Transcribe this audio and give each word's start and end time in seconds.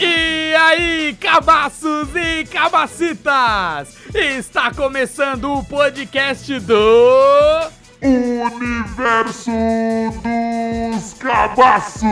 E 0.00 0.54
aí, 0.56 1.16
cabaços 1.20 2.08
e 2.16 2.44
cabacitas! 2.46 3.96
Está 4.12 4.72
começando 4.74 5.52
o 5.52 5.62
podcast 5.62 6.58
do. 6.58 7.70
Universo 8.02 9.52
dos 10.90 11.14
Cabaços! 11.14 12.08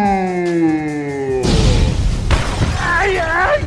Ai, 3.07 3.19
ai! 3.21 3.61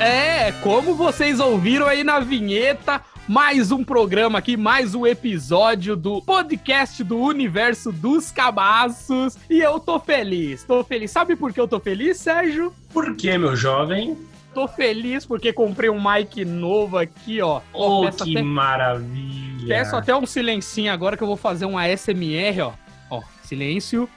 É, 0.00 0.50
como 0.64 0.96
vocês 0.96 1.38
ouviram 1.38 1.86
aí 1.86 2.02
na 2.02 2.18
vinheta, 2.18 3.00
mais 3.28 3.70
um 3.70 3.84
programa 3.84 4.40
aqui, 4.40 4.56
mais 4.56 4.96
um 4.96 5.06
episódio 5.06 5.94
do 5.94 6.20
podcast 6.22 7.04
do 7.04 7.18
Universo 7.20 7.92
dos 7.92 8.32
Cabaços. 8.32 9.38
E 9.48 9.60
eu 9.60 9.78
tô 9.78 10.00
feliz, 10.00 10.64
tô 10.64 10.82
feliz. 10.82 11.12
Sabe 11.12 11.36
por 11.36 11.52
que 11.52 11.60
eu 11.60 11.68
tô 11.68 11.78
feliz, 11.78 12.16
Sérgio? 12.16 12.74
Por 12.92 13.14
que, 13.14 13.38
meu 13.38 13.54
jovem? 13.54 14.18
Tô 14.52 14.66
feliz 14.66 15.24
porque 15.24 15.52
comprei 15.52 15.88
um 15.88 16.02
mic 16.02 16.44
novo 16.44 16.98
aqui, 16.98 17.40
ó. 17.40 17.60
Oh, 17.72 18.06
peço 18.06 18.24
que 18.24 18.32
até- 18.32 18.42
maravilha! 18.42 19.68
Peço 19.68 19.94
até 19.94 20.16
um 20.16 20.26
silencinho 20.26 20.92
agora 20.92 21.16
que 21.16 21.22
eu 21.22 21.28
vou 21.28 21.36
fazer 21.36 21.64
um 21.64 21.78
ASMR, 21.78 22.60
ó. 22.62 22.72
Ó, 23.08 23.22
silêncio. 23.44 24.08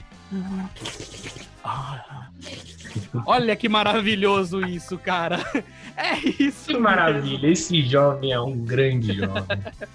Olha 3.25 3.55
que 3.55 3.67
maravilhoso 3.69 4.65
isso, 4.65 4.97
cara. 4.97 5.39
É 6.01 6.17
isso. 6.17 6.67
Que 6.67 6.73
mesmo. 6.73 6.83
maravilha! 6.83 7.47
Esse 7.47 7.81
jovem 7.81 8.31
é 8.31 8.39
um 8.39 8.57
grande 8.57 9.17
jovem. 9.17 9.43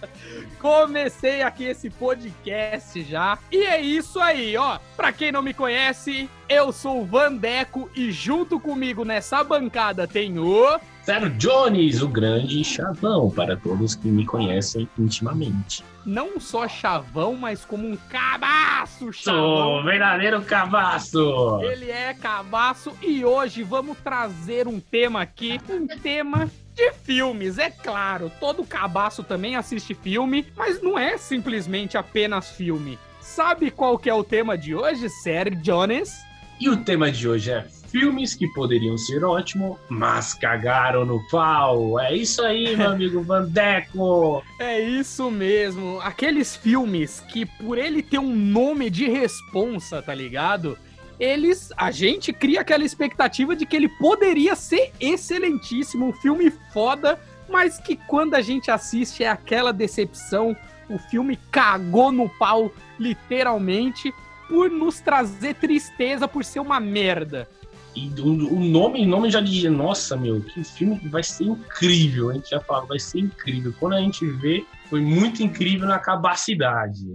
Comecei 0.61 1.41
aqui 1.41 1.65
esse 1.65 1.89
podcast 1.89 3.03
já. 3.05 3.39
E 3.51 3.65
é 3.65 3.81
isso 3.81 4.21
aí, 4.21 4.55
ó. 4.55 4.79
Pra 4.99 5.13
quem 5.13 5.33
não 5.33 5.41
me 5.41 5.55
conhece, 5.55 6.29
eu 6.47 6.73
sou 6.73 7.01
o 7.01 7.07
Vandeco 7.07 7.89
e 7.97 8.13
junto 8.13 8.61
comigo 8.61 9.03
nessa 9.03 9.43
bancada 9.43 10.07
tem 10.07 10.39
o. 10.39 10.79
Sério, 11.05 11.29
Jones, 11.37 12.01
o 12.01 12.09
grande 12.09 12.65
chavão, 12.65 13.29
para 13.31 13.59
todos 13.59 13.95
que 13.95 14.09
me 14.09 14.25
conhecem 14.25 14.89
intimamente. 14.99 15.85
Não 16.07 16.41
só 16.41 16.67
chavão, 16.67 17.37
mas 17.37 17.63
como 17.63 17.87
um 17.87 17.95
cabaço 18.09 19.13
Sou 19.13 19.13
chavão. 19.13 19.81
o 19.81 19.85
verdadeiro 19.85 20.41
cavaço! 20.43 21.61
Ele 21.63 21.91
é 21.91 22.15
cabaço 22.15 22.91
e 23.03 23.23
hoje 23.23 23.63
vamos 23.63 23.99
trazer 23.99 24.67
um 24.67 24.81
tema 24.81 25.21
aqui, 25.21 25.61
um 25.69 25.87
tema 25.87 26.51
de 26.75 26.91
filmes, 26.93 27.59
é 27.59 27.69
claro. 27.71 28.33
Todo 28.41 28.65
cabaço 28.65 29.23
também 29.23 29.57
assiste 29.57 29.93
filme, 29.93 30.47
mas 30.57 30.81
não 30.83 30.99
é 30.99 31.19
simplesmente 31.19 31.99
apenas 31.99 32.49
filme. 32.51 32.99
Sabe 33.21 33.71
qual 33.71 33.99
que 33.99 34.09
é 34.09 34.15
o 34.15 34.25
tema 34.25 34.57
de 34.57 34.75
hoje, 34.75 35.11
Sérgio 35.11 35.61
Jones? 35.61 36.15
E 36.59 36.71
o 36.71 36.79
tema 36.79 37.13
de 37.13 37.29
hoje 37.29 37.51
é 37.51 37.67
filmes 37.95 38.35
que 38.35 38.49
poderiam 38.49 38.99
ser 38.99 39.25
ótimos, 39.25 39.79
mas 39.89 40.35
cagaram 40.35 41.05
no 41.05 41.25
pau. 41.29 42.01
É 42.01 42.13
isso 42.13 42.43
aí, 42.43 42.75
meu 42.77 42.91
amigo 42.91 43.23
Vandeco! 43.23 44.43
É 44.59 44.81
isso 44.81 45.31
mesmo, 45.31 46.01
aqueles 46.01 46.57
filmes 46.57 47.21
que 47.21 47.47
por 47.47 47.79
ele 47.79 48.03
ter 48.03 48.19
um 48.19 48.35
nome 48.35 48.91
de 48.91 49.09
responsa, 49.09 50.03
tá 50.03 50.13
ligado? 50.13 50.77
Eles, 51.21 51.73
a 51.77 51.93
gente 51.93 52.33
cria 52.33 52.63
aquela 52.63 52.83
expectativa 52.83 53.55
de 53.55 53.65
que 53.65 53.77
ele 53.77 53.89
poderia 53.89 54.57
ser 54.57 54.91
excelentíssimo, 54.99 56.09
um 56.09 56.13
filme 56.13 56.53
foda, 56.73 57.17
mas 57.49 57.79
que 57.79 57.95
quando 57.95 58.35
a 58.35 58.41
gente 58.41 58.73
assiste 58.73 59.23
é 59.23 59.29
aquela 59.29 59.73
decepção, 59.73 60.57
o 60.91 60.99
filme 60.99 61.39
cagou 61.53 62.11
no 62.11 62.29
pau, 62.29 62.73
literalmente, 62.99 64.13
por 64.49 64.69
nos 64.69 64.99
trazer 64.99 65.55
tristeza 65.55 66.27
por 66.27 66.45
ser 66.45 66.59
uma 66.59 66.81
merda. 66.81 67.49
E 67.95 68.09
o, 68.21 68.55
o 68.55 68.61
nome, 68.61 69.05
o 69.05 69.09
nome 69.09 69.31
já 69.31 69.41
dizia, 69.41 69.71
nossa, 69.71 70.17
meu, 70.17 70.41
que 70.41 70.65
filme 70.65 71.01
vai 71.09 71.23
ser 71.23 71.45
incrível. 71.45 72.31
A 72.31 72.35
gente 72.35 72.51
já 72.51 72.61
fala, 72.61 72.85
vai 72.87 72.99
ser 72.99 73.21
incrível. 73.21 73.73
Quando 73.79 73.95
a 73.95 74.01
gente 74.01 74.27
vê, 74.27 74.65
foi 74.91 75.01
muito 75.01 75.43
incrível 75.43 75.87
na 75.87 75.99
capacidade. 75.99 77.07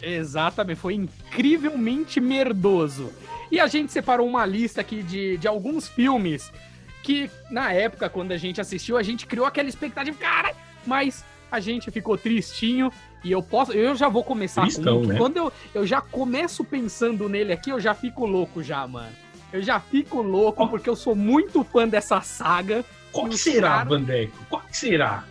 Exatamente, 0.00 0.78
foi 0.78 0.94
incrivelmente 0.94 2.20
merdoso. 2.20 3.10
E 3.50 3.58
a 3.58 3.66
gente 3.66 3.92
separou 3.92 4.28
uma 4.28 4.44
lista 4.44 4.80
aqui 4.80 5.02
de, 5.02 5.38
de 5.38 5.48
alguns 5.48 5.88
filmes 5.88 6.52
que, 7.02 7.30
na 7.50 7.72
época, 7.72 8.08
quando 8.10 8.32
a 8.32 8.36
gente 8.36 8.60
assistiu, 8.60 8.96
a 8.96 9.02
gente 9.02 9.26
criou 9.26 9.46
aquela 9.46 9.68
expectativa, 9.68 10.16
cara, 10.18 10.52
mas 10.84 11.24
a 11.50 11.60
gente 11.60 11.90
ficou 11.90 12.18
tristinho. 12.18 12.90
E 13.24 13.32
eu 13.32 13.42
posso, 13.42 13.72
eu 13.72 13.94
já 13.96 14.08
vou 14.08 14.22
começar 14.22 14.62
Tristão, 14.62 14.98
com 14.98 15.04
um 15.04 15.08
né? 15.08 15.18
quando 15.18 15.36
eu, 15.36 15.52
eu 15.74 15.86
já 15.86 16.00
começo 16.00 16.64
pensando 16.64 17.28
nele 17.28 17.52
aqui, 17.52 17.70
eu 17.70 17.80
já 17.80 17.94
fico 17.94 18.26
louco 18.26 18.62
já, 18.62 18.86
mano. 18.86 19.12
Eu 19.52 19.62
já 19.62 19.78
fico 19.80 20.20
louco 20.22 20.64
Oh. 20.64 20.68
porque 20.68 20.88
eu 20.90 20.96
sou 20.96 21.14
muito 21.14 21.62
fã 21.64 21.86
dessa 21.88 22.20
saga. 22.20 22.84
Qual 23.12 23.28
que 23.28 23.38
será, 23.38 23.68
cara- 23.78 23.84
Vandeco? 23.88 24.36
Qual 24.50 24.62
que 24.62 24.76
será? 24.76 25.24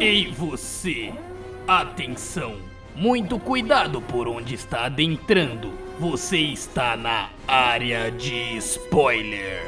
Ei 0.00 0.30
você! 0.32 1.12
Atenção! 1.66 2.56
Muito 2.94 3.38
cuidado 3.38 4.00
por 4.00 4.28
onde 4.28 4.54
está 4.54 4.84
adentrando. 4.86 5.72
Você 5.98 6.38
está 6.38 6.96
na 6.96 7.30
área 7.46 8.10
de 8.10 8.56
spoiler. 8.58 9.62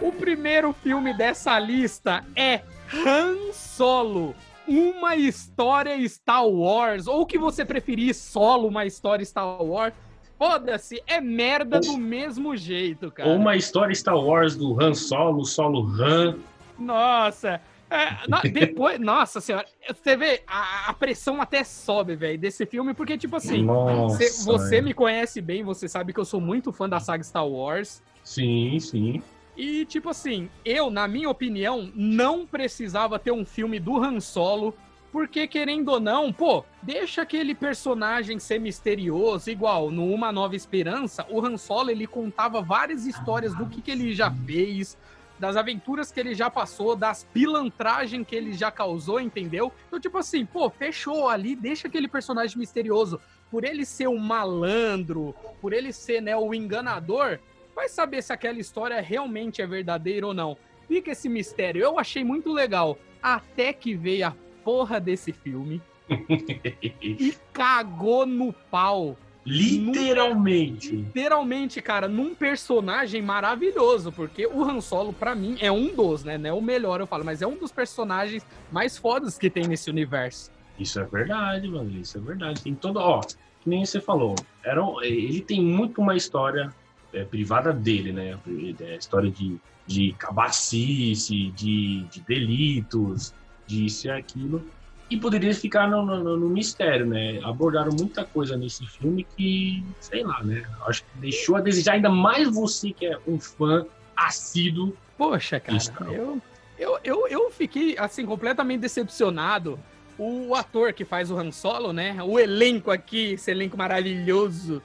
O 0.00 0.12
primeiro 0.12 0.72
filme 0.72 1.14
dessa 1.16 1.58
lista 1.58 2.24
é 2.36 2.60
Han 3.06 3.52
Solo. 3.52 4.34
Uma 4.66 5.14
história 5.16 5.96
Star 6.08 6.46
Wars, 6.46 7.06
ou 7.06 7.22
o 7.22 7.26
que 7.26 7.38
você 7.38 7.64
preferir, 7.64 8.14
solo 8.14 8.68
uma 8.68 8.84
história 8.86 9.24
Star 9.24 9.62
Wars. 9.62 9.92
Foda-se, 10.38 11.00
é 11.06 11.20
merda 11.20 11.78
do 11.80 11.96
mesmo 11.96 12.56
jeito, 12.56 13.10
cara. 13.10 13.28
Ou 13.28 13.36
uma 13.36 13.54
história 13.56 13.94
Star 13.94 14.16
Wars 14.18 14.56
do 14.56 14.80
Han 14.82 14.92
Solo, 14.94 15.44
Solo 15.44 15.86
Han. 16.02 16.36
Nossa, 16.78 17.60
é, 17.88 18.26
no- 18.28 18.42
depois, 18.52 18.98
nossa 18.98 19.40
senhora, 19.40 19.64
você 19.94 20.16
vê, 20.16 20.42
a, 20.46 20.90
a 20.90 20.92
pressão 20.92 21.40
até 21.40 21.62
sobe, 21.62 22.16
velho, 22.16 22.36
desse 22.38 22.66
filme, 22.66 22.92
porque, 22.94 23.16
tipo 23.16 23.36
assim, 23.36 23.62
Nossa, 23.62 24.16
cê- 24.18 24.42
você 24.44 24.76
é. 24.78 24.80
me 24.82 24.92
conhece 24.92 25.40
bem, 25.40 25.62
você 25.62 25.88
sabe 25.88 26.12
que 26.12 26.18
eu 26.18 26.24
sou 26.24 26.40
muito 26.40 26.72
fã 26.72 26.88
da 26.88 26.98
saga 26.98 27.22
Star 27.22 27.46
Wars. 27.46 28.02
Sim, 28.24 28.80
sim. 28.80 29.22
E, 29.56 29.84
tipo 29.84 30.08
assim, 30.08 30.50
eu, 30.64 30.90
na 30.90 31.06
minha 31.06 31.30
opinião, 31.30 31.90
não 31.94 32.46
precisava 32.46 33.18
ter 33.18 33.30
um 33.30 33.44
filme 33.44 33.78
do 33.78 34.02
Han 34.02 34.20
Solo, 34.20 34.74
porque, 35.12 35.46
querendo 35.46 35.90
ou 35.90 36.00
não, 36.00 36.32
pô, 36.32 36.64
deixa 36.82 37.22
aquele 37.22 37.54
personagem 37.54 38.40
ser 38.40 38.58
misterioso, 38.58 39.48
igual 39.48 39.88
no 39.88 40.12
Uma 40.12 40.32
Nova 40.32 40.56
Esperança, 40.56 41.24
o 41.30 41.40
Han 41.44 41.56
Solo, 41.56 41.90
ele 41.90 42.04
contava 42.04 42.60
várias 42.60 43.06
histórias 43.06 43.54
do 43.54 43.66
que, 43.66 43.80
que 43.80 43.92
ele 43.92 44.12
já 44.12 44.28
fez, 44.28 44.98
das 45.38 45.56
aventuras 45.56 46.10
que 46.10 46.18
ele 46.18 46.34
já 46.34 46.50
passou, 46.50 46.96
das 46.96 47.22
pilantragens 47.32 48.26
que 48.26 48.34
ele 48.34 48.54
já 48.54 48.72
causou, 48.72 49.20
entendeu? 49.20 49.72
Então, 49.86 50.00
tipo 50.00 50.18
assim, 50.18 50.44
pô, 50.44 50.68
fechou 50.68 51.28
ali, 51.28 51.54
deixa 51.54 51.86
aquele 51.86 52.08
personagem 52.08 52.58
misterioso. 52.58 53.20
Por 53.52 53.62
ele 53.62 53.84
ser 53.84 54.08
um 54.08 54.18
malandro, 54.18 55.32
por 55.60 55.72
ele 55.72 55.92
ser, 55.92 56.20
né, 56.20 56.36
o 56.36 56.52
enganador, 56.52 57.38
vai 57.74 57.88
saber 57.88 58.22
se 58.22 58.32
aquela 58.32 58.58
história 58.58 59.00
realmente 59.00 59.60
é 59.60 59.66
verdadeira 59.66 60.26
ou 60.26 60.34
não. 60.34 60.56
Fica 60.86 61.10
esse 61.10 61.28
mistério. 61.28 61.82
Eu 61.82 61.98
achei 61.98 62.22
muito 62.22 62.52
legal. 62.52 62.98
Até 63.22 63.72
que 63.72 63.94
veio 63.94 64.28
a 64.28 64.36
porra 64.62 65.00
desse 65.00 65.32
filme 65.32 65.82
e 67.02 67.34
cagou 67.52 68.26
no 68.26 68.52
pau. 68.52 69.16
Literalmente. 69.46 70.96
Literalmente, 70.96 71.82
cara, 71.82 72.08
num 72.08 72.34
personagem 72.34 73.20
maravilhoso, 73.20 74.10
porque 74.10 74.46
o 74.46 74.64
Han 74.64 74.80
Solo, 74.80 75.12
pra 75.12 75.34
mim, 75.34 75.56
é 75.60 75.70
um 75.70 75.94
dos, 75.94 76.24
né? 76.24 76.38
Não 76.38 76.48
é 76.48 76.52
o 76.52 76.62
melhor, 76.62 77.00
eu 77.00 77.06
falo, 77.06 77.24
mas 77.24 77.42
é 77.42 77.46
um 77.46 77.56
dos 77.56 77.70
personagens 77.70 78.46
mais 78.72 78.96
fodas 78.96 79.36
que 79.36 79.50
tem 79.50 79.66
nesse 79.66 79.90
universo. 79.90 80.50
Isso 80.78 80.98
é 80.98 81.04
verdade, 81.04 81.68
mano. 81.68 81.90
Isso 81.90 82.16
é 82.16 82.20
verdade. 82.20 82.62
Tem 82.62 82.74
todo. 82.74 82.96
Ó, 82.98 83.20
que 83.20 83.68
nem 83.68 83.84
você 83.84 84.00
falou. 84.00 84.34
Era, 84.62 84.82
ele 85.02 85.40
tem 85.42 85.62
muito 85.62 86.00
uma 86.00 86.16
história 86.16 86.74
é, 87.14 87.24
privada 87.24 87.72
dele, 87.72 88.12
né? 88.12 88.38
É, 88.80 88.96
história 88.96 89.30
de, 89.30 89.56
de 89.86 90.12
cabacice, 90.18 91.50
de, 91.52 92.02
de 92.10 92.20
delitos, 92.20 93.32
disso 93.66 94.06
e 94.06 94.10
aquilo. 94.10 94.64
E 95.10 95.16
poderia 95.18 95.54
ficar 95.54 95.88
no, 95.88 96.04
no- 96.04 96.36
no 96.36 96.48
mistério, 96.48 97.06
né? 97.06 97.38
Abordaram 97.44 97.90
muita 97.98 98.24
coisa 98.24 98.56
nesse 98.56 98.86
filme 98.86 99.26
que, 99.36 99.84
sei 100.00 100.22
lá, 100.24 100.42
né? 100.42 100.64
Acho 100.86 101.02
que 101.04 101.18
deixou 101.18 101.56
a 101.56 101.60
desejar 101.60 101.92
ainda 101.92 102.08
mais 102.10 102.48
você 102.52 102.90
que 102.92 103.06
é 103.06 103.18
um 103.26 103.38
fã 103.38 103.86
assíduo. 104.16 104.96
Poxa, 105.16 105.60
cara, 105.60 105.78
eu, 106.12 106.42
Eu, 106.78 106.98
eu, 107.04 107.28
eu 107.28 107.50
fiquei, 107.52 107.96
assim, 107.98 108.26
completamente 108.26 108.80
decepcionado. 108.80 109.78
O 110.18 110.54
ator 110.54 110.92
que 110.92 111.04
faz 111.04 111.30
o 111.30 111.36
Han 111.36 111.52
Solo, 111.52 111.92
né? 111.92 112.16
O 112.22 112.38
elenco 112.38 112.90
aqui, 112.90 113.32
esse 113.34 113.50
elenco 113.50 113.76
maravilhoso. 113.76 114.82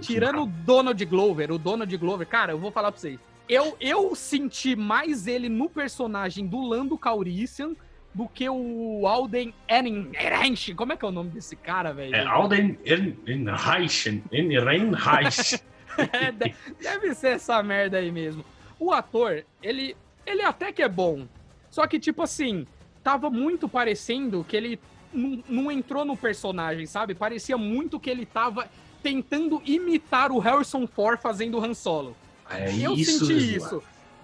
Tirando 0.00 0.42
o 0.42 0.46
Donald 0.46 1.04
Glover, 1.04 1.50
o 1.50 1.58
Donald 1.58 1.96
Glover, 1.96 2.26
cara, 2.26 2.52
eu 2.52 2.58
vou 2.58 2.70
falar 2.70 2.92
pra 2.92 3.00
vocês. 3.00 3.18
Eu, 3.48 3.76
eu 3.80 4.14
senti 4.14 4.76
mais 4.76 5.26
ele 5.26 5.48
no 5.48 5.68
personagem 5.68 6.46
do 6.46 6.60
Lando 6.60 6.96
Calrissian 6.96 7.74
do 8.14 8.28
que 8.28 8.48
o 8.48 9.06
Alden 9.06 9.54
Ehrenreich. 9.68 10.74
Como 10.74 10.92
é 10.92 10.96
que 10.96 11.04
é 11.04 11.08
o 11.08 11.12
nome 11.12 11.30
desse 11.30 11.56
cara, 11.56 11.92
velho? 11.92 12.14
É 12.14 12.24
Alden 12.24 12.78
Ehrenreich. 12.84 14.22
Ehrenreich. 14.30 15.60
é, 16.12 16.32
deve 16.80 17.14
ser 17.14 17.32
essa 17.32 17.62
merda 17.62 17.98
aí 17.98 18.12
mesmo. 18.12 18.44
O 18.78 18.92
ator, 18.92 19.44
ele, 19.62 19.96
ele 20.26 20.42
até 20.42 20.72
que 20.72 20.82
é 20.82 20.88
bom. 20.88 21.26
Só 21.70 21.86
que, 21.86 21.98
tipo 21.98 22.22
assim, 22.22 22.66
tava 23.02 23.30
muito 23.30 23.68
parecendo 23.68 24.44
que 24.44 24.56
ele 24.56 24.80
não, 25.12 25.42
não 25.48 25.70
entrou 25.70 26.04
no 26.04 26.16
personagem, 26.16 26.86
sabe? 26.86 27.14
Parecia 27.14 27.56
muito 27.56 28.00
que 28.00 28.10
ele 28.10 28.26
tava 28.26 28.68
tentando 29.02 29.62
imitar 29.64 30.30
o 30.32 30.38
Harrison 30.38 30.86
Ford 30.86 31.20
fazendo 31.20 31.58
o 31.58 31.64
Han 31.64 31.74
Solo. 31.74 32.16
É 32.48 32.74
eu 32.76 32.94
isso, 32.94 33.26
senti 33.26 33.56
isso. 33.56 33.82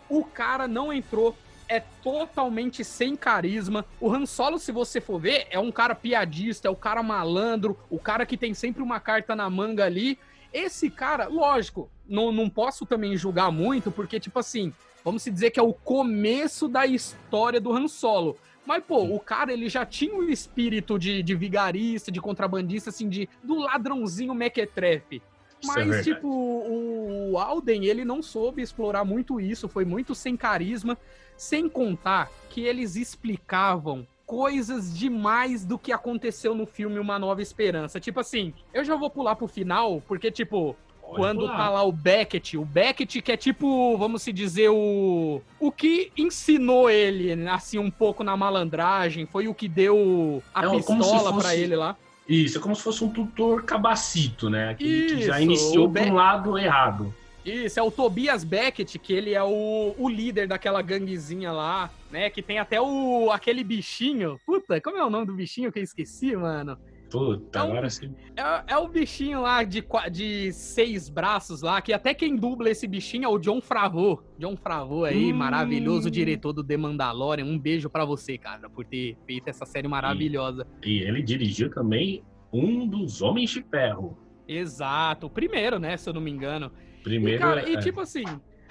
O 0.08 0.24
cara 0.24 0.68
não 0.68 0.92
entrou, 0.92 1.36
é 1.68 1.80
totalmente 2.02 2.84
sem 2.84 3.16
carisma. 3.16 3.84
O 4.00 4.12
Han 4.12 4.26
Solo, 4.26 4.58
se 4.58 4.72
você 4.72 5.00
for 5.00 5.18
ver, 5.18 5.46
é 5.50 5.58
um 5.58 5.72
cara 5.72 5.94
piadista, 5.94 6.68
é 6.68 6.70
o 6.70 6.76
cara 6.76 7.02
malandro, 7.02 7.78
o 7.90 7.98
cara 7.98 8.26
que 8.26 8.36
tem 8.36 8.54
sempre 8.54 8.82
uma 8.82 9.00
carta 9.00 9.34
na 9.34 9.48
manga 9.50 9.84
ali. 9.84 10.18
Esse 10.52 10.88
cara, 10.90 11.26
lógico, 11.28 11.90
não, 12.08 12.32
não 12.32 12.48
posso 12.48 12.86
também 12.86 13.16
julgar 13.16 13.50
muito, 13.50 13.90
porque, 13.90 14.18
tipo 14.18 14.38
assim, 14.38 14.72
vamos 15.04 15.22
se 15.22 15.30
dizer 15.30 15.50
que 15.50 15.60
é 15.60 15.62
o 15.62 15.72
começo 15.72 16.68
da 16.68 16.86
história 16.86 17.60
do 17.60 17.72
Han 17.72 17.88
Solo. 17.88 18.36
Mas, 18.66 18.82
pô, 18.84 19.04
o 19.04 19.20
cara, 19.20 19.52
ele 19.52 19.68
já 19.68 19.86
tinha 19.86 20.14
o 20.14 20.28
espírito 20.28 20.98
de, 20.98 21.22
de 21.22 21.34
vigarista, 21.34 22.10
de 22.10 22.20
contrabandista, 22.20 22.90
assim, 22.90 23.08
de, 23.08 23.28
do 23.42 23.60
ladrãozinho 23.60 24.34
mequetrefe. 24.34 25.22
É 25.62 25.66
Mas, 25.66 25.76
verdade. 25.76 26.14
tipo, 26.14 26.28
o 26.28 27.38
Alden, 27.38 27.84
ele 27.86 28.04
não 28.04 28.22
soube 28.22 28.60
explorar 28.60 29.04
muito 29.04 29.40
isso, 29.40 29.68
foi 29.68 29.84
muito 29.84 30.14
sem 30.14 30.36
carisma, 30.36 30.98
sem 31.36 31.68
contar 31.68 32.30
que 32.50 32.62
eles 32.62 32.96
explicavam 32.96 34.06
coisas 34.26 34.96
demais 34.96 35.64
do 35.64 35.78
que 35.78 35.92
aconteceu 35.92 36.54
no 36.54 36.66
filme 36.66 36.98
Uma 36.98 37.18
Nova 37.18 37.40
Esperança. 37.40 38.00
Tipo 38.00 38.20
assim, 38.20 38.52
eu 38.74 38.84
já 38.84 38.96
vou 38.96 39.08
pular 39.08 39.36
pro 39.36 39.46
final, 39.46 40.02
porque, 40.06 40.30
tipo, 40.30 40.76
quando 41.14 41.46
tá 41.46 41.68
lá 41.70 41.82
o 41.82 41.92
Beckett, 41.92 42.56
o 42.56 42.64
Beckett 42.64 43.22
que 43.22 43.32
é 43.32 43.36
tipo, 43.36 43.96
vamos 43.96 44.22
se 44.22 44.32
dizer, 44.32 44.68
o 44.70 45.40
o 45.60 45.70
que 45.72 46.10
ensinou 46.16 46.90
ele, 46.90 47.32
assim, 47.48 47.78
um 47.78 47.90
pouco 47.90 48.22
na 48.24 48.36
malandragem, 48.36 49.26
foi 49.26 49.48
o 49.48 49.54
que 49.54 49.68
deu 49.68 50.42
a 50.54 50.64
É, 50.66 50.70
pistola 50.70 51.32
pra 51.32 51.42
fosse- 51.42 51.56
ele 51.60 51.76
lá. 51.76 51.96
Isso, 52.28 52.58
é 52.58 52.60
como 52.60 52.74
se 52.74 52.82
fosse 52.82 53.04
um 53.04 53.08
tutor 53.08 53.62
cabacito, 53.62 54.50
né? 54.50 54.70
Aquele 54.70 55.06
que 55.06 55.22
já 55.22 55.34
Isso, 55.38 55.42
iniciou 55.42 55.84
por 55.88 55.92
Be- 56.02 56.10
um 56.10 56.14
lado 56.14 56.58
errado. 56.58 57.14
Isso, 57.44 57.78
é 57.78 57.82
o 57.84 57.92
Tobias 57.92 58.42
Beckett, 58.42 58.98
que 58.98 59.12
ele 59.12 59.32
é 59.32 59.42
o, 59.44 59.94
o 59.96 60.08
líder 60.08 60.48
daquela 60.48 60.82
ganguezinha 60.82 61.52
lá, 61.52 61.88
né? 62.10 62.28
Que 62.28 62.42
tem 62.42 62.58
até 62.58 62.80
o 62.80 63.30
aquele 63.30 63.62
bichinho. 63.62 64.40
Puta, 64.44 64.80
como 64.80 64.96
é 64.98 65.04
o 65.04 65.10
nome 65.10 65.26
do 65.26 65.34
bichinho 65.34 65.70
que 65.70 65.78
eu 65.78 65.84
esqueci, 65.84 66.34
mano? 66.34 66.76
Puta, 67.10 67.42
Então, 67.48 67.68
agora 67.70 67.88
sim. 67.88 68.12
É, 68.36 68.74
é 68.74 68.76
o 68.78 68.88
bichinho 68.88 69.40
lá 69.42 69.62
de, 69.62 69.84
de 70.10 70.52
seis 70.52 71.08
braços 71.08 71.62
lá, 71.62 71.80
que 71.80 71.92
até 71.92 72.12
quem 72.12 72.34
dubla 72.36 72.68
esse 72.70 72.86
bichinho 72.86 73.24
é 73.24 73.28
o 73.28 73.38
John 73.38 73.60
Favreau. 73.60 74.22
John 74.38 74.56
Favreau 74.56 75.04
aí, 75.04 75.32
Hum. 75.32 75.36
maravilhoso 75.36 76.10
diretor 76.10 76.52
do 76.52 76.64
The 76.64 76.76
Mandalorian. 76.76 77.44
Um 77.44 77.58
beijo 77.58 77.88
pra 77.88 78.04
você, 78.04 78.36
cara, 78.36 78.68
por 78.68 78.84
ter 78.84 79.16
feito 79.26 79.48
essa 79.48 79.64
série 79.64 79.86
maravilhosa. 79.88 80.66
E 80.84 80.98
ele 81.02 81.22
dirigiu 81.22 81.70
também 81.70 82.24
um 82.52 82.86
dos 82.86 83.22
Homens 83.22 83.50
de 83.50 83.62
Ferro. 83.62 84.18
Exato, 84.48 85.26
o 85.26 85.30
primeiro, 85.30 85.78
né, 85.78 85.96
se 85.96 86.08
eu 86.08 86.12
não 86.14 86.20
me 86.20 86.30
engano. 86.30 86.70
Primeiro. 87.02 87.38
E, 87.38 87.46
cara, 87.46 87.68
e 87.68 87.74
é, 87.76 87.80
tipo 87.80 88.00
assim, 88.00 88.24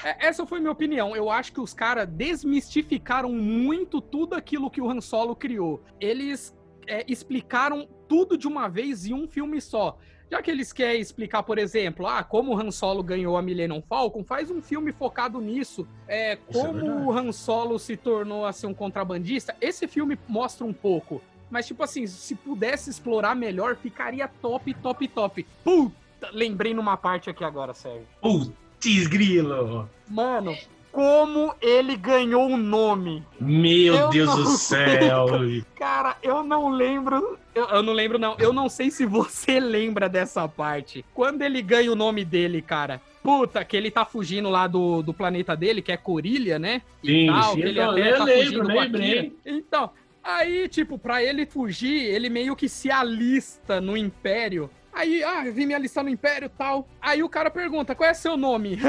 é- 0.04 0.28
essa 0.28 0.46
foi 0.46 0.60
minha 0.60 0.72
opinião. 0.72 1.16
Eu 1.16 1.30
acho 1.30 1.52
que 1.54 1.60
os 1.62 1.74
caras 1.74 2.08
desmistificaram 2.08 3.32
muito 3.32 4.02
tudo 4.02 4.34
aquilo 4.36 4.70
que 4.70 4.82
o 4.82 4.90
Han 4.90 5.02
Solo 5.02 5.36
criou. 5.36 5.84
Eles 6.00 6.54
é, 6.88 7.04
explicaram 7.08 7.88
tudo 8.08 8.38
de 8.38 8.48
uma 8.48 8.68
vez 8.68 9.06
em 9.06 9.14
um 9.14 9.28
filme 9.28 9.60
só. 9.62 9.98
Já 10.30 10.42
que 10.42 10.50
eles 10.50 10.74
querem 10.74 11.00
explicar, 11.00 11.44
por 11.44 11.58
exemplo, 11.58 12.08
ah, 12.08 12.24
como 12.24 12.54
o 12.54 12.60
Han 12.60 12.72
Solo 12.72 13.04
ganhou 13.04 13.38
a 13.38 13.42
Millennium 13.42 13.82
Falcon, 13.82 14.24
faz 14.24 14.50
um 14.50 14.62
filme 14.62 14.92
focado 14.92 15.40
nisso. 15.40 15.88
É, 16.08 16.32
é 16.32 16.36
como 16.36 16.74
verdade. 16.74 17.02
o 17.04 17.12
Han 17.12 17.32
Solo 17.32 17.78
se 17.78 17.96
tornou 17.96 18.46
assim, 18.46 18.66
um 18.66 18.74
contrabandista. 18.74 19.56
Esse 19.62 19.88
filme 19.88 20.18
mostra 20.28 20.66
um 20.66 20.74
pouco. 20.74 21.22
Mas, 21.50 21.68
tipo 21.68 21.84
assim, 21.84 22.08
se 22.08 22.34
pudesse 22.34 22.90
explorar 22.90 23.36
melhor, 23.36 23.76
ficaria 23.76 24.28
top, 24.28 24.74
top, 24.74 25.08
top. 25.08 25.46
Puta, 25.64 26.32
lembrei 26.34 26.74
numa 26.74 26.98
parte 26.98 27.30
aqui 27.30 27.44
agora, 27.44 27.74
Sérgio. 27.74 28.08
Putz, 28.20 29.08
grilo! 29.08 29.88
Mano, 30.08 30.58
como 30.96 31.54
ele 31.62 31.98
ganhou 31.98 32.48
o 32.48 32.56
nome. 32.56 33.22
Meu 33.38 33.96
Eu 33.96 34.10
Deus 34.10 34.34
do 34.34 34.46
céu! 34.46 35.26
Cara, 35.76 36.16
eu 36.24 36.42
não 36.42 36.70
lembro. 36.70 37.38
Eu, 37.54 37.66
eu 37.68 37.84
não 37.84 37.92
lembro, 37.92 38.18
não. 38.18 38.38
Eu 38.40 38.54
não 38.54 38.70
sei 38.70 38.90
se 38.90 39.06
você 39.06 39.60
lembra 39.60 40.08
dessa 40.08 40.48
parte. 40.48 41.04
Quando 41.14 41.42
ele 41.42 41.62
ganha 41.62 41.92
o 41.92 41.98
nome 41.98 42.24
dele, 42.24 42.62
cara. 42.62 43.02
Puta, 43.22 43.66
que 43.66 43.76
ele 43.76 43.92
tá 43.92 44.06
fugindo 44.06 44.50
lá 44.50 44.68
do, 44.68 45.02
do 45.02 45.14
planeta 45.14 45.54
dele, 45.54 45.82
que 45.82 45.92
é 45.92 45.98
Corilha, 45.98 46.58
né? 46.58 46.82
Sim, 47.04 47.28
tal, 47.28 47.54
sim, 47.56 47.62
ele 47.62 47.80
eu, 47.80 47.92
até 47.92 48.12
eu 48.12 48.18
tá 48.18 48.24
lembro, 48.24 48.46
fugindo 48.46 48.68
lembrei. 48.68 49.36
Então, 49.46 49.90
aí, 50.24 50.70
tipo, 50.70 50.98
pra 50.98 51.22
ele 51.22 51.46
fugir, 51.46 52.06
ele 52.06 52.30
meio 52.30 52.56
que 52.56 52.70
se 52.70 52.90
alista 52.90 53.82
no 53.82 53.98
Império. 53.98 54.70
Aí, 54.94 55.22
ah, 55.26 55.46
eu 55.46 55.54
vim 55.54 55.66
me 55.66 55.74
alistar 55.74 56.06
no 56.06 56.10
Império 56.10 56.46
e 56.46 56.58
tal. 56.58 56.88
Aí 57.02 57.22
o 57.22 57.28
cara 57.28 57.52
pergunta, 57.52 57.94
qual 57.94 58.10
é 58.10 58.14
seu 58.14 58.38
nome? 58.38 58.80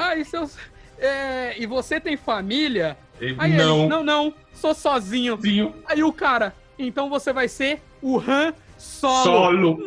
Aí, 0.00 0.24
seus... 0.26 0.58
é, 1.02 1.54
e 1.60 1.66
você 1.66 2.00
tem 2.00 2.16
família? 2.16 2.96
Aí 3.38 3.56
não. 3.56 3.80
ele, 3.80 3.88
não, 3.88 4.04
não, 4.04 4.34
sou 4.52 4.74
sozinho. 4.74 5.38
Sim, 5.40 5.72
Aí 5.86 6.02
o 6.02 6.12
cara, 6.12 6.54
então 6.78 7.08
você 7.10 7.32
vai 7.32 7.48
ser 7.48 7.80
o 8.00 8.18
Han 8.18 8.54
Solo. 8.78 9.22
solo. 9.22 9.86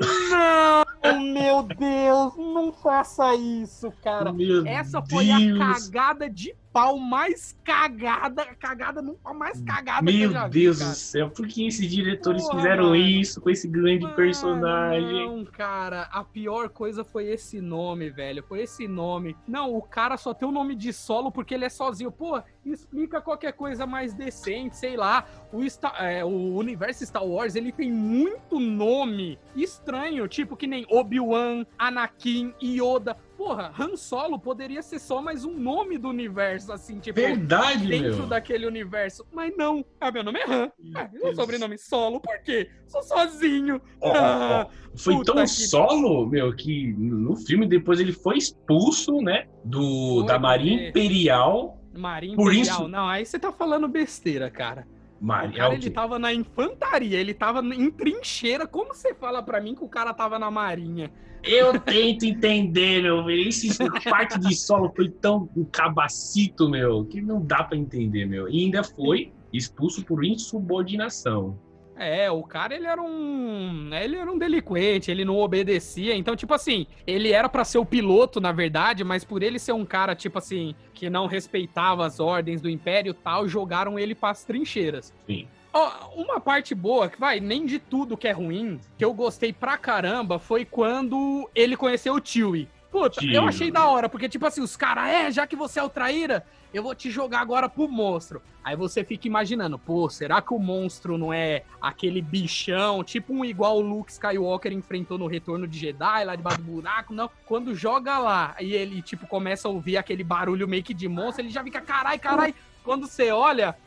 Não, 1.04 1.22
meu 1.22 1.64
Deus, 1.64 2.34
não 2.38 2.72
faça 2.72 3.36
isso, 3.36 3.92
cara. 4.02 4.32
Meu 4.32 4.66
Essa 4.66 5.02
foi 5.02 5.26
Deus. 5.26 5.60
a 5.60 5.74
cagada 5.74 6.30
de 6.30 6.56
pau 6.76 6.98
mais 6.98 7.58
cagada, 7.64 8.44
cagada 8.60 9.02
no 9.02 9.14
pau 9.14 9.34
mais 9.34 9.62
cagada 9.62 10.02
Meu 10.02 10.30
vi, 10.30 10.50
Deus 10.50 10.80
cara. 10.80 10.92
do 10.92 10.96
céu, 10.98 11.30
por 11.30 11.48
que 11.48 11.66
esses 11.66 11.90
diretores 11.90 12.44
Porra, 12.44 12.58
fizeram 12.58 12.84
mano. 12.90 12.96
isso 12.98 13.40
com 13.40 13.50
esse 13.50 13.66
grande 13.66 14.04
Mano, 14.04 14.14
personagem? 14.14 15.26
Não, 15.26 15.46
cara, 15.46 16.02
a 16.12 16.22
pior 16.22 16.68
coisa 16.68 17.06
foi 17.06 17.28
esse 17.28 17.62
nome, 17.62 18.10
velho. 18.10 18.44
Foi 18.44 18.62
esse 18.64 18.90
nome. 18.90 19.38
Não, 19.48 19.74
o 19.74 19.82
cara 19.82 20.18
só 20.18 20.34
tem 20.34 20.46
o 20.46 20.52
nome 20.52 20.76
de 20.76 20.92
solo 20.92 21.32
porque 21.32 21.54
ele 21.54 21.64
é 21.64 21.70
sozinho. 21.70 22.12
Pô, 22.12 22.44
explica 22.66 23.22
qualquer 23.22 23.54
coisa 23.54 23.88
mais 23.88 24.14
decente, 24.14 24.76
sei 24.76 24.98
lá. 24.98 25.26
O, 25.54 25.64
Star- 25.70 25.96
é, 26.04 26.26
o 26.26 26.58
universo 26.58 27.06
Star 27.06 27.26
Wars, 27.26 27.56
ele 27.56 27.72
tem 27.72 27.90
muito 27.90 28.60
nome 28.60 29.40
estranho, 29.56 30.28
tipo 30.28 30.58
que 30.58 30.68
nem 30.68 30.86
Obi-Wan, 30.90 31.66
Anakin, 31.80 32.54
Yoda. 32.62 33.16
Porra, 33.38 33.72
Han 33.78 33.96
Solo 33.98 34.40
poderia 34.40 34.82
ser 34.82 34.98
só 35.00 35.22
mais 35.22 35.44
um 35.44 35.54
nome 35.60 35.98
do 35.98 36.08
universo, 36.08 36.72
assim, 36.72 37.00
tipo 37.00 37.20
Verdade, 37.20 37.86
dentro 37.88 38.18
meu. 38.20 38.28
daquele 38.28 38.66
universo. 38.66 39.26
Mas 39.34 39.56
não. 39.58 39.84
Ah, 40.00 40.10
meu 40.12 40.24
nome 40.24 40.40
é 40.40 40.50
Han. 40.50 40.72
Ah, 40.96 41.10
meu 41.12 41.36
sobrenome 41.36 41.78
Solo. 41.78 42.20
Por 42.22 42.40
quê? 42.40 42.70
Sou 42.88 43.04
sozinho. 43.04 43.82
Ó, 44.02 44.14
Ah, 44.16 44.68
Foi 44.96 45.22
tão 45.24 45.36
que- 45.36 45.48
solo, 45.48 46.26
meu, 46.28 46.56
que 46.56 46.94
no 46.94 47.36
filme 47.36 47.68
depois 47.68 48.00
ele 48.00 48.14
foi 48.14 48.38
expulso, 48.38 49.22
né? 49.22 49.48
Do, 49.64 50.20
Foi, 50.20 50.26
da 50.28 50.40
Marinha 50.40 50.90
Imperial. 50.90 51.82
Marinha 51.94 52.36
Por 52.36 52.54
Imperial. 52.54 52.80
isso- 52.82 52.88
Não, 52.88 53.08
aí 53.08 53.26
você 53.26 53.38
tá 53.38 53.52
falando 53.52 53.88
besteira, 53.88 54.50
cara. 54.50 54.88
O 55.22 55.26
Marinha, 55.26 55.58
cara, 55.58 55.74
ele 55.74 55.90
tava 55.90 56.20
na 56.20 56.34
infantaria, 56.34 57.18
ele 57.20 57.34
tava 57.34 57.62
em 57.62 57.90
trincheira. 57.90 58.68
Como 58.68 58.94
você 58.94 59.14
fala 59.14 59.42
pra 59.42 59.62
mim 59.62 59.74
que 59.74 59.84
o 59.84 59.90
cara 59.90 60.14
tava 60.14 60.38
na 60.38 60.52
marinha? 60.52 61.12
Eu 61.44 61.80
tento 61.80 62.26
entender, 62.26 63.04
meu. 63.04 63.30
Esse 63.30 63.70
parte 64.10 64.40
de 64.40 64.56
solo 64.56 64.92
foi 64.96 65.10
tão 65.10 65.48
um 65.56 65.64
cabacito, 65.64 66.68
meu, 66.68 67.06
que 67.06 67.22
não 67.22 67.40
dá 67.40 67.64
pra 67.64 67.78
entender, 67.78 68.26
meu. 68.26 68.50
E 68.50 68.66
ainda 68.66 68.84
foi 68.84 69.32
expulso 69.54 70.04
por 70.04 70.26
insubordinação. 70.26 71.58
É, 71.98 72.30
o 72.30 72.44
cara, 72.44 72.76
ele 72.76 72.86
era 72.86 73.02
um... 73.02 73.90
Ele 73.94 74.18
era 74.18 74.30
um 74.30 74.38
delinquente, 74.38 75.10
ele 75.10 75.24
não 75.24 75.38
obedecia. 75.38 76.16
Então, 76.16 76.36
tipo 76.36 76.54
assim, 76.54 76.88
ele 77.08 77.32
era 77.32 77.48
pra 77.48 77.64
ser 77.64 77.78
o 77.78 77.86
piloto, 77.86 78.42
na 78.42 78.52
verdade, 78.52 79.04
mas 79.04 79.24
por 79.24 79.42
ele 79.42 79.58
ser 79.58 79.72
um 79.72 79.86
cara, 79.86 80.14
tipo 80.14 80.38
assim, 80.38 80.76
que 80.94 81.10
não 81.10 81.26
respeitava 81.26 82.06
as 82.06 82.20
ordens 82.20 82.62
do 82.62 82.70
Império 82.70 83.12
e 83.12 83.14
tal, 83.14 83.48
jogaram 83.48 83.98
ele 83.98 84.14
pras 84.14 84.44
trincheiras. 84.44 85.14
Sim. 85.26 85.48
Ó, 85.72 85.92
uma 86.16 86.40
parte 86.40 86.74
boa, 86.74 87.10
que 87.10 87.20
vai, 87.20 87.40
nem 87.40 87.66
de 87.66 87.80
tudo 87.80 88.16
que 88.16 88.28
é 88.28 88.32
ruim, 88.32 88.80
que 88.98 89.04
eu 89.04 89.14
gostei 89.14 89.52
pra 89.52 89.78
caramba, 89.78 90.40
foi 90.40 90.64
quando 90.64 91.50
ele 91.54 91.76
conheceu 91.76 92.14
o 92.14 92.22
Chewie. 92.24 92.70
Puta, 92.90 93.20
Tio. 93.20 93.34
eu 93.34 93.44
achei 93.44 93.70
da 93.70 93.86
hora, 93.90 94.08
porque, 94.08 94.30
tipo 94.30 94.46
assim, 94.46 94.62
os 94.62 94.78
caras, 94.78 95.10
é, 95.10 95.30
já 95.30 95.46
que 95.46 95.54
você 95.54 95.82
é 95.82 95.84
o 95.84 95.90
traíra, 95.90 96.46
eu 96.76 96.84
vou 96.84 96.94
te 96.94 97.10
jogar 97.10 97.40
agora 97.40 97.70
pro 97.70 97.88
monstro. 97.88 98.42
Aí 98.64 98.76
você 98.76 99.04
fica 99.04 99.28
imaginando, 99.28 99.80
pô, 99.80 100.10
será 100.10 100.42
que 100.42 100.54
o 100.54 100.60
monstro 100.60 101.18
não 101.18 101.32
é 101.32 101.64
aquele 101.82 102.22
bichão, 102.22 103.04
tipo 103.04 103.34
um 103.34 103.46
igual 103.46 103.78
o 103.78 103.82
Luke 103.82 104.12
Skywalker 104.12 104.74
enfrentou 104.74 105.18
no 105.18 105.28
Retorno 105.28 105.68
de 105.68 105.80
Jedi, 105.80 106.26
lá 106.26 106.36
debaixo 106.36 106.62
do 106.62 106.72
buraco? 106.72 107.14
Não. 107.14 107.30
Quando 107.46 107.74
joga 107.74 108.18
lá 108.18 108.56
e 108.60 108.74
ele, 108.74 109.02
tipo, 109.02 109.26
começa 109.26 109.68
a 109.68 109.72
ouvir 109.72 109.96
aquele 109.98 110.24
barulho 110.24 110.68
meio 110.68 110.84
que 110.84 110.94
de 110.94 111.08
monstro, 111.08 111.44
ele 111.44 111.50
já 111.50 111.64
fica, 111.64 111.80
carai, 111.80 112.20
carai. 112.20 112.54
Quando 112.84 113.08
você 113.08 113.32
olha, 113.32 113.78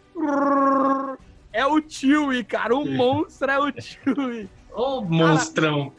é 1.52 1.66
o 1.66 1.83
Chewie, 1.87 2.42
cara. 2.42 2.75
O 2.75 2.87
monstro 2.90 3.50
é 3.50 3.59
o 3.59 3.73
Chewie. 3.80 4.49
Ô, 4.73 5.02
monstrão. 5.02 5.92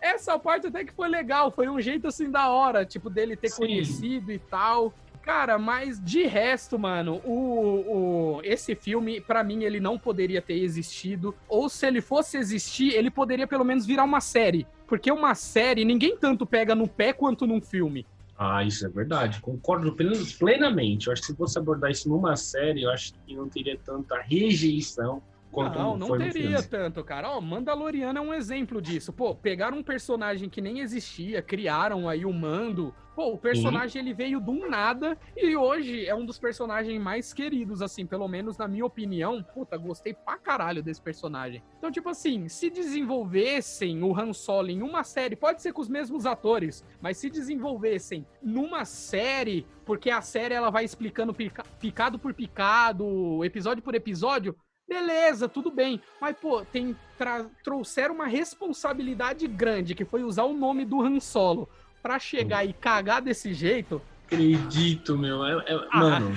Essa 0.00 0.38
parte 0.38 0.66
até 0.66 0.84
que 0.84 0.92
foi 0.92 1.08
legal, 1.08 1.50
foi 1.50 1.66
um 1.66 1.80
jeito 1.80 2.08
assim 2.08 2.30
da 2.30 2.50
hora, 2.50 2.84
tipo, 2.84 3.08
dele 3.08 3.36
ter 3.36 3.48
Sim. 3.48 3.62
conhecido 3.62 4.30
e 4.32 4.38
tal. 4.38 4.92
Cara, 5.24 5.58
mas 5.58 5.98
de 6.04 6.24
resto, 6.26 6.78
mano, 6.78 7.18
o, 7.24 8.36
o 8.36 8.40
esse 8.44 8.74
filme, 8.74 9.22
pra 9.22 9.42
mim, 9.42 9.62
ele 9.64 9.80
não 9.80 9.98
poderia 9.98 10.42
ter 10.42 10.58
existido. 10.58 11.34
Ou 11.48 11.66
se 11.70 11.86
ele 11.86 12.02
fosse 12.02 12.36
existir, 12.36 12.92
ele 12.92 13.10
poderia 13.10 13.46
pelo 13.46 13.64
menos 13.64 13.86
virar 13.86 14.04
uma 14.04 14.20
série. 14.20 14.66
Porque 14.86 15.10
uma 15.10 15.34
série, 15.34 15.82
ninguém 15.82 16.14
tanto 16.18 16.44
pega 16.44 16.74
no 16.74 16.86
pé 16.86 17.14
quanto 17.14 17.46
num 17.46 17.58
filme. 17.58 18.06
Ah, 18.36 18.62
isso 18.64 18.84
é 18.84 18.90
verdade. 18.90 19.40
Concordo 19.40 19.94
plen- 19.94 20.26
plenamente. 20.38 21.06
Eu 21.06 21.14
acho 21.14 21.22
que 21.22 21.28
se 21.28 21.36
fosse 21.36 21.58
abordar 21.58 21.90
isso 21.90 22.06
numa 22.06 22.36
série, 22.36 22.82
eu 22.82 22.90
acho 22.90 23.14
que 23.26 23.34
não 23.34 23.48
teria 23.48 23.78
tanta 23.82 24.20
rejeição 24.20 25.22
quanto 25.54 25.78
não, 25.78 25.96
não 25.96 26.18
teria 26.18 26.62
tanto, 26.62 27.02
cara. 27.04 27.30
Ó, 27.30 27.40
Mandaloriano 27.40 28.18
é 28.18 28.22
um 28.22 28.34
exemplo 28.34 28.82
disso. 28.82 29.12
Pô, 29.12 29.34
pegaram 29.34 29.78
um 29.78 29.82
personagem 29.82 30.48
que 30.48 30.60
nem 30.60 30.80
existia, 30.80 31.40
criaram 31.40 32.08
aí 32.08 32.26
o 32.26 32.32
Mando. 32.32 32.94
Pô, 33.14 33.28
o 33.28 33.38
personagem 33.38 34.02
ele 34.02 34.12
veio 34.12 34.40
do 34.40 34.68
nada 34.68 35.16
e 35.36 35.56
hoje 35.56 36.04
é 36.04 36.12
um 36.12 36.26
dos 36.26 36.36
personagens 36.36 37.00
mais 37.00 37.32
queridos, 37.32 37.80
assim, 37.80 38.04
pelo 38.04 38.26
menos 38.26 38.58
na 38.58 38.66
minha 38.66 38.84
opinião. 38.84 39.40
Puta, 39.40 39.76
gostei 39.76 40.12
pra 40.12 40.36
caralho 40.36 40.82
desse 40.82 41.00
personagem. 41.00 41.62
Então, 41.78 41.92
tipo 41.92 42.08
assim, 42.08 42.48
se 42.48 42.68
desenvolvessem 42.70 44.02
o 44.02 44.18
Han 44.18 44.32
Solo 44.32 44.68
em 44.70 44.82
uma 44.82 45.04
série, 45.04 45.36
pode 45.36 45.62
ser 45.62 45.72
com 45.72 45.80
os 45.80 45.88
mesmos 45.88 46.26
atores, 46.26 46.84
mas 47.00 47.16
se 47.16 47.30
desenvolvessem 47.30 48.26
numa 48.42 48.84
série, 48.84 49.64
porque 49.84 50.10
a 50.10 50.20
série 50.20 50.54
ela 50.54 50.70
vai 50.70 50.84
explicando 50.84 51.32
pica- 51.32 51.62
picado 51.78 52.18
por 52.18 52.34
picado, 52.34 53.44
episódio 53.44 53.80
por 53.82 53.94
episódio, 53.94 54.56
Beleza, 54.88 55.48
tudo 55.48 55.70
bem. 55.70 56.00
Mas, 56.20 56.36
pô, 56.36 56.64
tem 56.64 56.96
trouxeram 57.62 58.14
uma 58.14 58.26
responsabilidade 58.26 59.46
grande, 59.46 59.94
que 59.94 60.04
foi 60.04 60.22
usar 60.22 60.44
o 60.44 60.52
nome 60.52 60.84
do 60.84 61.00
Han 61.00 61.20
Solo 61.20 61.68
pra 62.02 62.18
chegar 62.18 62.64
e 62.64 62.72
cagar 62.72 63.22
desse 63.22 63.54
jeito. 63.54 64.00
Acredito, 64.26 65.16
meu. 65.16 65.44
É, 65.44 65.72
é- 65.72 65.88
Ah. 65.90 65.98
Mano, 65.98 66.32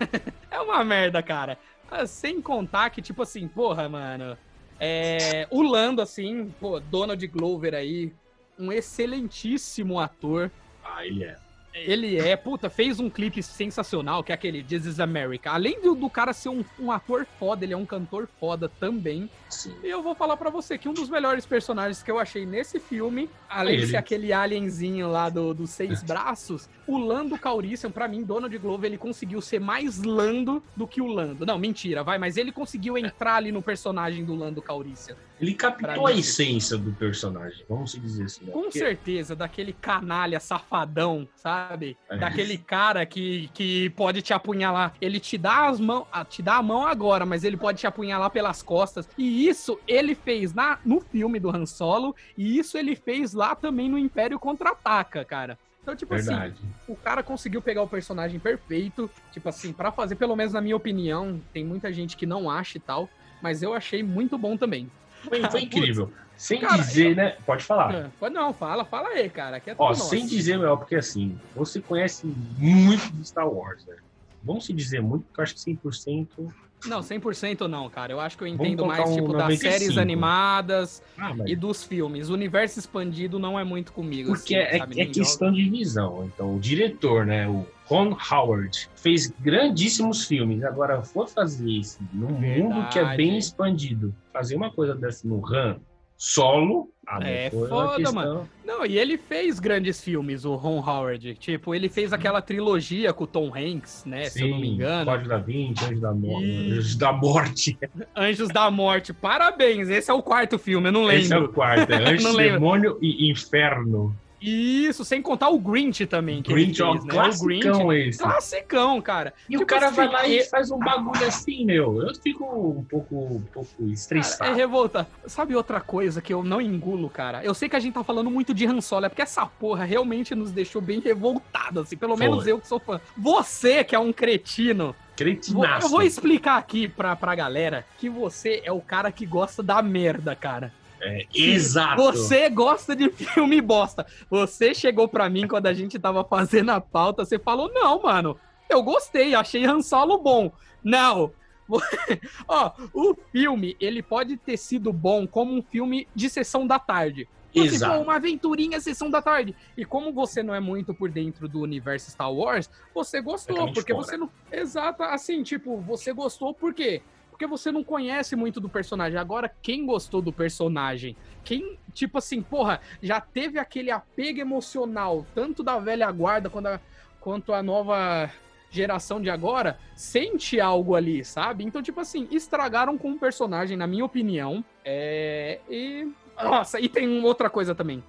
É 0.50 0.60
uma 0.60 0.82
merda, 0.84 1.22
cara. 1.22 1.58
Ah, 1.90 2.06
Sem 2.06 2.40
contar 2.42 2.90
que, 2.90 3.00
tipo 3.00 3.22
assim, 3.22 3.46
porra, 3.46 3.88
mano. 3.88 4.36
É, 4.80 5.46
o 5.50 5.62
Lando, 5.62 6.02
assim, 6.02 6.52
pô, 6.58 6.80
Donald 6.80 7.24
Glover 7.28 7.72
aí, 7.74 8.12
um 8.58 8.72
excelentíssimo 8.72 10.00
ator. 10.00 10.50
ah, 10.84 11.06
ele 11.06 11.22
é. 11.24 11.36
Ele 11.74 12.18
é, 12.18 12.36
puta, 12.36 12.68
fez 12.68 13.00
um 13.00 13.08
clipe 13.08 13.42
sensacional, 13.42 14.22
que 14.22 14.32
é 14.32 14.34
aquele 14.34 14.62
This 14.62 14.84
is 14.84 15.00
America. 15.00 15.50
Além 15.50 15.80
do, 15.80 15.94
do 15.94 16.10
cara 16.10 16.32
ser 16.32 16.50
um, 16.50 16.64
um 16.78 16.92
ator 16.92 17.26
foda, 17.38 17.64
ele 17.64 17.72
é 17.72 17.76
um 17.76 17.86
cantor 17.86 18.28
foda 18.38 18.68
também. 18.68 19.30
Sim. 19.52 19.74
E 19.82 19.88
eu 19.88 20.02
vou 20.02 20.14
falar 20.14 20.36
pra 20.36 20.50
você 20.50 20.78
que 20.78 20.88
um 20.88 20.94
dos 20.94 21.08
melhores 21.10 21.44
personagens 21.46 22.02
que 22.02 22.10
eu 22.10 22.18
achei 22.18 22.46
nesse 22.46 22.80
filme, 22.80 23.28
além 23.48 23.76
de 23.76 23.82
Ele. 23.82 23.90
ser 23.92 23.96
aquele 23.98 24.32
alienzinho 24.32 25.08
lá 25.10 25.28
do, 25.28 25.52
dos 25.54 25.70
seis 25.70 26.02
braços, 26.02 26.68
o 26.86 26.96
Lando 26.98 27.38
Calrissian, 27.38 27.90
pra 27.90 28.08
mim, 28.08 28.22
Donald 28.24 28.56
Glover, 28.58 28.88
ele 28.88 28.98
conseguiu 28.98 29.40
ser 29.40 29.60
mais 29.60 30.02
Lando 30.02 30.62
do 30.76 30.86
que 30.86 31.00
o 31.00 31.06
Lando. 31.06 31.44
Não, 31.46 31.58
mentira, 31.58 32.02
vai, 32.02 32.18
mas 32.18 32.36
ele 32.36 32.50
conseguiu 32.50 32.96
entrar 32.96 33.36
ali 33.36 33.52
no 33.52 33.60
personagem 33.62 34.24
do 34.24 34.34
Lando 34.34 34.60
Calrissian. 34.62 35.16
Ele 35.40 35.54
captou 35.54 36.06
a 36.06 36.12
essência 36.12 36.78
do 36.78 36.92
personagem, 36.92 37.64
vamos 37.68 37.92
dizer 37.92 38.24
assim. 38.24 38.44
né? 38.44 38.52
Com 38.52 38.62
Porque- 38.62 38.78
certeza, 38.78 39.34
daquele 39.34 39.72
canalha 39.72 40.38
safadão, 40.38 41.28
sabe? 41.34 41.96
É. 42.08 42.16
Daquele 42.16 42.56
cara 42.56 43.04
que, 43.04 43.50
que 43.52 43.90
pode 43.90 44.22
te 44.22 44.32
apunhalar. 44.32 44.94
Ele 45.00 45.18
te 45.18 45.36
dá 45.36 45.66
as 45.68 45.80
mãos, 45.80 46.06
ah, 46.12 46.24
te 46.24 46.40
dá 46.42 46.56
a 46.56 46.62
mão 46.62 46.86
agora, 46.86 47.26
mas 47.26 47.42
ele 47.44 47.56
pode 47.56 47.78
te 47.80 47.86
apunhalar 47.88 48.30
pelas 48.30 48.62
costas. 48.62 49.08
E 49.18 49.41
isso 49.46 49.78
ele 49.86 50.14
fez 50.14 50.52
na, 50.52 50.78
no 50.84 51.00
filme 51.00 51.38
do 51.38 51.50
Han 51.50 51.66
Solo, 51.66 52.14
e 52.36 52.58
isso 52.58 52.76
ele 52.76 52.94
fez 52.96 53.32
lá 53.32 53.54
também 53.54 53.88
no 53.88 53.98
Império 53.98 54.38
Contra-Ataca, 54.38 55.24
cara. 55.24 55.58
Então, 55.82 55.96
tipo 55.96 56.14
assim, 56.14 56.28
Verdade. 56.28 56.60
o 56.86 56.94
cara 56.94 57.22
conseguiu 57.22 57.60
pegar 57.60 57.82
o 57.82 57.88
personagem 57.88 58.38
perfeito, 58.38 59.10
tipo 59.32 59.48
assim, 59.48 59.72
pra 59.72 59.90
fazer, 59.90 60.14
pelo 60.14 60.36
menos 60.36 60.52
na 60.52 60.60
minha 60.60 60.76
opinião, 60.76 61.40
tem 61.52 61.64
muita 61.64 61.92
gente 61.92 62.16
que 62.16 62.24
não 62.24 62.48
acha 62.48 62.78
e 62.78 62.80
tal, 62.80 63.08
mas 63.42 63.62
eu 63.62 63.74
achei 63.74 64.02
muito 64.02 64.38
bom 64.38 64.56
também. 64.56 64.88
Foi, 65.24 65.42
foi 65.50 65.62
incrível. 65.62 66.12
Sem 66.36 66.60
Cara, 66.60 66.78
dizer, 66.78 67.14
né? 67.14 67.36
Pode 67.46 67.62
falar. 67.64 67.94
Ah, 67.94 68.10
Pode 68.18 68.34
não, 68.34 68.52
fala, 68.52 68.84
fala 68.84 69.10
aí, 69.10 69.28
cara, 69.28 69.60
que 69.60 69.70
é 69.70 69.74
tudo 69.74 69.84
Ó, 69.84 69.88
nosso. 69.90 70.08
sem 70.08 70.26
dizer, 70.26 70.58
Mel, 70.58 70.76
porque 70.76 70.96
assim, 70.96 71.38
você 71.54 71.80
conhece 71.80 72.26
muito 72.58 73.12
de 73.12 73.24
Star 73.28 73.48
Wars, 73.48 73.84
né? 73.86 73.96
Vamos 74.42 74.64
se 74.66 74.72
dizer 74.72 75.00
muito, 75.00 75.24
porque 75.26 75.40
eu 75.40 75.44
acho 75.44 75.54
que 75.54 75.60
100%. 75.60 76.52
Não, 76.86 77.00
100% 77.00 77.62
não, 77.68 77.88
cara. 77.88 78.12
Eu 78.12 78.20
acho 78.20 78.36
que 78.36 78.44
eu 78.44 78.48
entendo 78.48 78.84
mais, 78.86 79.08
um 79.08 79.14
tipo, 79.14 79.32
das 79.32 79.42
95. 79.42 79.70
séries 79.70 79.98
animadas 79.98 81.02
Ah, 81.16 81.34
mas 81.34 81.50
e 81.50 81.56
dos 81.56 81.84
filmes. 81.84 82.28
O 82.28 82.34
universo 82.34 82.78
expandido 82.78 83.38
não 83.38 83.58
é 83.58 83.64
muito 83.64 83.92
comigo. 83.92 84.32
Porque 84.32 84.56
assim, 84.56 84.76
é, 84.76 84.78
sabe? 84.78 85.00
é 85.00 85.06
questão 85.06 85.52
de 85.52 85.68
visão. 85.68 86.24
Então, 86.32 86.56
o 86.56 86.60
diretor, 86.60 87.24
né, 87.24 87.48
o 87.48 87.66
Ron 87.86 88.16
Howard, 88.30 88.88
fez 88.96 89.28
grandíssimos 89.40 90.24
filmes. 90.26 90.62
Agora, 90.64 91.02
for 91.02 91.28
fazer 91.28 91.68
isso 91.68 91.98
num 92.12 92.30
mundo 92.32 92.88
que 92.88 92.98
é 92.98 93.04
bem 93.04 93.16
Verdade. 93.16 93.38
expandido, 93.38 94.14
fazer 94.32 94.56
uma 94.56 94.70
coisa 94.70 94.94
dessa 94.94 95.26
no 95.26 95.44
Han 95.46 95.80
solo, 96.16 96.91
ah, 97.06 97.18
É 97.22 97.50
foda, 97.50 97.96
questão- 97.96 98.12
mano. 98.14 98.48
Não, 98.64 98.86
e 98.86 98.96
ele 98.98 99.18
fez 99.18 99.58
grandes 99.58 100.00
filmes, 100.02 100.44
o 100.44 100.54
Ron 100.54 100.78
Howard. 100.78 101.34
Tipo, 101.34 101.74
ele 101.74 101.88
fez 101.88 102.12
aquela 102.12 102.40
trilogia 102.40 103.12
com 103.12 103.24
o 103.24 103.26
Tom 103.26 103.52
Hanks, 103.54 104.04
né? 104.06 104.24
se 104.26 104.42
eu 104.42 104.48
não 104.48 104.58
me 104.60 104.68
Sim, 104.68 104.74
engano. 104.74 105.04
Código 105.10 105.28
da 105.28 105.38
Vinci, 105.38 105.84
Anjo 105.84 106.00
da, 106.00 106.12
Mo 106.14 106.40
E- 106.42 106.72
Anjos 106.72 106.96
da 106.96 107.12
Morte. 107.12 107.78
Anjos 108.16 108.48
da 108.48 108.70
Morte. 108.70 109.12
Parabéns, 109.12 109.88
esse 109.88 110.10
é 110.10 110.14
o 110.14 110.22
quarto 110.22 110.58
filme, 110.58 110.88
eu 110.88 110.92
não 110.92 111.10
Esse 111.10 111.32
é 111.32 111.36
lembro. 111.36 111.50
o 111.50 111.52
quarto. 111.54 111.92
É 111.92 111.96
Anjos, 112.12 112.34
lembro. 112.34 112.52
Demônio 112.60 112.98
e 113.02 113.30
Inferno. 113.30 114.14
Isso, 114.42 115.04
sem 115.04 115.22
contar 115.22 115.48
o 115.50 115.58
Grinch 115.58 116.04
também, 116.06 116.42
que 116.42 116.52
Grinch 116.52 116.82
é 116.82 116.86
ele 116.86 117.00
fez, 117.00 117.04
né? 117.04 117.30
O 117.40 117.44
Grinch. 117.46 118.08
esse. 118.08 118.18
Classicão, 118.18 119.00
cara. 119.00 119.32
E 119.48 119.56
o 119.56 119.60
Tipo 119.60 119.66
cara 119.70 119.86
assim, 119.86 119.96
vai 119.96 120.08
lá 120.08 120.26
e 120.26 120.38
e- 120.38 120.44
faz 120.44 120.70
um 120.70 120.78
bagulho 120.78 121.24
assim, 121.26 121.64
meu. 121.64 122.02
Eu 122.02 122.14
fico 122.14 122.44
um 122.44 122.84
pouco, 122.84 123.14
um 123.16 123.42
pouco 123.52 123.70
Cara, 123.78 123.88
é 123.90 123.92
estressado. 123.92 124.54
revolta. 124.54 125.06
Sabe 125.26 125.54
outra 125.54 125.80
coisa 125.80 126.20
que 126.20 126.32
eu 126.34 126.42
não 126.42 126.60
engulo, 126.60 127.08
cara? 127.08 127.44
Eu 127.44 127.54
sei 127.54 127.68
que 127.68 127.76
a 127.76 127.80
gente 127.80 127.94
tá 127.94 128.02
falando 128.04 128.30
muito 128.30 128.52
de 128.52 128.66
Han 128.66 128.80
Solo, 128.80 129.06
é 129.06 129.08
porque 129.08 129.22
essa 129.22 129.46
porra 129.46 129.84
realmente 129.84 130.34
nos 130.34 130.50
deixou 130.50 130.82
bem 130.82 131.00
revoltados, 131.00 131.84
assim. 131.84 131.96
Pelo 131.96 132.16
menos 132.16 132.42
Foi. 132.42 132.52
eu 132.52 132.58
que 132.60 132.66
sou 132.66 132.80
fã. 132.80 133.00
Você, 133.16 133.84
que 133.84 133.94
é 133.94 133.98
um 133.98 134.12
cretino, 134.12 134.94
Cretinaço. 135.16 135.86
eu 135.86 135.90
vou 135.90 136.02
explicar 136.02 136.56
aqui 136.58 136.88
pra, 136.88 137.14
pra 137.14 137.34
galera 137.34 137.84
que 137.98 138.08
você 138.08 138.60
é 138.64 138.72
o 138.72 138.80
cara 138.80 139.12
que 139.12 139.24
gosta 139.24 139.62
da 139.62 139.80
merda, 139.82 140.34
cara. 140.34 140.72
É, 141.02 141.26
exato. 141.34 142.00
Você 142.00 142.48
gosta 142.48 142.94
de 142.94 143.10
filme 143.10 143.60
bosta. 143.60 144.06
Você 144.30 144.72
chegou 144.72 145.08
pra 145.08 145.28
mim 145.28 145.48
quando 145.48 145.66
a 145.66 145.74
gente 145.74 145.98
tava 145.98 146.22
fazendo 146.24 146.70
a 146.70 146.80
pauta, 146.80 147.24
você 147.24 147.38
falou: 147.40 147.70
não, 147.72 148.00
mano, 148.00 148.38
eu 148.70 148.82
gostei, 148.82 149.34
achei 149.34 149.64
Han 149.64 149.82
Solo 149.82 150.16
bom. 150.18 150.52
Não. 150.82 151.32
Ó, 152.46 152.72
o 152.92 153.14
filme, 153.32 153.76
ele 153.80 154.02
pode 154.02 154.36
ter 154.36 154.56
sido 154.56 154.92
bom 154.92 155.26
como 155.26 155.54
um 155.54 155.62
filme 155.62 156.06
de 156.14 156.30
sessão 156.30 156.66
da 156.66 156.78
tarde. 156.78 157.28
Tipo 157.52 157.66
Exato. 157.66 157.98
pô, 157.98 158.04
uma 158.04 158.16
aventurinha 158.16 158.80
sessão 158.80 159.10
da 159.10 159.20
tarde. 159.20 159.54
E 159.76 159.84
como 159.84 160.12
você 160.12 160.42
não 160.42 160.54
é 160.54 160.60
muito 160.60 160.94
por 160.94 161.10
dentro 161.10 161.46
do 161.46 161.60
universo 161.60 162.10
Star 162.10 162.32
Wars, 162.32 162.70
você 162.94 163.20
gostou, 163.20 163.72
porque 163.72 163.92
fora. 163.92 164.06
você 164.06 164.16
não. 164.16 164.30
Exato, 164.50 165.02
assim, 165.02 165.42
tipo, 165.42 165.76
você 165.78 166.12
gostou 166.12 166.54
por 166.54 166.72
quê? 166.72 167.02
Porque 167.42 167.50
você 167.50 167.72
não 167.72 167.82
conhece 167.82 168.36
muito 168.36 168.60
do 168.60 168.68
personagem. 168.68 169.18
Agora, 169.18 169.52
quem 169.60 169.84
gostou 169.84 170.22
do 170.22 170.32
personagem? 170.32 171.16
Quem, 171.42 171.76
tipo 171.92 172.18
assim, 172.18 172.40
porra, 172.40 172.80
já 173.02 173.20
teve 173.20 173.58
aquele 173.58 173.90
apego 173.90 174.38
emocional, 174.38 175.26
tanto 175.34 175.60
da 175.60 175.76
velha 175.80 176.08
guarda 176.12 176.48
quanto 176.48 176.68
a, 176.68 176.80
quanto 177.18 177.52
a 177.52 177.60
nova 177.60 178.30
geração 178.70 179.20
de 179.20 179.28
agora, 179.28 179.76
sente 179.96 180.60
algo 180.60 180.94
ali, 180.94 181.24
sabe? 181.24 181.64
Então, 181.64 181.82
tipo 181.82 181.98
assim, 181.98 182.28
estragaram 182.30 182.96
com 182.96 183.10
o 183.10 183.18
personagem, 183.18 183.76
na 183.76 183.88
minha 183.88 184.04
opinião. 184.04 184.64
É. 184.84 185.58
E. 185.68 186.08
Nossa, 186.40 186.80
e 186.80 186.88
tem 186.88 187.22
outra 187.22 187.48
coisa 187.48 187.74
também. 187.74 188.02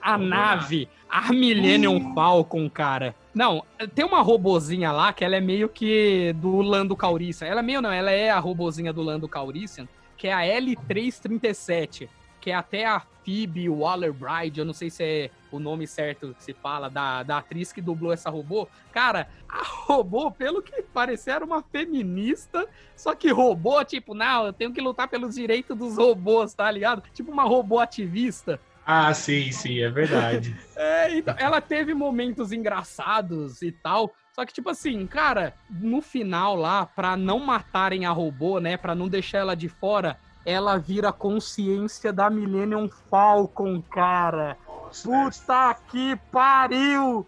A 0.00 0.16
nave, 0.16 0.88
a 1.08 1.32
Millennium 1.32 2.14
Falcon, 2.14 2.68
cara. 2.68 3.14
Não, 3.34 3.64
tem 3.94 4.04
uma 4.04 4.22
robozinha 4.22 4.92
lá 4.92 5.12
que 5.12 5.24
ela 5.24 5.36
é 5.36 5.40
meio 5.40 5.68
que 5.68 6.32
do 6.36 6.62
Lando 6.62 6.96
Calrissian. 6.96 7.46
Ela 7.46 7.60
é 7.60 7.62
meio 7.62 7.82
não, 7.82 7.92
ela 7.92 8.10
é 8.10 8.30
a 8.30 8.38
robozinha 8.38 8.92
do 8.92 9.02
Lando 9.02 9.28
Calrissian, 9.28 9.86
que 10.16 10.28
é 10.28 10.32
a 10.32 10.60
L337, 10.60 12.08
que 12.40 12.50
é 12.50 12.54
até 12.54 12.86
a 12.86 13.00
Phoebe 13.24 13.68
Waller-Bride, 13.68 14.60
eu 14.60 14.64
não 14.64 14.72
sei 14.72 14.88
se 14.88 15.02
é 15.02 15.30
o 15.56 15.60
nome 15.60 15.86
certo 15.86 16.34
que 16.34 16.44
se 16.44 16.52
fala, 16.52 16.88
da, 16.88 17.22
da 17.22 17.38
atriz 17.38 17.72
que 17.72 17.80
dublou 17.80 18.12
essa 18.12 18.30
robô. 18.30 18.68
Cara, 18.92 19.28
a 19.48 19.62
robô, 19.64 20.30
pelo 20.30 20.62
que 20.62 20.82
parecia, 20.82 21.34
era 21.34 21.44
uma 21.44 21.62
feminista, 21.62 22.66
só 22.94 23.14
que 23.14 23.30
robô, 23.30 23.84
tipo, 23.84 24.14
não, 24.14 24.46
eu 24.46 24.52
tenho 24.52 24.72
que 24.72 24.80
lutar 24.80 25.08
pelos 25.08 25.34
direitos 25.34 25.76
dos 25.76 25.96
robôs, 25.96 26.54
tá 26.54 26.70
ligado? 26.70 27.02
Tipo 27.12 27.32
uma 27.32 27.44
robô 27.44 27.78
ativista. 27.78 28.60
Ah, 28.84 29.12
sim, 29.12 29.50
sim, 29.50 29.80
é 29.80 29.90
verdade. 29.90 30.56
é, 30.76 31.16
então, 31.16 31.34
ela 31.38 31.60
teve 31.60 31.92
momentos 31.92 32.52
engraçados 32.52 33.60
e 33.60 33.72
tal, 33.72 34.14
só 34.32 34.44
que, 34.44 34.52
tipo 34.52 34.70
assim, 34.70 35.06
cara, 35.06 35.54
no 35.68 36.00
final 36.00 36.54
lá, 36.54 36.86
pra 36.86 37.16
não 37.16 37.40
matarem 37.40 38.06
a 38.06 38.12
robô, 38.12 38.60
né, 38.60 38.76
pra 38.76 38.94
não 38.94 39.08
deixar 39.08 39.38
ela 39.38 39.56
de 39.56 39.68
fora, 39.68 40.18
ela 40.44 40.76
vira 40.76 41.12
consciência 41.12 42.12
da 42.12 42.30
Millennium 42.30 42.88
Falcon, 43.10 43.82
cara. 43.82 44.56
Puta 45.02 45.76
que 45.90 46.16
pariu! 46.30 47.26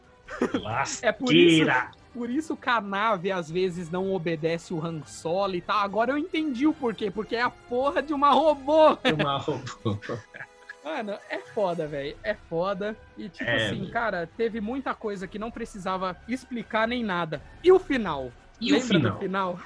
lasqueira. 0.61 1.09
É 1.09 1.12
por 1.12 1.35
isso, 1.35 1.67
por 2.12 2.31
isso 2.31 2.57
que 2.57 2.69
a 2.69 2.81
nave 2.81 3.31
às 3.33 3.50
vezes 3.50 3.91
não 3.91 4.12
obedece 4.12 4.75
o 4.75 4.85
Han 4.85 5.03
Solo 5.07 5.55
e 5.55 5.61
tal. 5.61 5.79
Agora 5.79 6.11
eu 6.12 6.19
entendi 6.19 6.67
o 6.67 6.73
porquê. 6.75 7.11
Porque 7.11 7.37
é 7.37 7.43
a 7.43 7.50
porra 7.50 8.03
de 8.03 8.12
uma 8.12 8.31
robô. 8.31 8.99
Uma 9.15 9.38
robô. 9.38 9.99
Mano, 10.85 11.19
é 11.29 11.38
foda, 11.38 11.87
velho. 11.87 12.17
É 12.23 12.35
foda. 12.35 12.97
E 13.17 13.29
tipo 13.29 13.49
É, 13.49 13.67
assim, 13.67 13.87
cara, 13.91 14.29
teve 14.37 14.61
muita 14.61 14.95
coisa 14.95 15.27
que 15.27 15.38
não 15.38 15.50
precisava 15.50 16.17
explicar 16.27 16.87
nem 16.88 17.05
nada. 17.05 17.43
E 17.62 17.71
o 17.73 17.79
final? 17.79 18.31
E 18.61 18.73
o 18.73 18.77
Lembra 18.77 18.88
final? 18.99 19.12
do 19.12 19.19
final? 19.19 19.61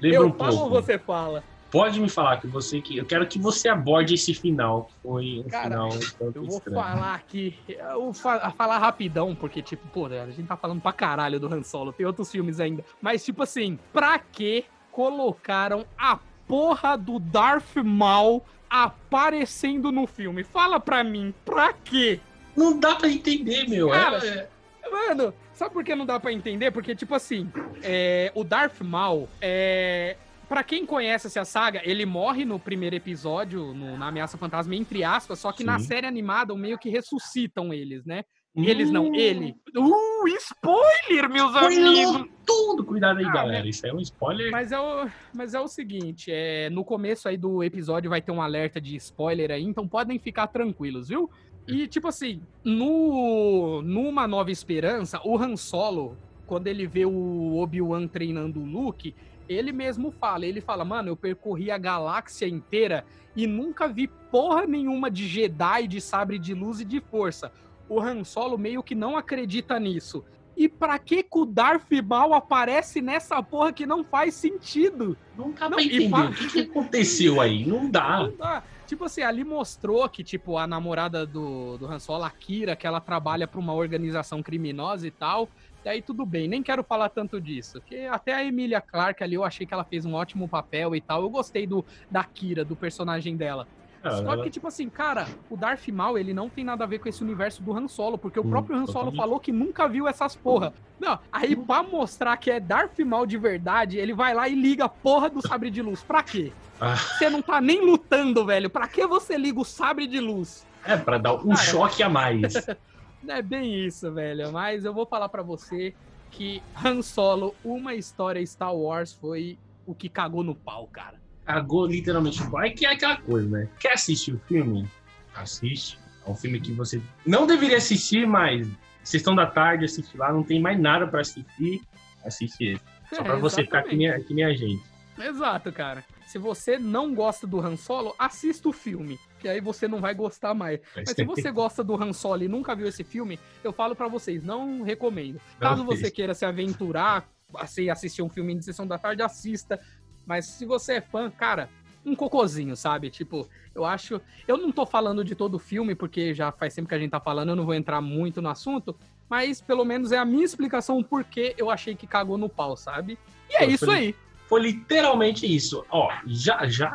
Lembra 0.00 0.18
eu 0.18 0.26
um 0.28 0.32
falo 0.34 0.52
ou 0.52 0.58
pouco. 0.70 0.74
você 0.82 0.98
fala? 0.98 1.42
Pode 1.76 2.00
me 2.00 2.08
falar 2.08 2.40
que 2.40 2.46
você 2.46 2.80
que 2.80 2.96
eu 2.96 3.04
quero 3.04 3.26
que 3.26 3.38
você 3.38 3.68
aborde 3.68 4.14
esse 4.14 4.32
final, 4.34 4.84
que 4.84 4.94
foi 5.02 5.42
um 5.44 5.48
Cara, 5.50 5.64
final 5.64 5.90
Eu 6.20 6.32
vou 6.32 6.44
estranho. 6.56 6.80
falar 6.80 7.14
aqui, 7.14 7.58
eu 7.68 8.02
vou 8.04 8.12
fa- 8.14 8.50
falar 8.52 8.78
rapidão, 8.78 9.34
porque, 9.34 9.60
tipo, 9.60 9.86
pô, 9.88 10.06
a 10.06 10.26
gente 10.30 10.46
tá 10.46 10.56
falando 10.56 10.80
pra 10.80 10.92
caralho 10.92 11.38
do 11.38 11.52
Han 11.52 11.62
Solo, 11.62 11.92
tem 11.92 12.06
outros 12.06 12.30
filmes 12.30 12.60
ainda. 12.60 12.84
Mas, 13.00 13.24
tipo 13.24 13.42
assim, 13.42 13.78
pra 13.92 14.18
que 14.18 14.64
colocaram 14.90 15.84
a 15.98 16.18
porra 16.46 16.96
do 16.96 17.18
Darth 17.18 17.76
Maul 17.84 18.42
aparecendo 18.70 19.92
no 19.92 20.06
filme? 20.06 20.42
Fala 20.44 20.80
pra 20.80 21.04
mim, 21.04 21.34
pra 21.44 21.72
quê? 21.72 22.20
Não 22.56 22.78
dá 22.78 22.94
pra 22.94 23.08
entender, 23.08 23.68
meu. 23.68 23.88
Cara, 23.90 24.18
é- 24.26 24.48
Mano, 24.90 25.34
sabe 25.52 25.74
por 25.74 25.82
que 25.84 25.94
não 25.96 26.06
dá 26.06 26.18
pra 26.20 26.32
entender? 26.32 26.70
Porque, 26.70 26.94
tipo 26.94 27.12
assim, 27.14 27.50
é, 27.82 28.30
o 28.36 28.44
Darth 28.44 28.80
Maul, 28.80 29.28
é, 29.40 30.16
pra 30.48 30.62
quem 30.62 30.84
conhece 30.86 31.26
essa 31.26 31.44
saga, 31.44 31.80
ele 31.84 32.06
morre 32.06 32.44
no 32.44 32.58
primeiro 32.58 32.96
episódio, 32.96 33.74
no- 33.74 33.96
na 33.98 34.08
Ameaça 34.08 34.38
Fantasma, 34.38 34.74
entre 34.74 35.02
aspas, 35.04 35.38
só 35.38 35.52
que 35.52 35.64
na 35.64 35.78
Sim. 35.78 35.86
série 35.86 36.06
animada 36.06 36.54
meio 36.54 36.78
que 36.78 36.88
ressuscitam 36.88 37.72
eles, 37.72 38.04
né? 38.04 38.24
Eles 38.58 38.90
não, 38.90 39.08
Hum, 39.10 39.14
ele. 39.14 39.54
Uh, 39.76 40.26
spoiler, 40.38 41.28
meus 41.28 41.50
Spoilou 41.54 42.14
amigos! 42.16 42.30
tudo. 42.46 42.84
Cuidado 42.84 43.18
aí, 43.18 43.26
Ah, 43.26 43.30
galera. 43.32 43.68
Isso 43.68 43.84
aí 43.84 43.92
é 43.92 43.94
um 43.94 44.00
spoiler. 44.00 44.50
Mas 44.50 44.72
é, 44.72 44.80
o, 44.80 45.06
mas 45.34 45.52
é 45.52 45.60
o 45.60 45.68
seguinte, 45.68 46.30
é, 46.32 46.70
no 46.70 46.82
começo 46.82 47.28
aí 47.28 47.36
do 47.36 47.62
episódio 47.62 48.08
vai 48.08 48.22
ter 48.22 48.32
um 48.32 48.40
alerta 48.40 48.80
de 48.80 48.96
spoiler 48.96 49.50
aí, 49.50 49.62
então 49.62 49.86
podem 49.86 50.18
ficar 50.18 50.46
tranquilos, 50.46 51.08
viu? 51.08 51.28
E 51.68 51.86
tipo 51.86 52.08
assim, 52.08 52.40
no 52.64 53.82
numa 53.82 54.26
Nova 54.26 54.50
Esperança, 54.50 55.20
o 55.24 55.36
Han 55.36 55.56
Solo, 55.56 56.16
quando 56.46 56.66
ele 56.68 56.86
vê 56.86 57.04
o 57.04 57.56
Obi-Wan 57.58 58.06
treinando 58.06 58.60
o 58.60 58.64
Luke, 58.64 59.14
ele 59.48 59.72
mesmo 59.72 60.10
fala, 60.10 60.44
ele 60.46 60.60
fala, 60.60 60.84
mano, 60.84 61.08
eu 61.08 61.16
percorri 61.16 61.70
a 61.70 61.78
galáxia 61.78 62.46
inteira 62.46 63.04
e 63.34 63.46
nunca 63.46 63.86
vi 63.88 64.08
porra 64.08 64.66
nenhuma 64.66 65.10
de 65.10 65.26
Jedi, 65.28 65.86
de 65.86 66.00
sabre 66.00 66.38
de 66.38 66.54
luz 66.54 66.80
e 66.80 66.84
de 66.84 67.00
força. 67.00 67.52
O 67.88 68.00
Han 68.00 68.24
Solo 68.24 68.56
meio 68.58 68.82
que 68.82 68.94
não 68.94 69.16
acredita 69.16 69.78
nisso. 69.78 70.24
E 70.56 70.68
pra 70.70 70.98
que 70.98 71.22
que 71.22 71.38
o 71.38 71.44
Darth 71.44 71.92
Maul 72.02 72.32
aparece 72.32 73.02
nessa 73.02 73.42
porra 73.42 73.72
que 73.74 73.84
não 73.84 74.02
faz 74.02 74.34
sentido? 74.34 75.14
Dá 75.36 75.68
Não, 75.68 75.78
e 75.78 75.84
entender 75.84 76.08
fa- 76.10 76.24
o 76.24 76.32
que, 76.32 76.48
que 76.48 76.60
aconteceu 76.60 77.40
aí. 77.42 77.66
Não 77.66 77.90
dá. 77.90 78.22
Não 78.22 78.36
dá. 78.36 78.62
Tipo 78.86 79.04
assim, 79.04 79.20
ali 79.20 79.44
mostrou 79.44 80.08
que, 80.08 80.24
tipo, 80.24 80.56
a 80.56 80.66
namorada 80.66 81.26
do, 81.26 81.76
do 81.76 81.86
Han 81.86 81.98
Solo, 81.98 82.24
a 82.24 82.30
Kira, 82.30 82.74
que 82.74 82.86
ela 82.86 83.00
trabalha 83.00 83.46
pra 83.46 83.60
uma 83.60 83.74
organização 83.74 84.42
criminosa 84.42 85.06
e 85.06 85.10
tal. 85.10 85.48
E 85.86 85.88
aí 85.88 86.02
tudo 86.02 86.26
bem, 86.26 86.48
nem 86.48 86.64
quero 86.64 86.82
falar 86.82 87.08
tanto 87.10 87.40
disso. 87.40 87.74
Porque 87.80 88.08
até 88.10 88.34
a 88.34 88.44
Emilia 88.44 88.80
Clarke 88.80 89.22
ali, 89.22 89.36
eu 89.36 89.44
achei 89.44 89.64
que 89.64 89.72
ela 89.72 89.84
fez 89.84 90.04
um 90.04 90.14
ótimo 90.14 90.48
papel 90.48 90.96
e 90.96 91.00
tal. 91.00 91.22
Eu 91.22 91.30
gostei 91.30 91.64
do, 91.64 91.84
da 92.10 92.24
Kira, 92.24 92.64
do 92.64 92.74
personagem 92.74 93.36
dela. 93.36 93.68
Cara, 94.02 94.16
Só 94.16 94.32
ela- 94.32 94.42
que, 94.42 94.50
tipo 94.50 94.66
assim, 94.66 94.88
cara, 94.90 95.28
o 95.48 95.56
Darth 95.56 95.86
Maul, 95.86 96.18
ele 96.18 96.34
não 96.34 96.48
tem 96.48 96.64
nada 96.64 96.82
a 96.82 96.86
ver 96.88 96.98
com 96.98 97.08
esse 97.08 97.22
universo 97.22 97.62
do 97.62 97.72
Han 97.72 97.86
Solo, 97.86 98.18
porque 98.18 98.40
o 98.40 98.42
Hum, 98.44 98.50
próprio 98.50 98.74
Han 98.76 98.86
Solo 98.86 98.94
totalmente. 98.94 99.16
falou 99.16 99.38
que 99.38 99.52
nunca 99.52 99.86
viu 99.86 100.08
essas 100.08 100.34
porra. 100.34 100.74
Não, 100.98 101.20
aí 101.30 101.54
pra 101.54 101.84
mostrar 101.84 102.36
que 102.36 102.50
é 102.50 102.58
Darth 102.58 102.98
Maul 102.98 103.24
de 103.24 103.38
verdade, 103.38 103.96
ele 103.96 104.12
vai 104.12 104.34
lá 104.34 104.48
e 104.48 104.56
liga 104.56 104.86
a 104.86 104.88
porra 104.88 105.30
do 105.30 105.40
sabre 105.46 105.70
de 105.70 105.82
luz. 105.82 106.02
Pra 106.02 106.20
quê? 106.20 106.52
Ah. 106.80 106.96
Você 106.96 107.30
não 107.30 107.40
tá 107.40 107.60
nem 107.60 107.80
lutando, 107.86 108.44
velho. 108.44 108.68
Pra 108.68 108.88
que 108.88 109.06
você 109.06 109.36
liga 109.38 109.60
o 109.60 109.64
sabre 109.64 110.08
de 110.08 110.18
luz? 110.18 110.66
É, 110.84 110.96
pra 110.96 111.16
dar 111.16 111.34
um 111.34 111.50
Cara. 111.50 111.56
choque 111.62 112.02
a 112.02 112.08
mais. 112.08 112.54
Não 113.22 113.34
é 113.34 113.42
bem 113.42 113.84
isso, 113.86 114.12
velho. 114.12 114.52
Mas 114.52 114.84
eu 114.84 114.92
vou 114.94 115.06
falar 115.06 115.28
pra 115.28 115.42
você 115.42 115.94
que 116.30 116.62
Han 116.84 117.02
Solo, 117.02 117.54
uma 117.64 117.94
história 117.94 118.44
Star 118.46 118.74
Wars, 118.74 119.12
foi 119.12 119.58
o 119.86 119.94
que 119.94 120.08
cagou 120.08 120.42
no 120.44 120.54
pau, 120.54 120.86
cara. 120.92 121.20
Cagou 121.44 121.86
literalmente. 121.86 122.42
Vai 122.44 122.70
que 122.70 122.84
é 122.86 122.92
aquela 122.92 123.16
coisa, 123.16 123.48
né? 123.48 123.68
Quer 123.80 123.92
assistir 123.94 124.32
o 124.34 124.38
filme? 124.46 124.88
Assiste. 125.34 125.98
É 126.26 126.30
um 126.30 126.34
filme 126.34 126.60
que 126.60 126.72
você 126.72 127.00
não 127.24 127.46
deveria 127.46 127.76
assistir, 127.76 128.26
mas 128.26 128.66
sessão 129.04 129.34
da 129.34 129.46
tarde, 129.46 129.84
assiste 129.84 130.16
lá, 130.16 130.32
não 130.32 130.42
tem 130.42 130.60
mais 130.60 130.78
nada 130.80 131.06
pra 131.06 131.20
assistir. 131.20 131.80
Assiste 132.24 132.64
esse. 132.64 132.82
Só 133.14 133.22
pra 133.22 133.34
É, 133.36 133.40
você 133.40 133.62
ficar 133.62 133.82
que 133.84 133.94
exatamente. 133.94 133.98
nem, 133.98 134.10
a- 134.10 134.20
que 134.20 134.34
nem 134.34 134.44
a 134.44 134.52
gente. 134.54 134.82
Exato, 135.18 135.70
cara. 135.72 136.04
Se 136.26 136.38
você 136.38 136.76
não 136.76 137.14
gosta 137.14 137.46
do 137.46 137.60
Han 137.60 137.76
Solo, 137.76 138.12
assista 138.18 138.68
o 138.68 138.72
filme, 138.72 139.16
que 139.46 139.50
aí 139.50 139.60
você 139.60 139.86
não 139.86 140.00
vai 140.00 140.12
gostar 140.12 140.52
mais. 140.54 140.80
Mas 140.94 141.10
se 141.10 141.24
você 141.24 141.52
gosta 141.52 141.84
do 141.84 141.94
Han 141.94 142.12
Solo 142.12 142.42
e 142.42 142.48
nunca 142.48 142.74
viu 142.74 142.88
esse 142.88 143.04
filme, 143.04 143.38
eu 143.62 143.72
falo 143.72 143.94
pra 143.94 144.08
vocês, 144.08 144.42
não 144.42 144.82
recomendo. 144.82 145.40
Caso 145.60 145.84
você 145.84 146.10
queira 146.10 146.34
se 146.34 146.44
aventurar, 146.44 147.28
assim, 147.54 147.88
assistir 147.88 148.22
um 148.22 148.28
filme 148.28 148.56
de 148.56 148.64
sessão 148.64 148.86
da 148.86 148.98
tarde, 148.98 149.22
assista. 149.22 149.78
Mas 150.26 150.46
se 150.46 150.66
você 150.66 150.94
é 150.94 151.00
fã, 151.00 151.30
cara, 151.30 151.70
um 152.04 152.16
cocôzinho, 152.16 152.74
sabe? 152.74 153.08
Tipo, 153.08 153.48
eu 153.72 153.84
acho. 153.84 154.20
Eu 154.48 154.58
não 154.58 154.72
tô 154.72 154.84
falando 154.84 155.24
de 155.24 155.36
todo 155.36 155.54
o 155.54 155.60
filme, 155.60 155.94
porque 155.94 156.34
já 156.34 156.50
faz 156.50 156.74
tempo 156.74 156.88
que 156.88 156.94
a 156.96 156.98
gente 156.98 157.12
tá 157.12 157.20
falando, 157.20 157.50
eu 157.50 157.56
não 157.56 157.64
vou 157.64 157.74
entrar 157.74 158.00
muito 158.00 158.42
no 158.42 158.48
assunto. 158.48 158.96
Mas 159.30 159.60
pelo 159.60 159.84
menos 159.84 160.10
é 160.10 160.18
a 160.18 160.24
minha 160.24 160.44
explicação 160.44 161.04
por 161.04 161.22
que 161.22 161.54
eu 161.56 161.70
achei 161.70 161.94
que 161.94 162.06
cagou 162.06 162.36
no 162.36 162.48
pau, 162.48 162.76
sabe? 162.76 163.16
E 163.48 163.54
é 163.54 163.60
Pô, 163.60 163.70
isso 163.70 163.86
foi- 163.86 163.94
aí. 163.96 164.14
Foi 164.48 164.60
literalmente 164.60 165.44
isso. 165.44 165.84
Ó, 165.90 166.08
já, 166.24 166.66
já 166.68 166.92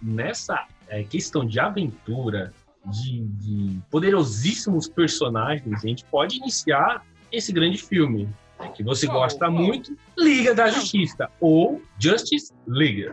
nessa 0.00 0.66
é, 0.92 1.02
questão 1.02 1.44
de 1.46 1.58
aventura, 1.58 2.52
de, 2.84 3.20
de 3.20 3.80
poderosíssimos 3.90 4.86
personagens, 4.86 5.82
a 5.82 5.88
gente 5.88 6.04
pode 6.04 6.36
iniciar 6.36 7.04
esse 7.32 7.50
grande 7.50 7.78
filme. 7.78 8.28
né, 8.60 8.68
que 8.74 8.84
você 8.84 9.06
gosta 9.06 9.48
muito, 9.48 9.96
Liga 10.18 10.54
da 10.54 10.68
Justiça, 10.68 11.30
ou 11.40 11.80
Justice 11.98 12.52
League. 12.66 13.10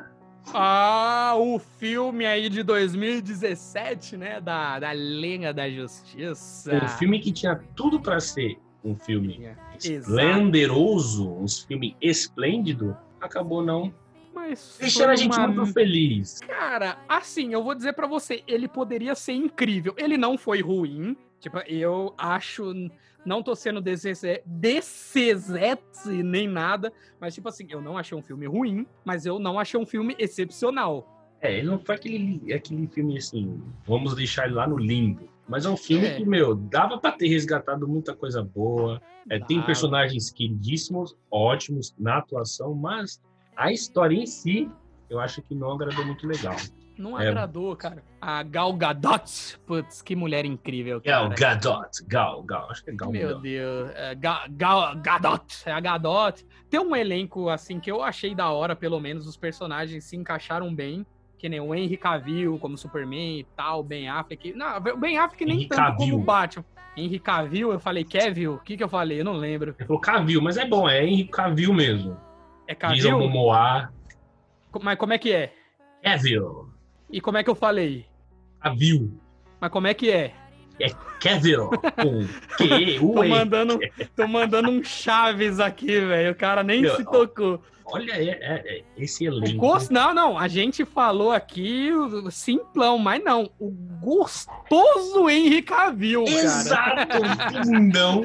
Ah, 0.53 1.35
o 1.37 1.57
filme 1.57 2.25
aí 2.25 2.49
de 2.49 2.63
2017, 2.63 4.17
né? 4.17 4.41
Da, 4.41 4.79
da 4.79 4.93
Liga 4.93 5.53
da 5.53 5.69
Justiça. 5.69 6.75
Um 6.83 6.87
filme 6.87 7.19
que 7.19 7.31
tinha 7.31 7.55
tudo 7.75 8.01
para 8.01 8.19
ser 8.19 8.59
um 8.83 8.95
filme 8.95 9.45
Exato. 9.45 9.77
esplendoroso, 9.77 11.31
um 11.31 11.47
filme 11.47 11.95
esplêndido, 12.01 12.97
acabou 13.21 13.63
não 13.63 13.93
Mas 14.49 14.77
deixando 14.79 15.09
a 15.09 15.15
gente 15.15 15.37
uma- 15.37 15.47
muito 15.47 15.73
feliz. 15.73 16.39
Cara, 16.39 16.97
assim, 17.07 17.53
eu 17.53 17.63
vou 17.63 17.75
dizer 17.75 17.93
pra 17.93 18.07
você, 18.07 18.43
ele 18.47 18.67
poderia 18.67 19.13
ser 19.15 19.33
incrível. 19.33 19.93
Ele 19.97 20.17
não 20.17 20.37
foi 20.37 20.61
ruim. 20.61 21.15
Tipo, 21.39 21.59
eu 21.67 22.13
acho. 22.17 22.73
Não 23.25 23.43
tô 23.43 23.53
sendo 23.55 23.81
desesete 23.81 24.49
nem 26.23 26.47
nada. 26.47 26.91
Mas, 27.19 27.35
tipo 27.35 27.49
assim, 27.49 27.67
eu 27.69 27.81
não 27.81 27.97
achei 27.97 28.17
um 28.17 28.21
filme 28.21 28.45
ruim, 28.47 28.85
mas 29.05 29.25
eu 29.25 29.39
não 29.39 29.59
achei 29.59 29.79
um 29.79 29.85
filme 29.85 30.15
excepcional. 30.17 31.15
É, 31.41 31.57
ele 31.57 31.67
não 31.67 31.79
foi 31.79 31.95
aquele, 31.95 32.53
aquele 32.53 32.87
filme 32.87 33.17
assim, 33.17 33.61
vamos 33.85 34.13
deixar 34.15 34.45
ele 34.45 34.55
lá 34.55 34.67
no 34.67 34.77
limbo. 34.77 35.29
Mas 35.47 35.65
é 35.65 35.69
um 35.69 35.77
filme 35.77 36.05
É. 36.05 36.15
que, 36.15 36.25
meu, 36.25 36.53
dava 36.53 36.97
pra 36.99 37.11
ter 37.11 37.27
resgatado 37.27 37.87
muita 37.87 38.13
coisa 38.13 38.43
boa. 38.43 39.01
É, 39.29 39.39
tem 39.39 39.61
personagens 39.61 40.29
queridíssimos, 40.29 41.15
ótimos 41.31 41.95
na 41.97 42.17
atuação, 42.17 42.73
mas 42.75 43.21
a 43.59 43.71
história 43.71 44.15
em 44.15 44.25
si, 44.25 44.69
eu 45.09 45.19
acho 45.19 45.41
que 45.41 45.53
não 45.55 45.71
agradou 45.73 46.05
muito 46.05 46.25
legal. 46.27 46.55
Não 46.97 47.19
É. 47.19 47.27
agradou, 47.29 47.73
cara. 47.77 48.03
A 48.21 48.43
Gal 48.43 48.73
Gadot, 48.73 49.57
putz, 49.65 50.01
que 50.01 50.15
mulher 50.17 50.43
incrível, 50.45 50.99
cara. 51.01 51.27
Gal 51.29 51.29
Gadot, 51.37 51.89
Gal, 52.07 52.43
Gal, 52.43 52.69
acho 52.69 52.83
que 52.83 52.89
é 52.89 52.93
Gal. 52.93 53.11
Meu 53.11 53.27
Gadot. 53.29 53.41
Deus, 53.41 53.89
é, 53.95 54.15
Ga- 54.15 54.45
Ga- 54.49 54.93
Gadot, 54.95 55.63
é 55.65 55.71
a 55.71 55.79
Gadot. 55.79 56.45
Tem 56.69 56.79
um 56.79 56.93
elenco, 56.95 57.47
assim, 57.49 57.79
que 57.79 57.89
eu 57.89 58.03
achei 58.03 58.35
da 58.35 58.49
hora, 58.51 58.75
pelo 58.75 58.99
menos, 58.99 59.25
os 59.27 59.37
personagens 59.37 60.03
se 60.03 60.15
encaixaram 60.17 60.73
bem. 60.75 61.05
Que 61.37 61.47
nem 61.47 61.61
o 61.61 61.73
Henry 61.73 61.95
Cavill 61.95 62.59
como 62.59 62.77
Superman 62.77 63.39
e 63.39 63.43
tal, 63.55 63.81
Ben 63.81 64.09
Affleck. 64.09 64.51
Não, 64.51 64.75
o 64.77 64.97
Ben 64.97 65.17
Affleck 65.17 65.45
nem 65.45 65.55
Henry 65.55 65.67
tanto 65.69 65.77
Cavill. 65.79 66.11
como 66.11 66.23
Batman. 66.25 66.65
Henry 66.97 67.17
Cavill, 67.19 67.71
eu 67.71 67.79
falei 67.79 68.03
Kevin, 68.03 68.47
o 68.47 68.57
que 68.57 68.75
que 68.75 68.83
eu 68.83 68.89
falei? 68.89 69.21
Eu 69.21 69.23
não 69.23 69.37
lembro. 69.37 69.73
Ele 69.79 69.87
falou 69.87 70.01
Cavill, 70.01 70.41
mas 70.41 70.57
é 70.57 70.65
bom, 70.67 70.89
é 70.89 71.01
Henry 71.05 71.23
Cavill 71.29 71.73
mesmo. 71.73 72.17
É 72.69 72.75
Cavill? 72.75 73.17
Momoa. 73.17 73.91
Mas 74.83 74.95
como 74.99 75.11
é 75.11 75.17
que 75.17 75.33
é? 75.33 75.51
Cavill. 76.03 76.69
E 77.09 77.19
como 77.19 77.39
é 77.39 77.43
que 77.43 77.49
eu 77.49 77.55
falei? 77.55 78.05
Cavill. 78.59 79.19
Mas 79.59 79.71
como 79.71 79.87
é 79.87 79.93
que 79.95 80.11
é? 80.11 80.35
Cavill. 81.19 81.67
Com 81.69 82.27
que? 82.57 82.99
Tô 82.99 83.19
Ué. 83.21 83.27
mandando, 83.27 83.79
tô 84.15 84.27
mandando 84.27 84.69
um 84.69 84.83
Chaves 84.83 85.59
aqui, 85.59 85.99
velho. 85.99 86.31
O 86.31 86.35
cara 86.35 86.61
nem 86.61 86.81
Meu, 86.81 86.95
se 86.95 87.03
tocou. 87.03 87.59
Olha 87.91 88.11
é, 88.13 88.23
é, 88.29 88.77
é, 88.77 88.83
esse 88.97 89.27
O 89.27 89.33
elenco. 89.33 89.57
gosto, 89.57 89.91
não, 89.91 90.13
não. 90.13 90.37
A 90.37 90.47
gente 90.47 90.85
falou 90.85 91.31
aqui 91.31 91.91
o 91.93 92.29
simplão, 92.31 92.97
mas 92.97 93.23
não. 93.23 93.49
O 93.59 93.69
gostoso 93.71 95.29
Henry 95.29 95.61
Cavill, 95.61 96.25
cara. 96.25 96.37
Exato, 96.37 97.17
lindão. 97.65 98.23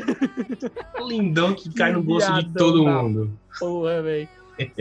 lindão 1.07 1.55
que 1.55 1.73
cai 1.73 1.93
no 1.93 2.03
gosto 2.03 2.27
de 2.33 2.41
Viadão 2.43 2.53
todo 2.55 2.85
da 2.85 3.03
mundo. 3.03 3.39
Porra, 3.59 4.03
velho. 4.03 4.29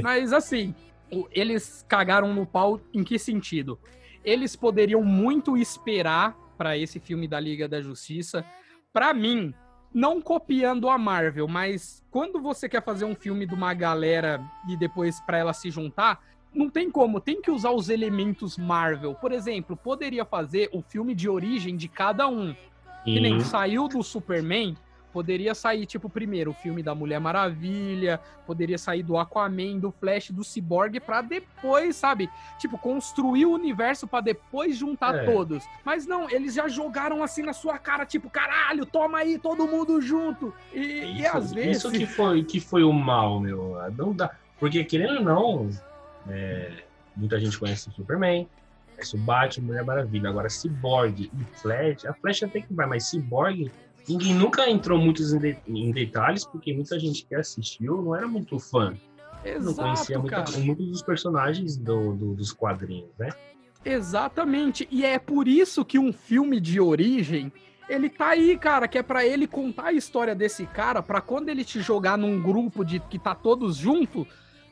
Mas 0.02 0.34
assim, 0.34 0.74
o- 1.12 1.28
eles 1.32 1.86
cagaram 1.88 2.34
no 2.34 2.46
pau 2.46 2.80
em 2.94 3.04
que 3.04 3.18
sentido? 3.18 3.80
Eles 4.24 4.56
poderiam 4.56 5.04
muito 5.04 5.58
esperar 5.58 6.36
pra 6.58 6.78
esse 6.78 7.00
filme 7.00 7.28
da 7.28 7.40
Liga 7.40 7.68
da 7.68 7.82
Justiça. 7.82 8.46
Pra 8.92 9.14
mim, 9.14 9.54
não 9.94 10.22
copiando 10.22 10.90
a 10.90 10.98
Marvel, 10.98 11.48
mas 11.48 12.04
quando 12.10 12.42
você 12.42 12.68
quer 12.68 12.84
fazer 12.84 13.06
um 13.06 13.16
filme 13.16 13.46
de 13.46 13.54
uma 13.54 13.74
galera 13.74 14.42
e 14.68 14.76
depois 14.76 15.22
pra 15.22 15.38
ela 15.38 15.54
se 15.54 15.70
juntar, 15.70 16.22
não 16.54 16.70
tem 16.70 16.90
como, 16.90 17.20
tem 17.20 17.42
que 17.42 17.52
usar 17.52 17.72
os 17.72 17.90
elementos 17.90 18.58
Marvel. 18.58 19.16
Por 19.16 19.32
exemplo, 19.32 19.76
poderia 19.76 20.26
fazer 20.26 20.70
o 20.72 20.82
filme 20.82 21.16
de 21.16 21.28
origem 21.28 21.76
de 21.76 21.88
cada 21.88 22.28
um. 22.28 22.56
Que 23.04 23.20
nem 23.20 23.42
saiu 23.42 23.90
do 23.90 24.02
Superman, 24.02 24.78
poderia 25.14 25.54
sair, 25.54 25.86
tipo, 25.86 26.10
primeiro 26.10 26.52
o 26.52 26.54
filme 26.56 26.82
da 26.82 26.96
Mulher 26.96 27.20
Maravilha, 27.20 28.20
poderia 28.48 28.78
sair 28.78 29.04
do 29.04 29.16
Aquaman, 29.18 29.78
do 29.78 29.92
Flash, 29.92 30.32
do 30.32 30.44
Cyborg, 30.44 31.00
pra 31.00 31.22
depois, 31.22 31.96
sabe? 31.96 32.28
Tipo, 32.60 32.78
construir 32.78 33.46
o 33.46 33.52
universo 33.54 34.08
pra 34.08 34.20
depois 34.20 34.76
juntar 34.76 35.14
É. 35.16 35.26
todos. 35.26 35.64
Mas 35.86 36.08
não, 36.08 36.30
eles 36.30 36.56
já 36.56 36.68
jogaram 36.68 37.22
assim 37.24 37.44
na 37.44 37.54
sua 37.54 37.78
cara, 37.78 38.06
tipo, 38.06 38.30
caralho, 38.30 38.86
toma 38.86 39.20
aí 39.20 39.38
todo 39.38 39.68
mundo 39.68 40.02
junto. 40.02 40.54
E, 40.74 40.80
e 40.80 41.22
Isso, 41.22 41.38
às 41.38 41.54
vezes. 41.54 41.78
isso 41.78 41.92
que 41.92 42.06
foi, 42.08 42.44
que 42.44 42.60
foi 42.60 42.84
o 42.84 42.92
mal, 42.92 43.40
meu. 43.40 43.78
Não 43.96 44.12
dá. 44.14 44.32
Porque, 44.60 44.84
querendo 44.84 45.18
ou 45.18 45.24
não, 45.24 45.70
é, 46.28 46.72
muita 47.16 47.40
gente 47.40 47.58
conhece 47.60 47.88
o 47.90 47.92
Superman, 47.92 48.48
conhece 48.96 49.16
o 49.16 49.20
Batman, 49.20 49.68
Mulher 49.68 49.84
Maravilha. 49.86 50.30
Agora, 50.30 50.50
Cyborg 50.50 51.30
e 51.34 51.44
Flash, 51.58 52.06
a 52.06 52.14
Flash 52.14 52.44
até 52.44 52.62
que 52.62 52.74
vai, 52.74 52.88
mas 52.88 53.06
Cyborg, 53.10 53.72
ninguém 54.08 54.34
nunca 54.34 54.70
entrou 54.70 55.00
muito 55.00 55.22
em, 55.22 55.38
de- 55.40 55.58
em 55.68 55.92
detalhes, 55.92 56.46
porque 56.46 56.74
muita 56.74 57.00
gente 57.00 57.26
que 57.26 57.36
assistiu 57.36 58.02
não 58.02 58.16
era 58.16 58.28
muito 58.28 58.60
fã. 58.60 58.94
não 59.62 59.74
conhecia 59.74 60.16
Exato, 60.16 60.20
muita- 60.22 60.44
cara. 60.44 60.58
muitos 60.60 60.88
dos 60.88 61.02
personagens 61.04 61.76
do- 61.78 62.14
do- 62.14 62.34
dos 62.34 62.52
quadrinhos, 62.54 63.10
né? 63.20 63.30
Exatamente. 63.84 64.88
E 64.90 65.06
é 65.06 65.20
por 65.20 65.48
isso 65.48 65.84
que 65.84 66.00
um 66.00 66.12
filme 66.14 66.60
de 66.60 66.80
origem, 66.80 67.52
ele 67.90 68.10
tá 68.10 68.30
aí, 68.30 68.58
cara, 68.58 68.88
que 68.88 68.98
é 68.98 69.04
pra 69.04 69.26
ele 69.26 69.46
contar 69.46 69.88
a 69.88 69.92
história 69.94 70.34
desse 70.34 70.66
cara, 70.66 71.04
pra 71.04 71.20
quando 71.22 71.50
ele 71.50 71.64
te 71.66 71.82
jogar 71.82 72.18
num 72.18 72.42
grupo 72.42 72.84
de 72.86 73.00
que 73.02 73.20
tá 73.20 73.36
todos 73.36 73.76
junto, 73.76 74.26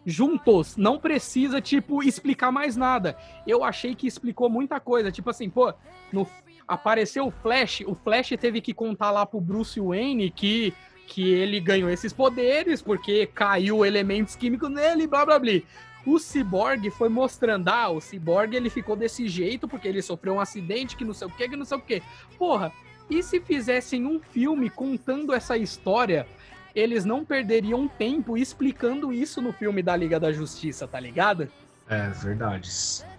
juntos, 0.05 0.77
não 0.77 0.97
precisa 0.97 1.59
tipo 1.61 2.01
explicar 2.01 2.51
mais 2.51 2.75
nada. 2.77 3.17
Eu 3.45 3.63
achei 3.63 3.93
que 3.93 4.07
explicou 4.07 4.49
muita 4.49 4.79
coisa, 4.79 5.11
tipo 5.11 5.29
assim, 5.29 5.49
pô, 5.49 5.73
no 6.11 6.25
apareceu 6.71 7.27
o 7.27 7.31
Flash, 7.31 7.83
o 7.85 7.93
Flash 7.93 8.29
teve 8.39 8.61
que 8.61 8.73
contar 8.73 9.11
lá 9.11 9.25
pro 9.25 9.41
Bruce 9.41 9.79
Wayne 9.79 10.31
que 10.31 10.73
que 11.07 11.29
ele 11.29 11.59
ganhou 11.59 11.89
esses 11.89 12.13
poderes 12.13 12.81
porque 12.81 13.25
caiu 13.25 13.85
elementos 13.85 14.33
químicos 14.33 14.69
nele, 14.69 15.05
blá 15.05 15.25
blá 15.25 15.37
blá. 15.37 15.59
O 16.05 16.17
Cyborg 16.17 16.89
foi 16.89 17.09
mostrando, 17.09 17.67
ah, 17.67 17.89
o 17.89 17.99
Cyborg 17.99 18.55
ele 18.55 18.69
ficou 18.69 18.95
desse 18.95 19.27
jeito 19.27 19.67
porque 19.67 19.89
ele 19.89 20.01
sofreu 20.01 20.35
um 20.35 20.39
acidente 20.39 20.95
que 20.95 21.03
não 21.03 21.13
sei 21.13 21.27
o 21.27 21.31
que, 21.31 21.49
que 21.49 21.57
não 21.57 21.65
sei 21.65 21.77
o 21.77 21.81
que. 21.81 22.01
Porra, 22.37 22.71
e 23.09 23.21
se 23.21 23.41
fizessem 23.41 24.05
um 24.05 24.21
filme 24.21 24.69
contando 24.69 25.33
essa 25.33 25.57
história, 25.57 26.25
eles 26.73 27.03
não 27.03 27.25
perderiam 27.25 27.89
tempo 27.89 28.37
explicando 28.37 29.11
isso 29.11 29.41
no 29.41 29.51
filme 29.51 29.83
da 29.83 29.95
Liga 29.95 30.17
da 30.17 30.31
Justiça, 30.31 30.87
tá 30.87 30.99
ligado? 30.99 31.49
É, 31.89 32.07
verdade. 32.09 32.69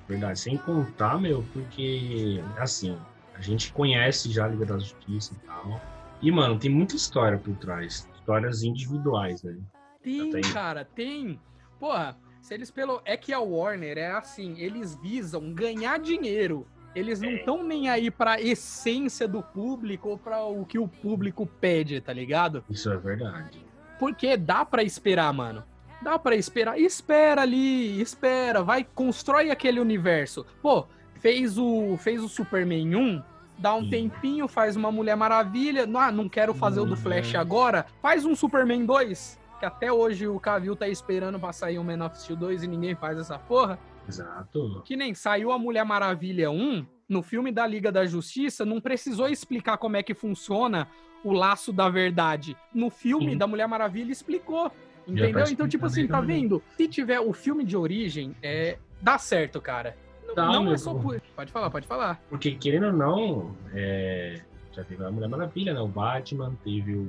Verdade. 0.09 0.41
Sem 0.41 0.57
contar, 0.57 1.21
meu, 1.21 1.45
porque, 1.53 2.43
assim, 2.59 2.97
a 3.43 3.45
gente 3.45 3.73
conhece 3.73 4.31
já 4.33 4.45
a 4.45 4.49
Liga 4.49 4.65
da 4.67 4.79
Justiça 4.79 5.35
e 5.35 5.47
tal. 5.47 5.81
E, 6.21 6.31
mano, 6.31 6.59
tem 6.59 6.71
muita 6.71 6.95
história 6.97 7.37
por 7.39 7.55
trás. 7.57 8.09
Histórias 8.15 8.63
individuais, 8.63 9.43
né? 9.43 9.57
Tem, 10.03 10.31
tem. 10.31 10.41
cara, 10.53 10.85
tem. 10.85 11.41
Porra, 11.81 12.17
se 12.41 12.55
eles 12.55 12.71
pelo. 12.71 13.01
É 13.05 13.17
que 13.17 13.33
a 13.33 13.41
Warner 13.41 13.99
é 13.99 14.13
assim, 14.13 14.57
eles 14.59 14.95
visam 15.03 15.53
ganhar 15.53 15.99
dinheiro. 15.99 16.67
Eles 16.95 17.21
não 17.21 17.31
É. 17.31 17.35
estão 17.37 17.63
nem 17.65 17.89
aí 17.89 18.11
pra 18.11 18.41
essência 18.41 19.27
do 19.27 19.43
público 19.43 20.11
ou 20.11 20.19
pra 20.19 20.45
o 20.45 20.65
que 20.67 20.79
o 20.79 20.87
público 20.87 21.47
pede, 21.47 22.01
tá 22.01 22.13
ligado? 22.13 22.63
Isso 22.69 22.91
é 22.93 22.97
verdade. 22.97 23.65
Porque 23.99 24.37
dá 24.37 24.65
pra 24.65 24.83
esperar, 24.83 25.33
mano. 25.33 25.65
Dá 26.03 26.19
pra 26.19 26.37
esperar. 26.37 26.79
Espera 26.79 27.43
ali, 27.43 28.01
espera, 28.01 28.63
vai, 28.63 28.85
constrói 28.85 29.51
aquele 29.51 29.81
universo. 29.81 30.45
Pô, 30.61 30.87
fez 31.21 31.57
o 31.57 31.97
fez 31.97 32.23
o 32.23 32.29
Superman 32.29 32.95
1, 32.95 33.23
dá 33.63 33.73
um 33.75 33.89
tempinho, 33.89 34.49
faz 34.49 34.75
uma 34.75 34.91
Mulher 34.91 35.17
Maravilha. 35.17 35.87
Não, 35.87 36.01
ah, 36.01 36.11
não 36.11 36.29
quero 36.29 36.53
fazer 36.53 36.81
o 36.81 36.85
do. 36.85 36.97
Flash 36.97 37.35
agora. 37.37 37.87
Faz 38.03 38.25
um 38.25 38.35
Superman 38.35 38.85
2, 38.85 39.39
que 39.61 39.65
até 39.65 39.93
hoje 39.93 40.27
o 40.27 40.39
Cavill 40.41 40.75
tá 40.75 40.89
esperando 40.89 41.39
pra 41.39 41.53
sair 41.53 41.79
o 41.79 41.85
Man 41.85 42.05
of 42.05 42.19
Steel 42.19 42.37
2 42.37 42.65
e 42.65 42.67
ninguém 42.67 42.97
faz 42.97 43.19
essa 43.19 43.39
porra. 43.39 43.79
Exato. 44.07 44.83
Que 44.85 44.97
nem 44.97 45.15
saiu 45.15 45.53
a 45.53 45.59
Mulher 45.59 45.85
Maravilha 45.85 46.51
1, 46.51 46.85
no 47.09 47.23
filme 47.23 47.53
da 47.53 47.65
Liga 47.65 47.93
da 47.93 48.05
Justiça, 48.05 48.65
não 48.65 48.81
precisou 48.81 49.29
explicar 49.29 49.79
como 49.79 49.97
é 49.97 50.03
que 50.03 50.13
funciona 50.13 50.89
o 51.23 51.33
laço 51.33 51.73
da 51.73 51.89
verdade. 51.89 52.57
No 52.75 52.91
filme 52.91 53.33
Sim. 53.33 53.39
da 53.39 53.47
Mulher 53.47 53.69
Maravilha 53.69 54.11
explicou. 54.11 54.71
tá 54.71 54.77
Entendeu? 55.07 55.45
Então, 55.51 55.69
tipo 55.69 55.87
assim, 55.87 56.09
tá 56.09 56.21
vendo? 56.21 56.61
Se 56.77 56.89
tiver 56.89 57.21
o 57.21 57.33
filme 57.33 57.65
de 57.65 57.77
origem, 57.77 58.35
é, 58.43 58.77
dá 59.01 59.19
certo, 59.19 59.61
cara. 59.61 59.97
Não, 60.37 60.73
é 60.73 60.77
só 60.77 60.95
por. 60.95 61.21
Pode 61.35 61.51
falar, 61.53 61.71
pode 61.71 61.87
falar. 61.87 62.21
Porque, 62.29 62.53
querendo 62.53 62.87
ou 62.87 62.93
não, 62.93 63.57
é, 63.75 64.41
já 64.73 64.85
teve 64.85 65.05
a 65.05 65.11
Mulher 65.11 65.29
Maravilha, 65.29 65.73
né? 65.75 65.81
O 65.81 65.89
Batman, 65.89 66.55
teve 66.65 66.95
o 66.95 67.09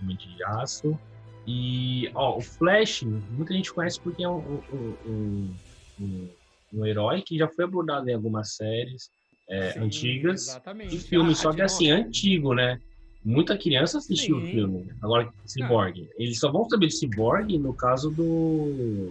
Homem 0.00 0.16
de 0.16 0.44
Aço. 0.44 0.98
E, 1.46 2.10
ó, 2.14 2.36
o 2.36 2.40
Flash, 2.40 3.02
muita 3.02 3.54
gente 3.54 3.72
conhece 3.72 4.00
porque 4.00 4.22
é 4.22 4.28
um, 4.28 4.60
um, 4.72 5.54
um, 6.00 6.28
um- 6.74 6.86
herói 6.86 7.22
que 7.22 7.38
já 7.38 7.48
foi 7.48 7.64
abordado 7.64 8.08
em 8.10 8.14
algumas 8.14 8.54
séries 8.54 9.10
é, 9.48 9.70
Sim, 9.70 9.80
antigas 9.80 10.42
Exatamente. 10.48 10.94
e 10.94 10.98
filmes, 10.98 11.38
Ah, 11.38 11.42
só 11.44 11.52
que 11.52 11.62
assim, 11.62 11.90
antigo, 11.90 12.52
né? 12.54 12.78
Muita 13.24 13.56
criança 13.56 13.96
assistiu 13.98 14.36
o 14.36 14.40
Sim. 14.42 14.50
filme. 14.52 14.92
Agora, 15.02 15.32
Cyborg. 15.46 16.06
Eles 16.18 16.38
só 16.38 16.52
vão 16.52 16.68
saber 16.68 16.86
de 16.88 16.98
Cyborg 16.98 17.58
no 17.58 17.74
caso 17.74 18.10
do, 18.10 19.10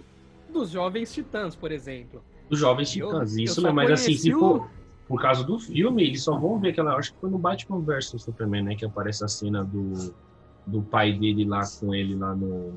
Dos 0.52 0.70
Jovens 0.70 1.12
Titãs, 1.12 1.54
por 1.56 1.72
exemplo. 1.72 2.22
Dos 2.48 2.58
Jovens 2.58 2.94
Eu- 2.96 3.06
Titãs. 3.08 3.36
eu 3.36 3.44
Isso, 3.44 3.60
só 3.60 3.68
né? 3.68 3.72
Mas 3.72 3.90
assim, 3.90 4.04
conheci 4.06 4.22
se 4.22 4.34
o- 4.34 4.38
for 4.38 4.70
por 5.06 5.20
causa 5.22 5.42
do 5.44 5.58
filme, 5.58 6.02
eles 6.04 6.22
só 6.22 6.36
vão 6.38 6.58
ver 6.58 6.70
aquela. 6.70 6.94
Acho 6.96 7.12
que 7.14 7.20
foi 7.20 7.30
no 7.30 7.38
Batman 7.38 7.80
vs 7.80 8.10
Superman, 8.22 8.62
né? 8.64 8.74
Que 8.76 8.84
aparece 8.84 9.24
a 9.24 9.28
cena 9.28 9.64
do, 9.64 10.14
do 10.66 10.82
pai 10.82 11.12
dele 11.12 11.44
lá 11.44 11.62
com 11.80 11.94
ele 11.94 12.14
lá 12.14 12.34
no. 12.34 12.74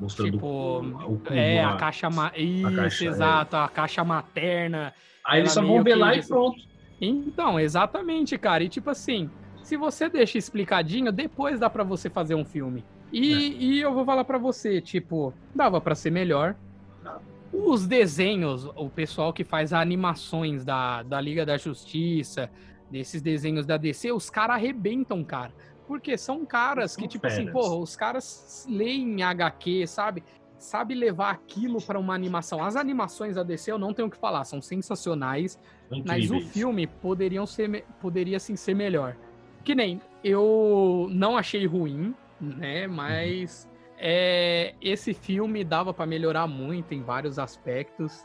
Mostrando 0.00 0.32
Tipo, 0.32 0.46
o, 0.46 0.80
o 1.14 1.18
cubo 1.18 1.32
É, 1.32 1.62
lá. 1.64 1.72
a 1.72 1.76
caixa. 1.76 2.10
Ma... 2.10 2.30
Isso, 2.36 2.76
caixa, 2.76 3.04
é. 3.04 3.08
exato, 3.08 3.56
a 3.56 3.68
caixa 3.68 4.04
materna. 4.04 4.92
Aí 5.24 5.40
eles 5.40 5.52
só 5.52 5.62
vão 5.62 5.82
ver 5.82 5.92
que- 5.94 5.98
lá 5.98 6.14
e 6.14 6.22
pronto. 6.26 6.58
Então, 7.00 7.58
exatamente, 7.58 8.36
cara. 8.36 8.62
E 8.64 8.68
tipo 8.68 8.90
assim, 8.90 9.30
se 9.62 9.76
você 9.76 10.08
deixa 10.08 10.36
explicadinho, 10.36 11.10
depois 11.10 11.58
dá 11.58 11.70
pra 11.70 11.82
você 11.84 12.10
fazer 12.10 12.34
um 12.34 12.44
filme. 12.44 12.84
E, 13.12 13.32
É. 13.32 13.38
e 13.38 13.80
eu 13.80 13.94
vou 13.94 14.04
falar 14.04 14.24
pra 14.24 14.36
você, 14.36 14.80
tipo, 14.80 15.32
dava 15.54 15.80
pra 15.80 15.94
ser 15.94 16.10
melhor. 16.10 16.54
Dava. 17.02 17.22
Os 17.52 17.86
desenhos, 17.86 18.64
o 18.76 18.90
pessoal 18.90 19.32
que 19.32 19.44
faz 19.44 19.72
animações 19.72 20.64
da, 20.64 21.02
da 21.02 21.20
Liga 21.20 21.46
da 21.46 21.56
Justiça, 21.56 22.50
desses 22.90 23.22
desenhos 23.22 23.66
da 23.66 23.76
DC, 23.76 24.12
os 24.12 24.28
caras 24.30 24.56
arrebentam, 24.56 25.24
cara. 25.24 25.52
Porque 25.86 26.18
são 26.18 26.44
caras 26.44 26.92
São 26.92 27.02
que, 27.02 27.08
tipo 27.08 27.26
assim, 27.26 27.50
porra, 27.50 27.74
os 27.76 27.96
caras 27.96 28.66
leem 28.68 29.22
HQ, 29.22 29.86
sabe? 29.86 30.22
Sabe 30.58 30.94
levar 30.94 31.30
aquilo 31.30 31.80
pra 31.80 31.98
uma 31.98 32.14
animação. 32.14 32.62
As 32.62 32.76
animações 32.76 33.36
da 33.36 33.42
DC 33.42 33.72
eu 33.72 33.78
não 33.78 33.94
tenho 33.94 34.08
o 34.08 34.10
que 34.10 34.18
falar, 34.18 34.44
são 34.44 34.60
sensacionais. 34.60 35.58
São 35.88 36.02
Mas 36.04 36.30
o 36.30 36.34
incríveis. 36.34 36.52
filme 36.52 36.86
poderiam 36.86 37.46
ser, 37.46 37.84
poderia 38.00 38.38
sim 38.38 38.56
ser 38.56 38.74
melhor. 38.74 39.16
Que 39.64 39.74
nem 39.74 40.00
eu 40.22 41.06
não 41.10 41.36
achei 41.36 41.64
ruim, 41.66 42.14
né? 42.40 42.86
Mas 42.86 43.67
é, 43.98 44.74
esse 44.80 45.12
filme 45.12 45.64
dava 45.64 45.92
pra 45.92 46.06
melhorar 46.06 46.46
muito 46.46 46.94
em 46.94 47.02
vários 47.02 47.38
aspectos. 47.38 48.24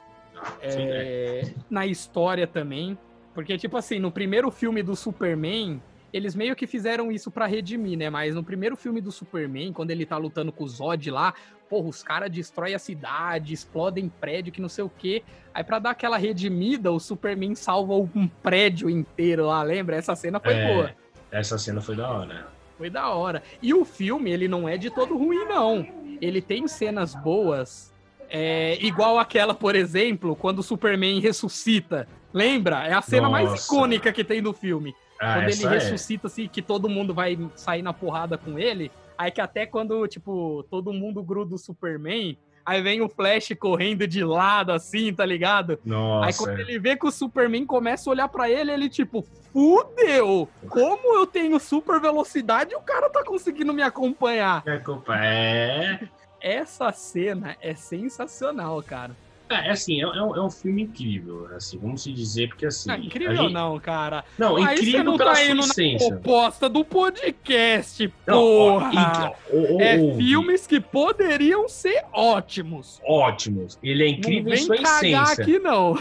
Sim, 0.68 0.88
é, 0.90 1.54
na 1.70 1.86
história 1.86 2.46
também. 2.46 2.98
Porque, 3.34 3.58
tipo 3.58 3.76
assim, 3.78 3.98
no 4.00 4.12
primeiro 4.12 4.52
filme 4.52 4.84
do 4.84 4.96
Superman, 4.96 5.82
eles 6.12 6.36
meio 6.36 6.56
que 6.56 6.68
fizeram 6.68 7.12
isso 7.12 7.32
pra 7.32 7.48
redimir, 7.48 7.98
né? 7.98 8.10
Mas 8.10 8.36
no 8.36 8.44
primeiro 8.44 8.76
filme 8.76 9.02
do 9.02 9.12
Superman, 9.12 9.74
quando 9.74 9.90
ele 9.92 10.06
tá 10.06 10.18
lutando 10.18 10.52
com 10.52 10.64
o 10.64 10.68
Zod 10.68 11.10
lá, 11.10 11.34
porra, 11.68 11.88
os 11.88 12.04
caras 12.04 12.30
destroem 12.30 12.76
a 12.76 12.80
cidade, 12.80 13.54
explodem 13.54 14.08
prédio, 14.08 14.54
que 14.54 14.62
não 14.62 14.70
sei 14.70 14.84
o 14.84 14.90
quê. 14.90 15.24
Aí 15.54 15.64
pra 15.64 15.80
dar 15.80 15.92
aquela 15.92 16.18
redimida, 16.18 16.92
o 16.92 17.00
Superman 17.00 17.56
salva 17.56 17.94
um 17.96 18.28
prédio 18.28 18.90
inteiro 18.90 19.48
lá, 19.48 19.64
lembra? 19.64 19.96
Essa 19.96 20.16
cena 20.16 20.40
foi 20.40 20.54
É. 20.54 20.68
boa. 20.74 20.92
Essa 21.32 21.58
cena 21.58 21.82
foi 21.82 21.96
da 21.96 22.08
hora. 22.12 22.48
Foi 22.78 22.90
da 22.90 23.10
hora. 23.10 23.44
E 23.62 23.74
o 23.74 23.86
filme, 23.86 24.32
ele 24.32 24.48
não 24.48 24.68
é 24.68 24.78
de 24.78 24.90
todo 24.90 25.18
ruim, 25.18 25.46
não. 25.46 25.86
Ele 26.22 26.42
tem 26.42 26.68
cenas 26.68 27.14
boas, 27.16 27.94
é, 28.36 28.84
igual 28.84 29.20
aquela, 29.20 29.54
por 29.54 29.76
exemplo, 29.76 30.36
quando 30.36 30.58
o 30.58 30.64
Superman 30.64 31.20
ressuscita. 31.20 32.08
Lembra? 32.34 32.88
É 32.88 32.94
a 32.94 33.02
cena 33.02 33.30
mais 33.30 33.48
Nossa. 33.48 33.64
icônica 33.68 34.12
que 34.12 34.24
tem 34.24 34.42
do 34.42 34.52
filme. 34.54 34.96
Ah, 35.22 35.36
quando 35.36 35.50
ele 35.50 35.66
é. 35.66 35.70
ressuscita, 35.70 36.26
assim, 36.26 36.48
que 36.48 36.60
todo 36.60 36.90
mundo 36.90 37.14
vai 37.14 37.38
sair 37.56 37.84
na 37.84 37.94
porrada 37.94 38.36
com 38.36 38.58
ele. 38.58 38.92
Aí 39.16 39.30
que 39.30 39.40
até 39.40 39.68
quando, 39.68 40.08
tipo, 40.08 40.66
todo 40.70 40.92
mundo 40.92 41.22
gruda 41.22 41.54
o 41.54 41.60
Superman, 41.60 42.36
aí 42.66 42.82
vem 42.82 43.02
o 43.02 43.10
Flash 43.10 43.54
correndo 43.60 44.08
de 44.08 44.24
lado, 44.24 44.72
assim, 44.72 45.14
tá 45.14 45.26
ligado? 45.26 45.80
Nossa. 45.86 46.28
Aí 46.28 46.34
quando 46.34 46.60
ele 46.60 46.80
vê 46.80 46.96
que 46.96 47.06
o 47.06 47.12
Superman 47.12 47.66
começa 47.66 48.10
a 48.10 48.12
olhar 48.12 48.28
pra 48.28 48.50
ele, 48.50 48.72
ele 48.72 48.90
tipo, 48.90 49.26
fudeu! 49.52 50.48
Como 50.68 51.16
eu 51.16 51.28
tenho 51.28 51.60
super 51.60 52.00
velocidade 52.00 52.74
e 52.74 52.76
o 52.76 52.82
cara 52.82 53.10
tá 53.10 53.24
conseguindo 53.24 53.74
me 53.74 53.82
acompanhar? 53.82 54.64
É 54.66 54.78
culpa. 54.78 55.16
É. 55.18 56.00
Essa 56.42 56.92
cena 56.92 57.56
é 57.62 57.74
sensacional, 57.74 58.82
cara. 58.84 59.16
É, 59.50 59.70
assim, 59.70 60.00
é, 60.02 60.04
é 60.06 60.22
um, 60.24 60.36
é 60.36 60.42
um 60.42 60.50
filme 60.50 60.84
incrível, 60.84 61.48
assim, 61.56 61.78
vamos 61.78 62.02
se 62.02 62.12
dizer, 62.12 62.48
porque 62.48 62.66
assim. 62.66 62.88
Não, 62.90 62.96
a 62.96 63.00
incrível 63.00 63.36
gente- 63.36 63.54
não, 63.54 63.80
cara. 63.80 64.24
Não, 64.38 64.56
Aí 64.58 64.64
você 64.64 64.74
incrível 64.84 65.04
não 65.04 65.18
pela 65.18 65.32
tá 65.32 65.36
sua 65.36 65.46
indo 65.46 65.56
na 65.56 65.62
essência. 65.66 66.08
proposta 66.10 66.70
do 66.70 66.84
podcast, 66.84 68.14
Não, 68.26 68.36
ó, 68.42 68.80
porra! 68.80 68.90
inc- 68.94 69.36
ó, 69.54 69.76
ó, 69.76 69.82
é 69.82 70.16
filmes 70.18 70.66
que 70.66 70.80
poderiam 70.80 71.68
ser 71.70 72.04
ótimos. 72.14 73.00
ótimos. 73.06 73.78
Ele 73.84 74.04
é 74.04 74.08
incrível 74.08 74.46
não 74.46 74.54
em 74.54 74.58
sua 74.58 74.76
essência. 74.78 75.22
aqui, 75.22 75.60
não. 75.60 75.98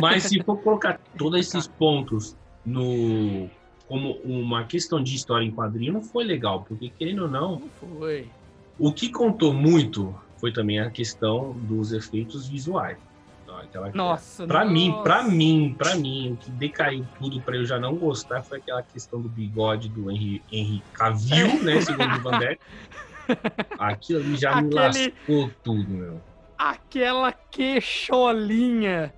Mas 0.00 0.22
se 0.24 0.42
for 0.42 0.56
colocar 0.62 0.98
todos 1.18 1.38
esses 1.40 1.66
pontos 1.66 2.36
no 2.64 3.48
como 3.88 4.12
uma 4.24 4.64
questão 4.64 5.00
de 5.02 5.14
história 5.14 5.44
em 5.44 5.50
quadrinho, 5.50 5.92
não 5.92 6.02
foi 6.02 6.24
legal, 6.24 6.64
porque 6.66 6.90
querendo 6.98 7.22
ou 7.22 7.28
não, 7.28 7.52
Não 7.60 7.98
foi. 8.00 8.26
o 8.78 8.92
que 8.92 9.08
contou 9.10 9.52
muito 9.52 10.12
foi 10.38 10.52
também 10.52 10.78
a 10.80 10.90
questão 10.90 11.52
dos 11.52 11.92
efeitos 11.92 12.46
visuais. 12.48 12.98
Então, 13.44 13.58
aquela- 13.58 13.90
Nossa, 13.94 14.46
Pra 14.46 14.64
mim, 14.64 14.94
pra 15.02 15.22
mim, 15.22 15.74
pra 15.78 15.94
mim, 15.94 16.32
o 16.32 16.36
que 16.36 16.50
decaiu 16.50 17.06
tudo 17.18 17.40
pra 17.40 17.56
eu 17.56 17.64
já 17.64 17.78
não 17.78 17.94
gostar 17.96 18.42
foi 18.42 18.58
aquela 18.58 18.82
questão 18.82 19.20
do 19.20 19.28
bigode 19.28 19.88
do 19.88 20.10
Henry, 20.10 20.42
Henry 20.50 20.82
Cavill, 20.92 21.62
né, 21.62 21.80
segundo 21.80 22.16
o 22.16 22.20
Van 22.20 22.38
Dyke. 22.38 22.60
Aquilo 23.78 24.20
ali 24.20 24.36
já 24.36 24.60
me 24.60 24.76
Aquele- 24.78 25.14
lascou 25.14 25.50
tudo, 25.62 25.88
meu. 25.90 26.20
Aquela 26.58 27.32
queixolinha 27.32 29.12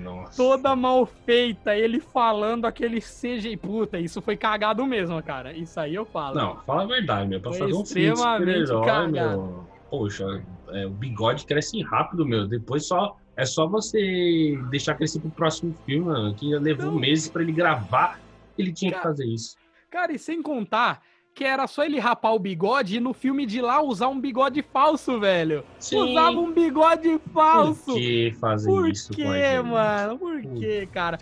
Nossa. 0.00 0.36
toda 0.36 0.74
mal 0.76 1.04
feita, 1.06 1.74
ele 1.76 1.98
falando 2.00 2.66
aquele 2.66 3.00
CGI. 3.00 3.56
Puta, 3.56 3.98
isso 3.98 4.22
foi 4.22 4.36
cagado 4.36 4.84
mesmo, 4.86 5.20
cara. 5.22 5.52
Isso 5.52 5.78
aí 5.80 5.94
eu 5.94 6.04
falo. 6.04 6.36
Não, 6.36 6.56
fala 6.66 6.82
a 6.82 6.86
verdade, 6.86 7.28
meu. 7.28 7.40
Pra 7.40 7.50
Foi 7.50 7.60
fazer 7.60 7.72
um 7.74 7.84
filme 7.84 8.00
de 8.02 8.12
extremamente 8.12 8.66
super-herói, 8.66 8.86
cagado. 8.86 9.12
meu. 9.42 9.73
Poxa, 9.98 10.42
é, 10.70 10.86
o 10.86 10.90
bigode 10.90 11.46
cresce 11.46 11.80
rápido, 11.82 12.26
meu. 12.26 12.46
Depois 12.48 12.86
só. 12.86 13.16
É 13.36 13.44
só 13.44 13.66
você 13.66 14.56
deixar 14.70 14.94
crescer 14.94 15.20
pro 15.20 15.30
próximo 15.30 15.74
filme, 15.84 16.06
mano. 16.06 16.34
Que 16.34 16.54
levou 16.56 16.92
Não. 16.92 16.98
meses 17.00 17.28
pra 17.28 17.42
ele 17.42 17.52
gravar. 17.52 18.20
Ele 18.56 18.72
tinha 18.72 18.92
que 18.92 18.96
Cara, 18.96 19.08
fazer 19.08 19.26
isso. 19.26 19.56
Cara, 19.90 20.12
e 20.12 20.18
sem 20.18 20.40
contar 20.40 21.02
que 21.34 21.42
era 21.42 21.66
só 21.66 21.84
ele 21.84 21.98
rapar 21.98 22.32
o 22.32 22.38
bigode 22.38 22.96
e 22.96 23.00
no 23.00 23.12
filme 23.12 23.44
de 23.44 23.60
lá 23.60 23.82
usar 23.82 24.06
um 24.06 24.20
bigode 24.20 24.62
falso, 24.62 25.18
velho. 25.18 25.64
Usava 25.80 26.38
um 26.38 26.52
bigode 26.52 27.20
falso. 27.32 27.86
Por 27.86 27.94
que 27.94 28.36
fazer 28.38 28.70
Por 28.70 28.88
isso 28.88 29.12
quê, 29.12 29.24
gente? 29.24 29.66
mano? 29.66 30.16
Por 30.16 30.40
quê, 30.40 30.88
cara? 30.92 31.18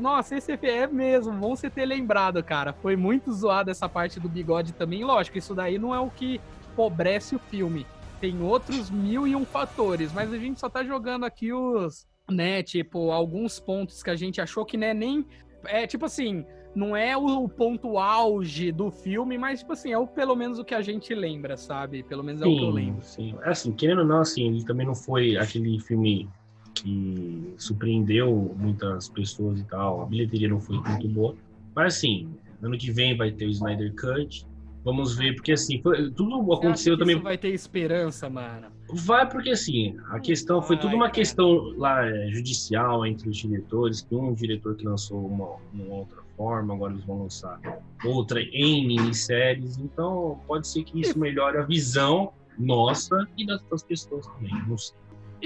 Nossa, 0.00 0.36
esse 0.36 0.52
é 0.52 0.86
mesmo, 0.86 1.32
bom 1.32 1.54
você 1.54 1.68
ter 1.70 1.84
lembrado, 1.86 2.42
cara. 2.42 2.72
Foi 2.72 2.96
muito 2.96 3.32
zoado 3.32 3.70
essa 3.70 3.88
parte 3.88 4.18
do 4.18 4.28
bigode 4.28 4.72
também. 4.72 5.04
Lógico, 5.04 5.38
isso 5.38 5.54
daí 5.54 5.78
não 5.78 5.94
é 5.94 6.00
o 6.00 6.10
que 6.10 6.40
pobrece 6.74 7.36
o 7.36 7.38
filme. 7.38 7.86
Tem 8.20 8.40
outros 8.42 8.90
mil 8.90 9.26
e 9.26 9.34
um 9.34 9.44
fatores, 9.44 10.12
mas 10.12 10.32
a 10.32 10.38
gente 10.38 10.60
só 10.60 10.68
tá 10.68 10.84
jogando 10.84 11.24
aqui 11.24 11.52
os, 11.52 12.06
né, 12.30 12.62
tipo, 12.62 13.10
alguns 13.10 13.58
pontos 13.58 14.02
que 14.02 14.10
a 14.10 14.16
gente 14.16 14.40
achou 14.40 14.64
que, 14.64 14.76
né, 14.76 14.92
nem. 14.92 15.26
É 15.64 15.86
tipo 15.86 16.04
assim, 16.04 16.44
não 16.74 16.96
é 16.96 17.16
o 17.16 17.48
ponto 17.48 17.98
auge 17.98 18.70
do 18.70 18.90
filme, 18.90 19.36
mas, 19.36 19.60
tipo 19.60 19.72
assim, 19.72 19.92
é 19.92 19.98
o, 19.98 20.06
pelo 20.06 20.36
menos 20.36 20.58
o 20.58 20.64
que 20.64 20.74
a 20.74 20.80
gente 20.80 21.14
lembra, 21.14 21.56
sabe? 21.56 22.02
Pelo 22.02 22.22
menos 22.22 22.40
é 22.40 22.46
o 22.46 22.56
que 22.56 22.62
eu 22.62 22.68
Sim, 22.68 22.72
lembro. 22.72 23.02
sim. 23.02 23.34
É 23.42 23.50
Assim, 23.50 23.72
querendo 23.72 24.00
ou 24.00 24.06
não, 24.06 24.20
assim, 24.20 24.46
ele 24.46 24.64
também 24.64 24.86
não 24.86 24.94
foi 24.94 25.36
aquele 25.36 25.78
filme 25.80 26.28
que 26.74 27.54
surpreendeu 27.58 28.54
muitas 28.56 29.08
pessoas 29.08 29.60
e 29.60 29.64
tal. 29.64 30.02
A 30.02 30.06
bilheteria 30.06 30.48
não 30.48 30.60
foi 30.60 30.78
muito 30.78 31.08
boa. 31.08 31.34
Mas 31.74 31.96
assim, 31.96 32.28
ano 32.62 32.78
que 32.78 32.90
vem 32.90 33.16
vai 33.16 33.30
ter 33.32 33.46
o 33.46 33.50
Snyder 33.50 33.94
Cut. 33.94 34.46
Vamos 34.82 35.14
ver, 35.14 35.34
porque 35.34 35.52
assim, 35.52 35.80
foi- 35.82 36.10
tudo 36.10 36.52
aconteceu 36.54 36.96
também. 36.96 37.20
Vai 37.20 37.36
ter 37.36 37.50
esperança, 37.50 38.30
mano. 38.30 38.68
Vai 38.88 39.28
porque 39.28 39.50
assim, 39.50 39.96
a 40.10 40.18
questão 40.18 40.62
foi 40.62 40.76
tudo 40.78 40.94
uma 40.96 41.04
cara. 41.06 41.14
questão 41.14 41.74
lá 41.76 42.06
é, 42.06 42.28
judicial 42.30 43.04
entre 43.06 43.28
os 43.28 43.36
diretores, 43.36 44.00
que 44.00 44.14
um 44.14 44.32
diretor 44.32 44.74
que 44.76 44.84
lançou 44.86 45.18
uma, 45.26 45.56
uma 45.74 45.94
outra 45.96 46.22
forma, 46.36 46.74
agora 46.74 46.94
eles 46.94 47.04
vão 47.04 47.22
lançar 47.24 47.60
outra 48.04 48.40
em 48.40 48.86
minisséries, 48.86 49.76
então 49.76 50.40
pode 50.46 50.66
ser 50.66 50.82
que 50.82 50.98
isso 50.98 51.18
melhore 51.18 51.58
a 51.58 51.62
visão 51.62 52.32
nossa 52.58 53.26
e 53.36 53.46
das 53.46 53.60
outras 53.62 53.82
pessoas 53.82 54.26
também, 54.28 54.52
não 54.66 54.78
sei. 54.78 54.96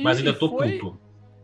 Mas 0.00 0.18
E 0.18 0.20
ainda 0.20 0.32
tô 0.38 0.48
foi- 0.48 0.78
puto. 0.78 0.98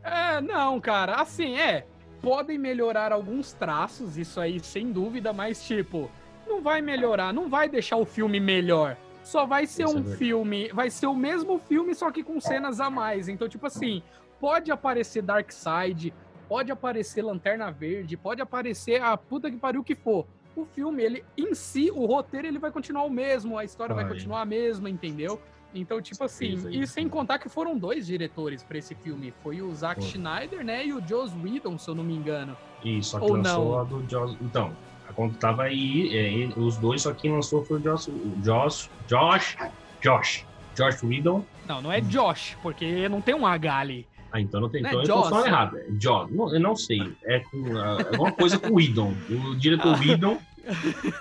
É, 0.04 0.40
não, 0.40 0.80
cara, 0.80 1.16
assim, 1.16 1.56
é. 1.56 1.86
Podem 2.22 2.58
melhorar 2.58 3.12
alguns 3.12 3.52
traços, 3.52 4.16
isso 4.18 4.38
aí 4.40 4.60
sem 4.60 4.92
dúvida, 4.92 5.32
mas 5.32 5.66
tipo, 5.66 6.10
não 6.50 6.60
vai 6.60 6.82
melhorar, 6.82 7.32
não 7.32 7.48
vai 7.48 7.68
deixar 7.68 7.96
o 7.96 8.04
filme 8.04 8.40
melhor. 8.40 8.96
Só 9.22 9.46
vai 9.46 9.66
ser 9.66 9.84
Isso 9.84 9.96
é 9.96 10.00
um 10.00 10.04
filme, 10.04 10.68
vai 10.72 10.90
ser 10.90 11.06
o 11.06 11.14
mesmo 11.14 11.58
filme, 11.58 11.94
só 11.94 12.10
que 12.10 12.22
com 12.22 12.40
cenas 12.40 12.80
a 12.80 12.90
mais. 12.90 13.28
Então, 13.28 13.48
tipo 13.48 13.66
assim, 13.66 14.02
pode 14.40 14.72
aparecer 14.72 15.22
Darkseid, 15.22 16.12
pode 16.48 16.72
aparecer 16.72 17.22
Lanterna 17.22 17.70
Verde, 17.70 18.16
pode 18.16 18.42
aparecer 18.42 19.00
a 19.00 19.16
puta 19.16 19.50
que 19.50 19.56
pariu 19.56 19.84
que 19.84 19.94
for. 19.94 20.26
O 20.56 20.64
filme, 20.64 21.02
ele 21.02 21.24
em 21.36 21.54
si, 21.54 21.90
o 21.94 22.04
roteiro, 22.06 22.46
ele 22.48 22.58
vai 22.58 22.72
continuar 22.72 23.04
o 23.04 23.10
mesmo, 23.10 23.56
a 23.56 23.64
história 23.64 23.94
vai 23.94 24.04
Vai. 24.04 24.14
continuar 24.14 24.40
a 24.40 24.44
mesma, 24.44 24.90
entendeu? 24.90 25.40
Então, 25.72 26.02
tipo 26.02 26.24
assim, 26.24 26.68
e 26.70 26.84
sem 26.84 27.08
contar 27.08 27.38
que 27.38 27.48
foram 27.48 27.78
dois 27.78 28.04
diretores 28.06 28.64
pra 28.64 28.76
esse 28.78 28.92
filme. 28.96 29.32
Foi 29.42 29.62
o 29.62 29.72
Zack. 29.72 30.02
Schneider, 30.02 30.64
né? 30.64 30.84
E 30.84 30.92
o 30.92 31.00
Joss 31.06 31.32
Whedon, 31.36 31.78
se 31.78 31.88
eu 31.88 31.94
não 31.94 32.02
me 32.02 32.14
engano. 32.16 32.56
Isso, 32.84 33.16
que 33.16 33.24
Ou 33.24 33.36
lançou 33.36 33.64
não. 33.66 33.78
a 33.78 33.84
do 33.84 34.04
Joss. 34.10 34.36
Então, 34.40 34.72
a 35.10 35.12
conta 35.12 35.38
tava 35.38 35.62
aí, 35.64 36.08
é, 36.16 36.32
ele- 36.32 36.54
os 36.56 36.76
dois, 36.78 37.02
só 37.02 37.12
quem 37.12 37.32
lançou 37.32 37.64
foi 37.64 37.80
o 37.80 37.82
Joss, 37.82 38.10
o 38.10 38.36
Josh, 38.40 38.88
Josh, 39.08 39.56
Josh, 40.02 40.46
Josh 40.76 41.02
Whedon. 41.02 41.44
Não, 41.66 41.82
não 41.82 41.92
é 41.92 42.00
Josh, 42.00 42.56
porque 42.62 43.08
não 43.08 43.20
tem 43.20 43.34
um 43.34 43.46
H 43.46 43.76
ali. 43.78 44.06
Ah, 44.32 44.40
então 44.40 44.60
não 44.60 44.68
tem. 44.68 44.80
Não 44.82 44.90
é 44.90 44.92
Então 44.92 45.02
eu 45.02 45.08
tô 45.08 45.14
Joss? 45.16 45.28
falando 45.30 45.46
errado. 45.46 45.76
É 45.78 45.86
Joss. 46.00 46.32
Não, 46.32 46.54
eu 46.54 46.60
não 46.60 46.76
sei. 46.76 47.00
É 47.24 47.40
com 47.40 47.76
ah, 47.76 47.98
alguma 48.12 48.32
coisa 48.32 48.58
com 48.58 48.74
Whedon. 48.74 49.12
O 49.28 49.56
diretor 49.56 49.98
Whedon. 49.98 50.38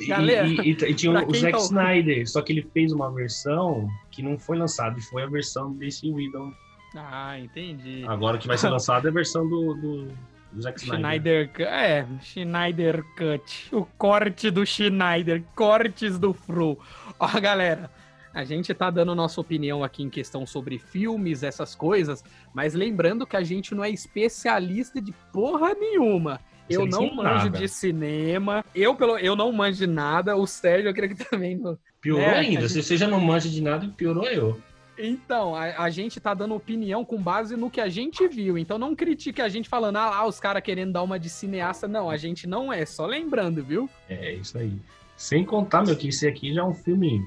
E, 0.00 0.06
Galera, 0.06 0.46
e- 0.46 0.60
e- 0.60 0.70
e 0.70 0.94
tinha 0.94 1.12
o 1.12 1.34
Zack 1.34 1.52
tá- 1.52 1.58
Snyder, 1.58 2.28
só 2.30 2.40
que 2.40 2.52
ele 2.52 2.62
fez 2.72 2.92
uma 2.92 3.12
versão 3.12 3.88
que 4.12 4.22
não 4.22 4.38
foi 4.38 4.56
lançada, 4.56 4.96
e 4.98 5.02
foi 5.02 5.24
a 5.24 5.26
versão 5.26 5.72
desse 5.72 6.08
Whedon. 6.10 6.52
Ah, 6.94 7.38
entendi. 7.38 8.04
Agora 8.06 8.38
que 8.38 8.46
vai 8.46 8.56
ser 8.56 8.68
lançada 8.70 9.08
é 9.08 9.10
a 9.10 9.14
versão 9.14 9.48
do, 9.48 9.74
do, 9.74 10.08
do 10.56 10.62
Zack 10.62 10.80
Snyder. 10.80 10.98
Schneider, 11.00 11.50
é, 11.60 12.06
Schneider 12.22 13.04
Cut. 13.16 13.68
O 13.74 13.84
corte 13.98 14.50
do 14.50 14.64
Schneider, 14.66 15.42
cortes 15.54 16.18
do 16.18 16.32
Fro. 16.32 16.78
Ó, 17.20 17.28
galera, 17.40 17.90
a 18.32 18.44
gente 18.44 18.72
tá 18.74 18.90
dando 18.90 19.14
nossa 19.14 19.40
opinião 19.40 19.84
aqui 19.84 20.02
em 20.02 20.10
questão 20.10 20.46
sobre 20.46 20.78
filmes, 20.78 21.42
essas 21.42 21.74
coisas, 21.74 22.24
mas 22.54 22.74
lembrando 22.74 23.26
que 23.26 23.36
a 23.36 23.42
gente 23.42 23.74
não 23.74 23.84
é 23.84 23.90
especialista 23.90 25.00
de 25.00 25.12
porra 25.32 25.74
nenhuma. 25.74 26.40
Eu 26.68 26.84
não 26.84 27.14
manjo 27.14 27.44
nada. 27.44 27.50
de 27.58 27.68
cinema. 27.68 28.64
Eu, 28.74 28.94
pelo, 28.96 29.16
eu 29.18 29.36
não 29.36 29.52
manjo 29.52 29.78
de 29.78 29.86
nada. 29.86 30.36
O 30.36 30.46
Sérgio, 30.48 30.88
eu 30.88 30.94
creio 30.94 31.14
que 31.14 31.24
também 31.30 31.56
não. 31.56 31.78
Piorou 32.00 32.24
É, 32.24 32.38
ainda. 32.38 32.62
gente- 32.62 32.72
Se 32.72 32.82
você 32.82 32.96
já 32.96 33.06
não 33.06 33.20
manja 33.20 33.48
de 33.48 33.62
nada, 33.62 33.86
piorou 33.96 34.24
eu. 34.24 34.60
Então, 34.98 35.54
a, 35.54 35.82
a 35.82 35.90
gente 35.90 36.18
tá 36.20 36.32
dando 36.34 36.54
opinião 36.54 37.04
com 37.04 37.20
base 37.20 37.56
no 37.56 37.70
que 37.70 37.80
a 37.80 37.88
gente 37.88 38.26
viu. 38.28 38.56
Então 38.56 38.78
não 38.78 38.94
critique 38.96 39.40
a 39.42 39.48
gente 39.48 39.68
falando, 39.68 39.96
ah 39.96 40.10
lá, 40.10 40.26
os 40.26 40.40
caras 40.40 40.62
querendo 40.62 40.92
dar 40.92 41.02
uma 41.02 41.18
de 41.18 41.28
cineasta. 41.28 41.86
Não, 41.86 42.08
a 42.08 42.16
gente 42.16 42.46
não 42.46 42.72
é. 42.72 42.84
Só 42.86 43.04
lembrando, 43.06 43.62
viu? 43.62 43.88
É 44.08 44.34
isso 44.34 44.56
aí. 44.58 44.72
Sem 45.16 45.44
contar, 45.44 45.84
meu, 45.84 45.96
que 45.96 46.08
esse 46.08 46.26
aqui 46.26 46.52
já 46.52 46.60
é 46.62 46.64
um 46.64 46.74
filme 46.74 47.22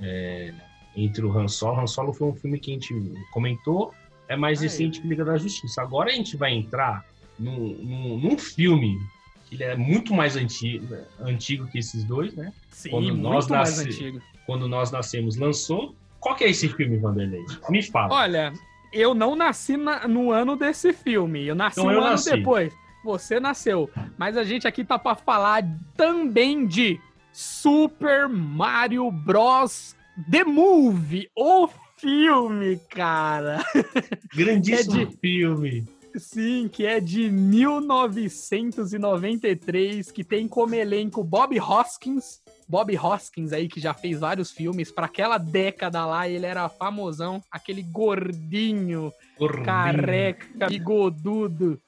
é, 0.00 0.52
entre 0.96 1.24
o 1.24 1.36
Han 1.38 1.48
Solo. 1.48 1.80
Han 1.80 1.86
Solo 1.86 2.12
foi 2.12 2.28
um 2.28 2.34
filme 2.34 2.58
que 2.58 2.70
a 2.70 2.74
gente 2.74 2.94
comentou. 3.30 3.92
é 4.28 4.36
mais 4.36 4.60
recente 4.60 5.00
que 5.00 5.08
Liga 5.08 5.24
da 5.24 5.36
Justiça. 5.36 5.82
Agora 5.82 6.10
a 6.10 6.14
gente 6.14 6.36
vai 6.36 6.52
entrar 6.52 7.04
num, 7.38 7.58
num, 7.74 8.18
num 8.18 8.38
filme 8.38 8.98
que 9.46 9.56
ele 9.56 9.64
é 9.64 9.74
muito 9.76 10.14
mais 10.14 10.36
antigo, 10.36 10.94
antigo 11.18 11.66
que 11.66 11.78
esses 11.78 12.04
dois, 12.04 12.32
né? 12.34 12.52
Sim, 12.70 12.90
Quando 12.90 13.06
muito 13.08 13.20
nós 13.22 13.48
mais 13.48 13.76
nasce- 13.76 13.88
antigo. 13.88 14.22
Quando 14.46 14.68
nós 14.68 14.90
nascemos, 14.90 15.36
lançou. 15.36 15.94
Qual 16.20 16.36
que 16.36 16.44
é 16.44 16.50
esse 16.50 16.68
filme, 16.68 16.96
Vanderlei? 16.98 17.44
Me 17.68 17.82
fala. 17.82 18.14
Olha, 18.14 18.52
eu 18.92 19.14
não 19.14 19.34
nasci 19.34 19.76
na- 19.76 20.06
no 20.06 20.30
ano 20.30 20.54
desse 20.56 20.92
filme. 20.92 21.46
Eu 21.46 21.54
nasci 21.54 21.80
Então 21.80 21.90
um 21.90 21.94
eu 21.94 22.00
ano 22.00 22.10
nasci. 22.10 22.30
depois. 22.30 22.72
Você 23.04 23.40
nasceu. 23.40 23.88
Mas 24.18 24.36
a 24.36 24.44
gente 24.44 24.68
aqui 24.68 24.84
tá 24.84 24.98
pra 24.98 25.14
falar 25.14 25.64
também 25.96 26.66
de 26.66 27.00
Super 27.32 28.28
Mario 28.28 29.10
Bros. 29.10 29.96
The 30.30 30.44
Movie, 30.44 31.30
o 31.34 31.66
filme, 31.96 32.78
cara. 32.90 33.64
Grandíssimo 34.36 35.00
é 35.00 35.04
de- 35.06 35.16
filme. 35.16 35.88
Sim, 36.16 36.68
que 36.70 36.84
é 36.84 36.98
de 37.00 37.30
1993, 37.30 40.10
que 40.10 40.24
tem 40.24 40.48
como 40.48 40.74
elenco 40.74 41.22
Bob 41.22 41.56
Hoskins. 41.60 42.39
Bob 42.70 42.96
Hoskins 42.96 43.52
aí, 43.52 43.66
que 43.66 43.80
já 43.80 43.92
fez 43.92 44.20
vários 44.20 44.52
filmes. 44.52 44.92
Pra 44.92 45.06
aquela 45.06 45.38
década 45.38 46.06
lá, 46.06 46.28
ele 46.28 46.46
era 46.46 46.68
famosão. 46.68 47.42
Aquele 47.50 47.82
gordinho, 47.82 49.12
Gordinho. 49.36 49.64
careca, 49.64 50.68
bigodudo. 50.68 51.80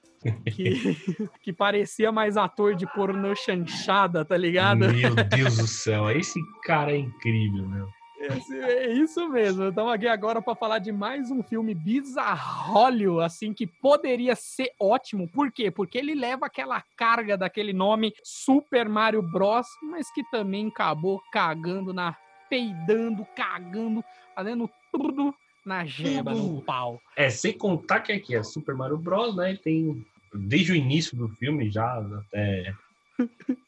Que, 0.44 0.96
que 1.40 1.52
parecia 1.52 2.10
mais 2.10 2.36
ator 2.36 2.74
de 2.74 2.84
pornô 2.86 3.32
chanchada, 3.36 4.24
tá 4.24 4.36
ligado? 4.36 4.92
Meu 4.92 5.14
Deus 5.14 5.56
do 5.56 5.66
céu, 5.68 6.10
esse 6.10 6.40
cara 6.64 6.92
é 6.92 6.98
incrível, 6.98 7.68
meu. 7.68 7.88
Esse- 8.22 8.58
é 8.58 8.92
isso 8.92 9.28
mesmo. 9.28 9.68
Estamos 9.68 9.92
aqui 9.92 10.06
agora 10.06 10.40
para 10.40 10.54
falar 10.54 10.78
de 10.78 10.92
mais 10.92 11.30
um 11.30 11.42
filme 11.42 11.74
bizarrólio, 11.74 13.20
assim, 13.20 13.52
que 13.52 13.66
poderia 13.66 14.34
ser 14.36 14.70
ótimo. 14.78 15.28
Por 15.28 15.50
quê? 15.50 15.70
Porque 15.70 15.98
ele 15.98 16.14
leva 16.14 16.46
aquela 16.46 16.82
carga 16.96 17.36
daquele 17.36 17.72
nome 17.72 18.12
Super 18.22 18.88
Mario 18.88 19.22
Bros, 19.22 19.66
mas 19.90 20.10
que 20.12 20.22
também 20.30 20.68
acabou 20.68 21.20
cagando 21.32 21.92
na. 21.92 22.16
peidando, 22.48 23.26
cagando, 23.34 24.04
fazendo 24.34 24.68
tudo 24.92 25.34
na 25.64 25.84
jeba, 25.86 26.32
no 26.34 26.48
Tudo. 26.56 26.62
pau. 26.62 27.00
É, 27.16 27.30
sem 27.30 27.52
contar 27.56 28.00
que 28.00 28.12
aqui 28.12 28.34
é 28.36 28.42
Super 28.42 28.74
Mario 28.74 28.98
Bros, 28.98 29.34
né? 29.34 29.50
Ele 29.50 29.58
tem, 29.58 30.06
desde 30.34 30.72
o 30.72 30.76
início 30.76 31.16
do 31.16 31.28
filme 31.28 31.70
já, 31.70 31.98
até... 32.18 32.74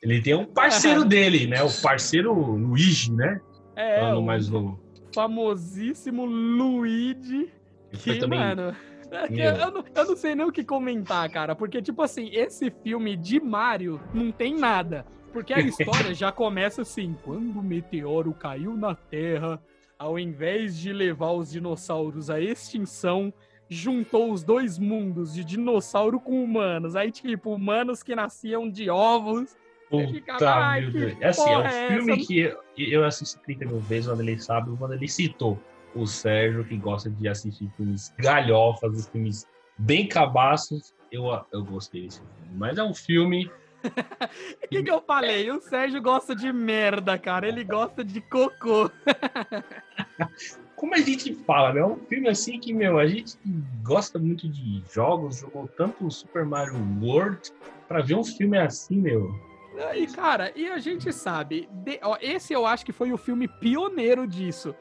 Ele 0.02 0.20
tem 0.20 0.34
um 0.34 0.44
parceiro 0.44 1.02
dele, 1.06 1.46
né? 1.46 1.62
O 1.62 1.70
parceiro 1.80 2.32
Luigi, 2.34 3.10
né? 3.12 3.40
É, 3.76 4.14
o 4.14 4.22
mais 4.22 4.48
novo. 4.48 4.78
famosíssimo 5.14 6.24
Luigi. 6.24 7.50
Foi 7.92 8.14
Que, 8.14 8.18
também... 8.20 8.38
mano. 8.38 8.76
que. 9.28 9.40
Eu, 9.40 9.70
não, 9.70 9.84
eu 9.94 10.04
não 10.06 10.16
sei 10.16 10.34
nem 10.34 10.46
o 10.46 10.52
que 10.52 10.64
comentar, 10.64 11.28
cara. 11.30 11.54
Porque, 11.54 11.80
tipo 11.80 12.02
assim, 12.02 12.30
esse 12.32 12.70
filme 12.70 13.16
de 13.16 13.40
Mario 13.40 14.00
não 14.12 14.32
tem 14.32 14.56
nada. 14.56 15.06
Porque 15.32 15.52
a 15.52 15.60
história 15.60 16.12
já 16.14 16.30
começa 16.32 16.82
assim: 16.82 17.16
quando 17.24 17.58
o 17.58 17.62
meteoro 17.62 18.32
caiu 18.32 18.76
na 18.76 18.94
Terra, 18.94 19.60
ao 19.98 20.18
invés 20.18 20.78
de 20.78 20.92
levar 20.92 21.32
os 21.32 21.50
dinossauros 21.50 22.30
à 22.30 22.40
extinção, 22.40 23.32
juntou 23.68 24.32
os 24.32 24.42
dois 24.42 24.78
mundos 24.78 25.34
de 25.34 25.44
dinossauro 25.44 26.20
com 26.20 26.42
humanos. 26.42 26.96
Aí, 26.96 27.10
tipo, 27.10 27.54
humanos 27.54 28.02
que 28.02 28.14
nasciam 28.14 28.68
de 28.68 28.90
ovos. 28.90 29.56
Fica, 29.90 30.32
Puta, 30.32 30.54
"Ai, 30.54 30.80
meu 30.80 30.92
que 30.92 30.98
Deus. 30.98 31.16
É 31.20 31.28
assim, 31.28 31.50
é 31.50 31.58
um 31.58 31.66
é 31.66 31.88
filme 31.88 32.12
essa?" 32.12 32.26
que 32.26 32.38
eu, 32.38 32.58
eu 32.76 33.04
assisti 33.04 33.38
30 33.40 33.66
mil 33.66 33.80
vezes, 33.80 34.06
o 34.06 34.10
Vanderlei 34.10 34.38
sabe, 34.38 34.70
o 34.70 34.76
Vanderlei 34.76 35.08
citou 35.08 35.60
o 35.94 36.06
Sérgio, 36.06 36.64
que 36.64 36.76
gosta 36.76 37.08
de 37.08 37.28
assistir 37.28 37.70
filmes 37.76 38.12
galhofas, 38.18 38.92
os 38.98 39.08
filmes 39.08 39.46
bem 39.78 40.08
cabaços. 40.08 40.92
Eu, 41.12 41.26
eu 41.52 41.64
gostei 41.64 42.02
desse 42.02 42.18
filme. 42.18 42.56
Mas 42.56 42.78
é 42.78 42.82
um 42.82 42.94
filme 42.94 43.48
O 43.84 44.68
que, 44.68 44.82
que 44.82 44.90
eu 44.90 45.00
falei? 45.02 45.50
O 45.50 45.60
Sérgio 45.60 46.00
gosta 46.02 46.34
de 46.34 46.52
merda, 46.52 47.18
cara. 47.18 47.46
Ele 47.46 47.62
gosta 47.62 48.04
de 48.04 48.20
cocô. 48.20 48.90
como 50.74 50.94
a 50.94 50.98
gente 50.98 51.34
fala, 51.44 51.72
né? 51.72 51.80
É 51.80 51.86
um 51.86 51.98
filme 52.06 52.28
assim 52.28 52.58
que, 52.58 52.72
meu, 52.72 52.98
a 52.98 53.06
gente 53.06 53.38
gosta 53.82 54.18
muito 54.18 54.48
de 54.48 54.82
jogos, 54.92 55.38
jogou 55.38 55.68
tanto 55.76 56.06
o 56.06 56.10
Super 56.10 56.44
Mario 56.44 56.78
World, 57.00 57.40
pra 57.88 58.02
ver 58.02 58.14
um 58.14 58.24
filme 58.24 58.58
assim, 58.58 59.00
meu. 59.00 59.28
E, 59.96 60.06
cara, 60.06 60.52
e 60.54 60.68
a 60.68 60.78
gente 60.78 61.12
sabe, 61.12 61.68
de- 61.72 61.98
ó, 62.02 62.16
esse 62.20 62.52
eu 62.52 62.64
acho 62.66 62.84
que 62.86 62.92
foi 62.92 63.12
o 63.12 63.16
filme 63.18 63.48
pioneiro 63.48 64.26
disso. 64.26 64.74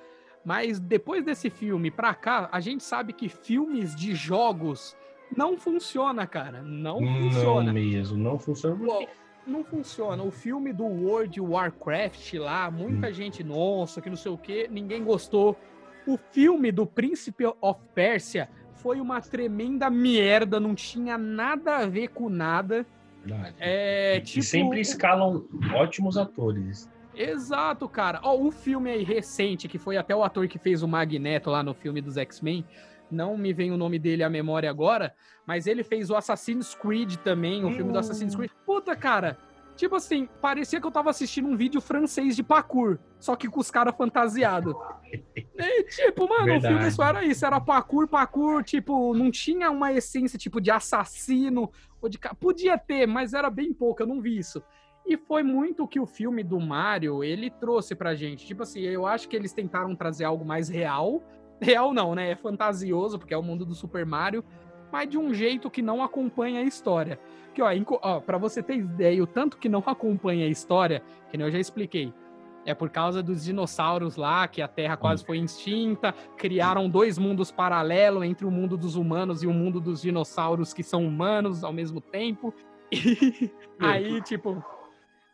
Mas 0.45 0.79
depois 0.79 1.23
desse 1.23 1.49
filme 1.49 1.89
pra 1.89 2.13
cá, 2.13 2.49
a 2.51 2.59
gente 2.59 2.83
sabe 2.83 3.13
que 3.13 3.29
filmes 3.29 3.95
de 3.95 4.13
jogos 4.13 4.95
não 5.35 5.57
funciona, 5.57 6.27
cara. 6.27 6.61
Não, 6.61 6.99
funciona. 6.99 7.63
Não 7.67 7.73
mesmo, 7.73 8.17
não 8.17 8.37
funciona. 8.37 8.75
Pô, 8.85 9.07
não 9.47 9.63
funciona. 9.63 10.21
O 10.21 10.29
filme 10.31 10.73
do 10.73 10.83
World 10.83 11.39
Warcraft 11.39 12.33
lá, 12.35 12.69
muita 12.69 13.07
Hum. 13.07 13.13
gente, 13.13 13.43
nossa, 13.43 14.01
que 14.01 14.09
não 14.09 14.17
sei 14.17 14.31
o 14.31 14.37
que, 14.37 14.67
ninguém 14.67 15.03
gostou. 15.03 15.57
O 16.05 16.17
filme 16.17 16.71
do 16.71 16.85
Príncipe 16.85 17.45
of 17.61 17.79
Pérsia 17.95 18.49
foi 18.73 18.99
uma 18.99 19.21
tremenda 19.21 19.89
merda, 19.89 20.59
não 20.59 20.75
tinha 20.75 21.17
nada 21.17 21.77
a 21.77 21.85
ver 21.85 22.09
com 22.09 22.27
nada. 22.27 22.85
Verdade. 23.23 23.55
É, 23.59 24.17
e 24.17 24.21
tipo, 24.21 24.43
sempre 24.43 24.81
escalam 24.81 25.45
ótimos 25.73 26.17
atores. 26.17 26.89
Exato, 27.15 27.87
cara. 27.87 28.19
Ó, 28.23 28.35
o 28.37 28.51
filme 28.51 28.89
aí 28.89 29.03
recente, 29.03 29.67
que 29.67 29.77
foi 29.77 29.97
até 29.97 30.15
o 30.15 30.23
ator 30.23 30.47
que 30.47 30.57
fez 30.57 30.81
o 30.81 30.87
Magneto 30.87 31.49
lá 31.49 31.61
no 31.63 31.73
filme 31.73 32.01
dos 32.01 32.17
X-Men, 32.17 32.65
não 33.09 33.37
me 33.37 33.53
vem 33.53 33.71
o 33.71 33.77
nome 33.77 33.99
dele 33.99 34.23
à 34.23 34.29
memória 34.29 34.69
agora, 34.69 35.13
mas 35.45 35.67
ele 35.67 35.83
fez 35.83 36.09
o 36.09 36.15
Assassin's 36.15 36.73
Creed 36.73 37.15
também, 37.17 37.63
o 37.63 37.69
filme 37.71 37.91
do 37.91 37.95
Hum. 37.97 37.99
Assassin's 37.99 38.35
Creed. 38.35 38.51
Puta, 38.65 38.95
cara, 38.95 39.37
tipo 39.75 39.95
assim, 39.95 40.27
parecia 40.41 40.79
que 40.79 40.87
eu 40.87 40.91
tava 40.91 41.09
assistindo 41.09 41.47
um 41.47 41.55
vídeo 41.55 41.81
francês 41.81 42.35
de 42.35 42.43
parkour, 42.43 42.99
só 43.19 43.35
que 43.35 43.47
com 43.47 43.59
os 43.59 43.71
caras 43.71 43.95
fantasiados. 43.95 44.73
E, 45.35 45.83
tipo, 45.83 46.27
mano, 46.27 46.43
o 46.43 46.45
Verdade. 46.45 46.73
filme 46.73 46.91
só 46.91 47.03
era 47.05 47.23
isso, 47.23 47.45
era 47.45 47.59
parkour, 47.59 48.07
parkour, 48.07 48.63
tipo, 48.63 49.13
não 49.13 49.31
tinha 49.31 49.69
uma 49.71 49.91
essência, 49.91 50.37
tipo, 50.37 50.59
de 50.59 50.71
assassino, 50.71 51.71
ou 52.01 52.09
de... 52.09 52.19
Podia 52.39 52.77
ter, 52.77 53.07
mas 53.07 53.33
era 53.33 53.49
bem 53.49 53.73
pouco, 53.73 54.01
eu 54.01 54.07
não 54.07 54.21
vi 54.21 54.37
isso. 54.37 54.61
E 55.05 55.17
foi 55.17 55.43
muito 55.43 55.83
o 55.83 55.87
que 55.87 55.99
o 55.99 56.05
filme 56.05 56.43
do 56.43 56.59
Mario, 56.59 57.23
ele 57.23 57.49
trouxe 57.49 57.93
pra 57.93 58.15
gente. 58.15 58.45
Tipo 58.45 58.63
assim, 58.63 58.81
eu 58.81 59.05
acho 59.05 59.27
que 59.27 59.35
eles 59.35 59.51
tentaram 59.51 59.95
trazer 59.95 60.23
algo 60.23 60.45
mais 60.45 60.69
real. 60.69 61.21
Real 61.61 61.93
não, 61.93 62.15
né? 62.15 62.31
É 62.31 62.35
fantasioso, 62.35 63.19
porque 63.19 63.33
é 63.33 63.37
o 63.37 63.43
mundo 63.43 63.65
do 63.65 63.75
Super 63.75 64.05
Mario, 64.05 64.43
mas 64.93 65.09
de 65.09 65.17
um 65.17 65.33
jeito 65.33 65.71
que 65.71 65.81
não 65.81 66.03
acompanha 66.03 66.59
a 66.59 66.63
história. 66.63 67.19
Que, 67.51 67.63
ó, 67.63 67.69
ó 68.03 68.19
pra 68.19 68.37
você 68.37 68.61
ter 68.61 68.75
ideia, 68.75 69.23
o 69.23 69.25
tanto 69.25 69.57
que 69.57 69.67
não 69.67 69.83
acompanha 69.87 70.45
a 70.45 70.49
história, 70.49 71.01
que 71.31 71.35
nem 71.35 71.47
eu 71.47 71.51
já 71.51 71.57
expliquei, 71.57 72.13
é 72.63 72.75
por 72.75 72.91
causa 72.91 73.23
dos 73.23 73.43
dinossauros 73.43 74.17
lá, 74.17 74.47
que 74.47 74.61
a 74.61 74.67
Terra 74.67 74.95
quase 74.95 75.25
foi 75.25 75.39
extinta, 75.39 76.13
criaram 76.37 76.87
dois 76.87 77.17
mundos 77.17 77.51
paralelos 77.51 78.23
entre 78.23 78.45
o 78.45 78.51
mundo 78.51 78.77
dos 78.77 78.95
humanos 78.95 79.41
e 79.41 79.47
o 79.47 79.51
mundo 79.51 79.81
dos 79.81 80.03
dinossauros 80.03 80.75
que 80.75 80.83
são 80.83 81.03
humanos 81.03 81.63
ao 81.63 81.73
mesmo 81.73 81.99
tempo. 81.99 82.53
E 83.81 83.85
aí, 83.85 84.21
tipo, 84.21 84.63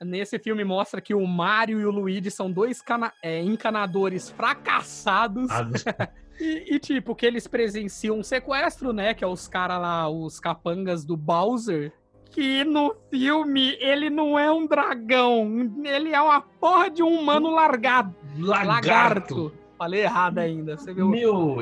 nesse 0.02 0.40
filme 0.40 0.64
mostra 0.64 1.02
que 1.02 1.14
o 1.14 1.28
Mario 1.28 1.80
e 1.82 1.86
o 1.86 1.92
Luigi 1.92 2.32
são 2.32 2.50
dois 2.50 2.82
é, 3.22 3.44
encanadores 3.44 4.30
fracassados. 4.30 5.50
E, 6.40 6.76
e, 6.76 6.80
tipo, 6.80 7.14
que 7.16 7.26
eles 7.26 7.48
presenciam 7.48 8.20
um 8.20 8.24
sequestro, 8.24 8.94
né? 8.94 9.14
Que 9.14 9.24
é 9.24 9.28
os 9.28 9.48
caras 9.48 9.82
lá, 9.82 10.10
os 10.10 10.40
capangas 10.40 11.04
do 11.04 11.18
Bowser. 11.18 11.92
Que 12.32 12.64
no 12.64 12.96
filme 13.10 13.76
ele 13.80 14.10
não 14.10 14.38
é 14.38 14.52
um 14.52 14.66
dragão, 14.66 15.74
ele 15.84 16.14
é 16.14 16.22
uma 16.22 16.40
porra 16.40 16.90
de 16.90 17.02
um 17.02 17.20
humano 17.20 17.50
largado. 17.50 18.16
lagarto. 18.38 19.52
Falei 19.78 20.02
errado 20.02 20.38
ainda, 20.38 20.78
você 20.78 20.94
viu? 20.94 21.10
Meu. 21.10 21.58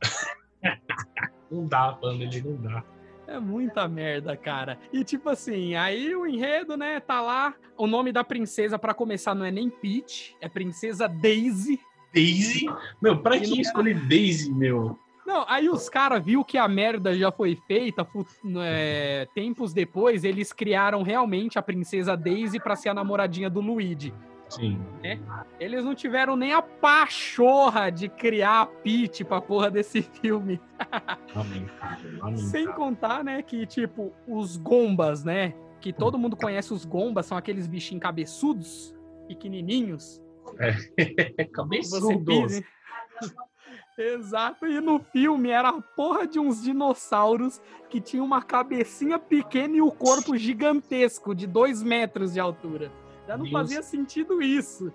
não 1.50 1.66
dá, 1.66 1.96
mano, 2.02 2.22
ele 2.22 2.42
não 2.42 2.56
dá. 2.56 2.84
É 3.26 3.38
muita 3.38 3.86
merda, 3.86 4.36
cara. 4.36 4.76
E 4.92 5.04
tipo 5.04 5.28
assim, 5.28 5.76
aí 5.76 6.12
o 6.16 6.26
enredo, 6.26 6.76
né, 6.76 6.98
tá 6.98 7.20
lá. 7.20 7.54
O 7.76 7.86
nome 7.86 8.10
da 8.10 8.24
princesa, 8.24 8.76
pra 8.76 8.92
começar, 8.92 9.34
não 9.34 9.44
é 9.44 9.52
nem 9.52 9.70
Peach, 9.70 10.36
é 10.40 10.48
Princesa 10.48 11.06
Daisy. 11.06 11.78
Daisy? 12.12 12.66
Meu, 13.00 13.18
pra 13.18 13.38
que 13.38 13.60
escolher 13.60 13.94
Daisy, 14.06 14.52
meu? 14.52 14.98
Não, 15.26 15.44
aí 15.48 15.68
os 15.68 15.88
caras 15.88 16.24
viu 16.24 16.44
que 16.44 16.58
a 16.58 16.66
merda 16.66 17.16
já 17.16 17.30
foi 17.30 17.56
feita, 17.68 18.06
é, 18.64 19.28
tempos 19.32 19.72
depois, 19.72 20.24
eles 20.24 20.52
criaram 20.52 21.02
realmente 21.02 21.58
a 21.58 21.62
princesa 21.62 22.16
Daisy 22.16 22.58
pra 22.58 22.74
ser 22.74 22.88
a 22.88 22.94
namoradinha 22.94 23.48
do 23.48 23.60
Luigi. 23.60 24.12
Sim. 24.48 24.80
Eles 25.60 25.84
não 25.84 25.94
tiveram 25.94 26.34
nem 26.34 26.52
a 26.52 26.60
pachorra 26.60 27.88
de 27.88 28.08
criar 28.08 28.62
a 28.62 28.66
Peach 28.66 29.24
pra 29.24 29.40
porra 29.40 29.70
desse 29.70 30.02
filme. 30.20 30.60
Lamentável, 31.34 32.18
lamentável. 32.18 32.36
Sem 32.36 32.66
contar, 32.72 33.22
né, 33.22 33.42
que 33.42 33.64
tipo, 33.64 34.12
os 34.26 34.56
gombas, 34.56 35.22
né, 35.22 35.54
que 35.80 35.92
todo 35.92 36.18
mundo 36.18 36.36
conhece 36.36 36.74
os 36.74 36.84
gombas, 36.84 37.26
são 37.26 37.38
aqueles 37.38 37.68
bichinhos 37.68 38.02
cabeçudos, 38.02 38.92
pequenininhos. 39.28 40.20
É. 40.58 40.76
Exato, 43.98 44.66
e 44.66 44.80
no 44.80 44.98
filme 44.98 45.50
era 45.50 45.68
a 45.68 45.82
porra 45.82 46.26
de 46.26 46.38
uns 46.38 46.62
dinossauros 46.62 47.60
que 47.90 48.00
tinha 48.00 48.22
uma 48.22 48.40
cabecinha 48.42 49.18
pequena 49.18 49.76
e 49.76 49.82
o 49.82 49.90
corpo 49.90 50.36
gigantesco, 50.38 51.34
de 51.34 51.46
dois 51.46 51.82
metros 51.82 52.32
de 52.32 52.40
altura. 52.40 52.90
Já 53.26 53.36
não 53.36 53.44
Deus. 53.44 53.52
fazia 53.52 53.82
sentido 53.82 54.40
isso. 54.40 54.90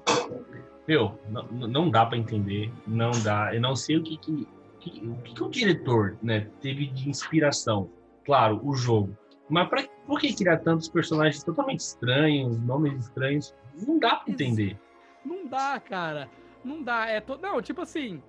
Meu, 0.88 1.20
não, 1.30 1.44
não 1.68 1.90
dá 1.90 2.06
pra 2.06 2.18
entender, 2.18 2.72
não 2.88 3.12
dá. 3.24 3.54
Eu 3.54 3.62
não 3.62 3.76
sei 3.76 3.98
o 3.98 4.04
que 4.04 4.18
que, 4.18 4.48
que- 4.80 5.08
o, 5.08 5.16
que 5.22 5.34
que 5.36 5.44
o 5.44 5.50
diretor 5.50 6.18
né, 6.22 6.48
teve 6.60 6.88
de 6.88 7.08
inspiração. 7.10 7.90
Claro, 8.26 8.60
o 8.64 8.74
jogo. 8.76 9.16
Mas 9.48 9.70
pra, 9.70 9.84
por 10.08 10.20
que 10.20 10.34
criar 10.34 10.58
tantos 10.58 10.90
personagens 10.90 11.44
totalmente 11.44 11.82
estranhos, 11.82 12.60
nomes 12.60 13.06
estranhos? 13.06 13.54
Não 13.88 14.00
dá 14.00 14.16
pra 14.16 14.34
entender. 14.34 14.80
Não 15.26 15.48
dá, 15.48 15.80
cara. 15.80 16.30
Não 16.64 16.82
dá. 16.82 17.08
É 17.08 17.20
to... 17.20 17.38
Não, 17.42 17.62
tipo 17.62 17.82
assim, 17.82 18.22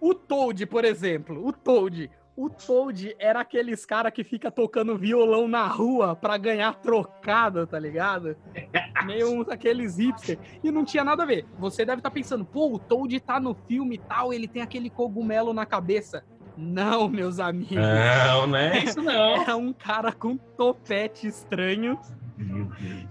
o 0.00 0.14
Toad, 0.14 0.66
por 0.66 0.84
exemplo, 0.84 1.46
o 1.46 1.52
Toad. 1.52 2.10
O 2.36 2.50
Toad 2.50 3.14
era 3.16 3.40
aqueles 3.40 3.86
cara 3.86 4.10
que 4.10 4.24
fica 4.24 4.50
tocando 4.50 4.98
violão 4.98 5.46
na 5.46 5.68
rua 5.68 6.16
pra 6.16 6.36
ganhar 6.36 6.74
trocada, 6.74 7.64
tá 7.64 7.78
ligado? 7.78 8.36
Meio 9.06 9.40
uns 9.40 9.48
aqueles 9.48 9.98
hipster. 9.98 10.36
E 10.62 10.70
não 10.70 10.84
tinha 10.84 11.04
nada 11.04 11.22
a 11.22 11.26
ver. 11.26 11.46
Você 11.60 11.84
deve 11.84 12.00
estar 12.00 12.10
pensando, 12.10 12.44
pô, 12.44 12.72
o 12.74 12.78
Toad 12.78 13.20
tá 13.20 13.38
no 13.38 13.54
filme 13.54 13.94
e 13.94 13.98
tal, 13.98 14.32
ele 14.32 14.48
tem 14.48 14.62
aquele 14.62 14.90
cogumelo 14.90 15.52
na 15.52 15.64
cabeça. 15.64 16.24
Não, 16.56 17.08
meus 17.08 17.38
amigos. 17.38 17.76
Não, 17.76 18.46
não 18.48 18.56
é 18.56 18.78
isso 18.78 19.00
não. 19.00 19.42
Era 19.42 19.56
um 19.56 19.72
cara 19.72 20.12
com 20.12 20.36
topete 20.36 21.26
estranho. 21.26 21.98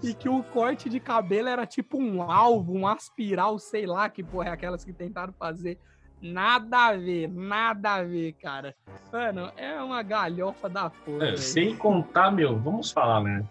E 0.01 0.13
que 0.13 0.27
o 0.27 0.43
corte 0.43 0.89
de 0.89 0.99
cabelo 0.99 1.47
era 1.47 1.65
tipo 1.65 1.97
um 1.97 2.21
alvo, 2.21 2.73
um 2.73 2.87
aspiral, 2.87 3.57
sei 3.57 3.85
lá 3.85 4.09
que 4.09 4.23
porra 4.23 4.49
é 4.49 4.51
aquelas 4.51 4.83
que 4.83 4.91
tentaram 4.91 5.33
fazer. 5.33 5.79
Nada 6.21 6.87
a 6.87 6.95
ver, 6.95 7.27
nada 7.27 7.95
a 7.95 8.03
ver, 8.03 8.33
cara. 8.33 8.75
Mano, 9.11 9.51
é 9.57 9.81
uma 9.81 10.01
galhofa 10.01 10.69
da 10.69 10.89
porra. 10.89 11.29
É, 11.29 11.37
sem 11.37 11.75
contar, 11.75 12.31
meu, 12.31 12.57
vamos 12.57 12.91
falar, 12.91 13.21
né? 13.21 13.43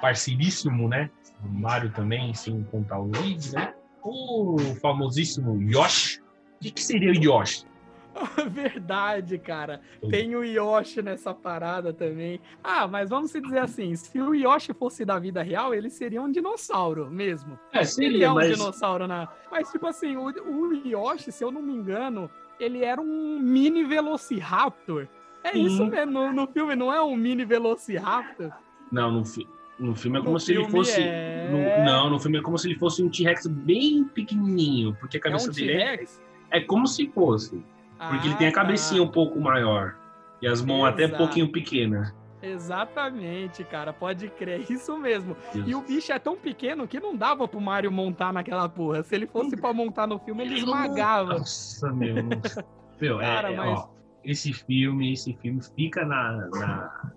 Parceiríssimo, 0.00 0.88
né? 0.88 1.10
O 1.44 1.48
Mario 1.48 1.92
também, 1.92 2.32
sem 2.32 2.62
contar 2.64 2.98
o 2.98 3.04
Luigi, 3.04 3.54
né? 3.54 3.74
O 4.02 4.56
famosíssimo 4.80 5.60
Yoshi. 5.70 6.20
O 6.20 6.24
que, 6.60 6.70
que 6.70 6.82
seria 6.82 7.10
o 7.10 7.14
Yoshi? 7.14 7.66
Verdade, 8.48 9.38
cara. 9.38 9.80
Tem 10.08 10.34
o 10.36 10.44
Yoshi 10.44 11.02
nessa 11.02 11.34
parada 11.34 11.92
também. 11.92 12.40
Ah, 12.62 12.86
mas 12.86 13.10
vamos 13.10 13.30
se 13.30 13.40
dizer 13.40 13.58
assim: 13.58 13.94
se 13.96 14.20
o 14.20 14.34
Yoshi 14.34 14.72
fosse 14.72 15.04
da 15.04 15.18
vida 15.18 15.42
real, 15.42 15.74
ele 15.74 15.90
seria 15.90 16.22
um 16.22 16.30
dinossauro 16.30 17.10
mesmo. 17.10 17.58
É, 17.72 17.78
Ele 17.78 17.86
seria, 17.86 18.26
é 18.26 18.30
um 18.30 18.34
mas... 18.34 18.56
dinossauro 18.56 19.06
na. 19.06 19.28
Mas, 19.50 19.70
tipo 19.70 19.86
assim, 19.86 20.16
o, 20.16 20.26
o 20.26 20.74
Yoshi, 20.86 21.30
se 21.32 21.42
eu 21.44 21.50
não 21.50 21.62
me 21.62 21.72
engano, 21.72 22.30
ele 22.58 22.84
era 22.84 23.00
um 23.00 23.38
mini 23.40 23.84
Velociraptor. 23.84 25.06
É 25.42 25.52
Sim. 25.52 25.64
isso 25.66 25.86
mesmo, 25.86 26.12
no, 26.12 26.32
no 26.32 26.46
filme 26.46 26.74
não 26.74 26.92
é 26.92 27.02
um 27.02 27.14
mini 27.16 27.44
Velociraptor? 27.44 28.50
Não, 28.90 29.10
no, 29.10 29.24
fi- 29.24 29.46
no 29.78 29.94
filme 29.94 30.18
é 30.18 30.20
como 30.22 30.32
No 30.34 30.40
se 30.40 30.52
ele 30.52 30.64
fosse... 30.68 31.00
é- 31.02 31.48
no- 31.50 31.84
não, 31.84 32.10
no 32.10 32.18
filme 32.18 32.38
é 32.38 32.40
como 32.40 32.56
se 32.56 32.68
ele 32.68 32.78
fosse 32.78 33.02
um 33.02 33.10
T-Rex 33.10 33.46
bem 33.46 34.04
pequenininho, 34.04 34.96
porque 34.98 35.16
a 35.16 35.20
É 35.20 35.22
cabeça 35.22 35.50
um 35.50 35.52
dele 35.52 35.72
é, 35.72 35.96
T-Rex? 35.96 36.22
é 36.50 36.60
como 36.60 36.86
se 36.86 37.06
fosse. 37.08 37.62
Porque 37.98 38.26
ele 38.26 38.34
Ah, 38.34 38.38
tem 38.38 38.48
a 38.48 38.50
tá. 38.52 38.56
cabecinha 38.60 39.02
um 39.02 39.08
pouco 39.10 39.40
maior. 39.40 39.96
E 40.42 40.46
as 40.46 40.60
mãos 40.62 40.84
até 40.84 41.02
um 41.02 41.06
Exato. 41.06 41.18
pouquinho 41.22 41.50
pequenas. 41.50 42.12
Exatamente, 42.42 43.64
cara, 43.64 43.92
pode 43.92 44.28
crer, 44.28 44.60
isso 44.70 44.98
mesmo. 44.98 45.36
Deus. 45.52 45.68
E 45.68 45.74
o 45.74 45.80
bicho 45.80 46.12
é 46.12 46.18
tão 46.18 46.36
pequeno 46.36 46.86
que 46.86 47.00
não 47.00 47.16
dava 47.16 47.46
pro 47.48 47.60
Mario 47.60 47.90
montar 47.90 48.32
naquela 48.32 48.68
porra. 48.68 49.02
Se 49.02 49.14
ele 49.14 49.26
fosse 49.26 49.56
pra 49.56 49.72
montar 49.72 50.06
no 50.06 50.18
filme, 50.18 50.44
ele 50.44 50.56
esmagava. 50.56 51.38
Nossa, 51.38 51.90
meu. 51.92 52.14
meu, 53.00 53.20
é- 53.20 53.24
Cara, 53.24 53.52
é, 53.52 53.56
mas- 53.56 53.78
ó, 53.78 53.90
esse 54.22 54.52
filme, 54.52 55.12
esse 55.12 55.34
filme 55.40 55.60
fica 55.74 56.04
na, 56.04 56.48
na, 56.52 57.10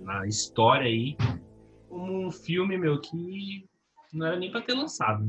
na 0.00 0.26
história 0.26 0.86
aí 0.86 1.16
como 1.88 2.26
um 2.26 2.30
filme, 2.30 2.76
meu, 2.78 3.00
que 3.00 3.64
não 4.12 4.26
era 4.26 4.36
nem 4.36 4.50
pra 4.52 4.60
ter 4.60 4.74
lançado. 4.74 5.28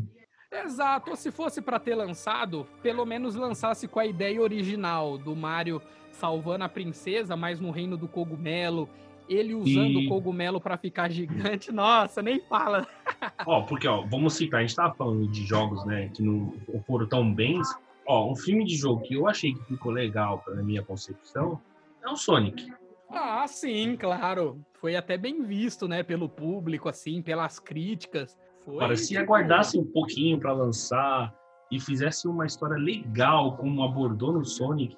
Exato, 0.52 1.12
ou 1.12 1.16
se 1.16 1.32
fosse 1.32 1.62
pra 1.62 1.80
ter 1.80 1.94
lançado, 1.96 2.66
pelo 2.82 3.06
menos 3.06 3.36
lançasse 3.36 3.88
com 3.88 4.00
a 4.00 4.06
ideia 4.06 4.42
original 4.42 5.18
do 5.18 5.36
Mario 5.36 5.82
salvando 6.12 6.64
a 6.64 6.70
princesa, 6.70 7.36
mas 7.36 7.60
no 7.60 7.70
reino 7.72 7.96
do 7.96 8.08
cogumelo, 8.08 8.90
ele 9.30 9.54
usando 9.54 10.00
E- 10.00 10.06
o 10.08 10.10
cogumelo 10.10 10.60
pra 10.60 10.76
ficar 10.76 11.10
gigante. 11.12 11.72
Nossa, 11.72 12.22
nem 12.22 12.40
fala. 12.42 12.88
Ó, 13.46 13.62
porque, 13.62 13.88
ó, 13.88 14.02
vamos 14.08 14.34
citar, 14.34 14.60
a 14.60 14.64
gente 14.64 14.76
tava 14.76 14.94
falando 14.96 15.28
de 15.28 15.46
jogos, 15.46 15.86
né, 15.86 16.10
que 16.14 16.24
não 16.24 16.52
foram 16.88 17.08
tão 17.08 17.32
bens. 17.34 17.68
Ó, 18.08 18.32
um 18.32 18.36
filme 18.36 18.66
de 18.66 18.76
jogo 18.76 19.02
que 19.04 19.14
eu 19.14 19.28
achei 19.28 19.54
que 19.54 19.64
ficou 19.66 19.92
legal, 19.92 20.44
na 20.48 20.64
minha 20.64 20.82
concepção, 20.84 21.62
é 22.04 22.10
o 22.10 22.16
Sonic. 22.16 22.66
Ah, 23.10 23.46
sim, 23.48 23.96
claro. 23.96 24.60
Foi 24.82 24.96
até 24.96 25.16
bem 25.18 25.44
visto, 25.44 25.88
né, 25.88 26.02
pelo 26.02 26.28
público, 26.28 26.90
assim, 26.90 27.22
pelas 27.22 27.60
críticas. 27.60 28.36
Foi, 28.70 28.78
Agora, 28.78 28.96
se 28.96 29.18
aguardasse 29.18 29.80
um 29.80 29.86
pouquinho 29.86 30.40
pra 30.40 30.54
lançar 30.54 31.34
e 31.72 31.80
fizesse 31.80 32.28
uma 32.28 32.46
história 32.46 32.78
legal, 32.78 33.58
como 33.58 33.84
abordou 33.84 34.32
no 34.32 34.46
Sonic, 34.46 34.96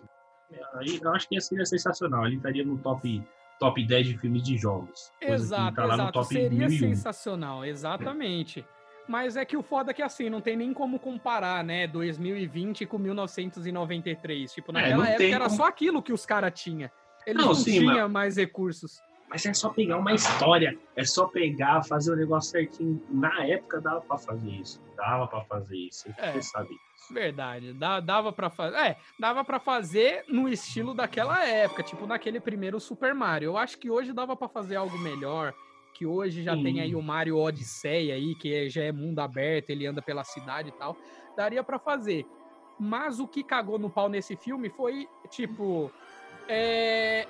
aí 0.75 0.99
eu 1.01 1.13
acho 1.13 1.27
que 1.29 1.39
seria 1.39 1.65
sensacional. 1.65 2.25
Ele 2.27 2.35
estaria 2.35 2.65
no 2.65 2.77
top, 2.77 3.23
top 3.59 3.85
10 3.85 4.07
de 4.07 4.17
filmes 4.17 4.43
de 4.43 4.57
jogos. 4.57 5.11
Exato, 5.21 5.75
tá 5.75 5.85
exato. 5.85 6.23
Seria 6.25 6.67
1001. 6.67 6.77
sensacional, 6.89 7.63
exatamente. 7.65 8.65
Mas 9.07 9.35
é 9.35 9.43
que 9.45 9.57
o 9.57 9.63
foda 9.63 9.91
é 9.91 9.93
que 9.93 10.01
assim, 10.01 10.29
não 10.29 10.41
tem 10.41 10.55
nem 10.55 10.73
como 10.73 10.99
comparar, 10.99 11.63
né, 11.63 11.87
2020 11.87 12.85
com 12.85 12.97
1993. 12.97 14.53
Tipo, 14.53 14.71
É, 14.71 14.73
naquela 14.73 14.97
não 14.97 15.05
época 15.05 15.23
era 15.23 15.45
como. 15.45 15.57
só 15.57 15.65
aquilo 15.65 16.01
que 16.03 16.13
os 16.13 16.25
caras 16.25 16.51
tinham. 16.59 16.89
Eles 17.25 17.41
Não, 17.41 17.49
não, 17.49 17.55
sim, 17.55 17.79
tinham 17.79 18.09
mais 18.09 18.35
recursos. 18.37 18.99
Mas 19.31 19.45
é 19.45 19.53
só 19.53 19.69
pegar 19.69 19.97
uma 19.97 20.13
história, 20.13 20.77
é 20.93 21.05
só 21.05 21.25
pegar, 21.25 21.83
fazer 21.85 22.11
o 22.11 22.15
negócio 22.17 22.51
certinho. 22.51 23.01
Na 23.09 23.45
época 23.45 23.79
dava 23.79 24.01
pra 24.01 24.17
fazer 24.17 24.49
isso. 24.49 24.81
Dava 24.97 25.25
pra 25.25 25.41
fazer 25.45 25.77
isso. 25.77 26.13
É. 26.17 26.33
Você 26.33 26.41
sabe. 26.41 26.69
Verdade, 27.09 27.73
dava 28.03 28.31
pra 28.33 28.49
fazer. 28.49 28.75
É, 28.77 28.97
dava 29.17 29.43
pra 29.43 29.57
fazer 29.59 30.23
no 30.27 30.47
estilo 30.49 30.93
daquela 30.93 31.43
época, 31.45 31.81
tipo 31.81 32.05
naquele 32.05 32.39
primeiro 32.41 32.77
Super 32.79 33.13
Mario. 33.15 33.47
Eu 33.47 33.57
acho 33.57 33.77
que 33.79 33.89
hoje 33.89 34.11
dava 34.13 34.35
pra 34.35 34.47
fazer 34.49 34.75
algo 34.75 34.97
melhor. 34.99 35.53
Que 35.93 36.05
hoje 36.05 36.43
já 36.43 36.55
Sim. 36.55 36.63
tem 36.63 36.81
aí 36.81 36.93
o 36.93 37.01
Mario 37.01 37.37
Odyssey 37.37 38.11
aí, 38.11 38.35
que 38.35 38.53
é- 38.53 38.69
já 38.69 38.83
é 38.83 38.91
mundo 38.91 39.19
aberto, 39.19 39.69
ele 39.69 39.85
anda 39.87 40.01
pela 40.01 40.23
cidade 40.23 40.69
e 40.69 40.71
tal. 40.73 40.95
Daria 41.37 41.63
pra 41.63 41.79
fazer. 41.79 42.25
Mas 42.79 43.19
o 43.19 43.27
que 43.27 43.43
cagou 43.43 43.79
no 43.79 43.89
pau 43.89 44.09
nesse 44.09 44.35
filme 44.35 44.69
foi, 44.69 45.07
tipo. 45.29 45.89
é, 46.47 47.27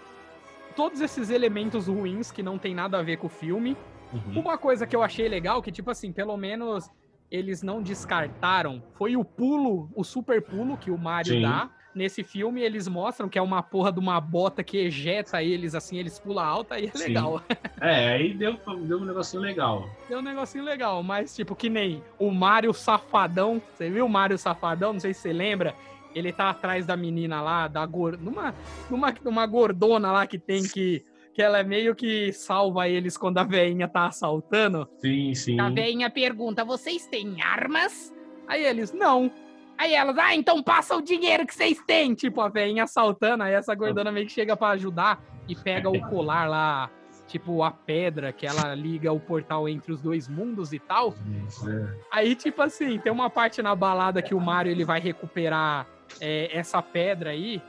Todos 0.76 1.02
esses 1.02 1.30
elementos 1.30 1.88
ruins 1.88 2.32
que 2.32 2.42
não 2.42 2.58
tem 2.58 2.74
nada 2.74 3.00
a 3.00 3.04
ver 3.04 3.18
com 3.18 3.28
o 3.28 3.30
filme. 3.30 3.76
Uhum. 4.14 4.42
Uma 4.42 4.58
coisa 4.58 4.86
que 4.86 4.96
eu 4.96 5.04
achei 5.04 5.28
legal, 5.28 5.62
que, 5.62 5.72
tipo 5.72 5.90
assim, 5.90 6.12
pelo 6.12 6.36
menos 6.36 6.90
eles 7.32 7.64
não 7.64 7.82
descartaram, 7.82 8.84
foi 8.96 9.16
o 9.16 9.24
pulo, 9.24 9.90
o 9.96 10.04
super 10.04 10.42
pulo 10.42 10.76
que 10.78 10.92
o 10.92 10.98
Mario 10.98 11.36
Sim. 11.36 11.42
dá. 11.42 11.70
Nesse 11.94 12.24
filme, 12.24 12.62
eles 12.62 12.88
mostram 12.88 13.28
que 13.28 13.38
é 13.38 13.42
uma 13.42 13.62
porra 13.62 13.92
de 13.92 14.00
uma 14.00 14.20
bota 14.20 14.64
que 14.64 14.78
ejeta 14.78 15.44
eles, 15.44 15.76
assim, 15.76 15.98
eles 15.98 16.18
pulam 16.18 16.46
alta 16.46 16.80
e 16.80 16.86
é 16.86 16.92
Sim. 16.92 17.04
legal. 17.06 17.42
É, 17.82 18.14
aí 18.14 18.34
deu, 18.36 18.60
deu 18.84 19.00
um 19.00 19.06
negocinho 19.06 19.42
legal. 19.42 19.90
Deu 20.08 20.20
um 20.20 20.22
negocinho 20.22 20.64
legal, 20.64 21.02
mas, 21.02 21.36
tipo, 21.36 21.56
que 21.56 21.68
nem 21.68 22.04
o 22.20 22.30
Mario 22.30 22.74
Safadão. 22.74 23.60
Você 23.74 23.90
viu 23.90 24.06
o 24.06 24.10
Mario 24.10 24.38
Safadão? 24.38 24.94
Não 24.94 25.00
sei 25.00 25.16
se 25.16 25.22
você 25.22 25.34
lembra. 25.34 25.74
Ele 26.14 26.32
tá 26.32 26.50
atrás 26.50 26.86
da 26.86 26.98
menina 26.98 27.42
lá, 27.42 27.68
da 27.68 27.86
gor... 27.86 28.18
numa, 28.18 28.54
numa, 28.90 29.14
numa 29.24 29.46
gordona 29.46 30.12
lá 30.12 30.28
que 30.28 30.38
tem 30.38 30.64
que. 30.64 31.04
Que 31.34 31.42
ela 31.42 31.60
é 31.60 31.64
meio 31.64 31.96
que 31.96 32.34
salva 32.34 32.90
eles 32.90 33.16
quando 33.16 33.38
a 33.38 33.44
veinha 33.46 33.88
tá 33.88 34.08
assaltando. 34.08 34.90
Sim, 34.98 35.34
sim. 35.34 35.60
A 35.62 35.70
veinha 35.70 36.10
pergunta: 36.10 36.66
vocês 36.66 37.08
têm 37.08 37.42
armas? 37.42 38.14
Aí 38.48 38.66
eles, 38.66 38.92
não. 38.92 39.32
Aí 39.78 39.96
elas, 39.96 40.16
ah, 40.18 40.36
então 40.36 40.62
passa 40.62 40.96
o 40.96 41.02
dinheiro 41.02 41.48
que 41.48 41.56
vocês 41.56 41.82
têm. 41.88 42.14
Tipo, 42.14 42.42
a 42.42 42.50
veinha 42.50 42.84
assaltando, 42.84 43.44
aí 43.44 43.54
essa 43.54 43.74
gordona 43.74 44.12
meio 44.12 44.28
que 44.28 44.32
chega 44.32 44.56
pra 44.56 44.70
ajudar 44.70 45.24
e 45.48 45.56
pega 45.56 45.90
o 45.90 46.00
colar 46.10 46.48
lá, 46.48 46.90
tipo, 47.28 47.64
a 47.64 47.72
pedra 47.72 48.32
que 48.32 48.46
ela 48.46 48.76
liga 48.76 49.12
o 49.12 49.20
portal 49.20 49.68
entre 49.68 49.92
os 49.92 50.00
dois 50.00 50.28
mundos 50.28 50.72
e 50.72 50.78
tal. 50.78 51.16
Isso, 51.48 51.68
é. 51.68 51.98
Aí, 52.12 52.36
tipo 52.36 52.62
assim, 52.62 53.00
tem 53.00 53.12
uma 53.12 53.30
parte 53.30 53.62
na 53.62 53.74
balada 53.74 54.22
que 54.22 54.36
o 54.36 54.40
Mario 54.40 54.72
ele 54.72 54.86
vai 54.86 55.00
recuperar 55.00 55.88
é, 56.20 56.58
essa 56.58 56.82
pedra 56.82 57.32
aí 57.32 57.62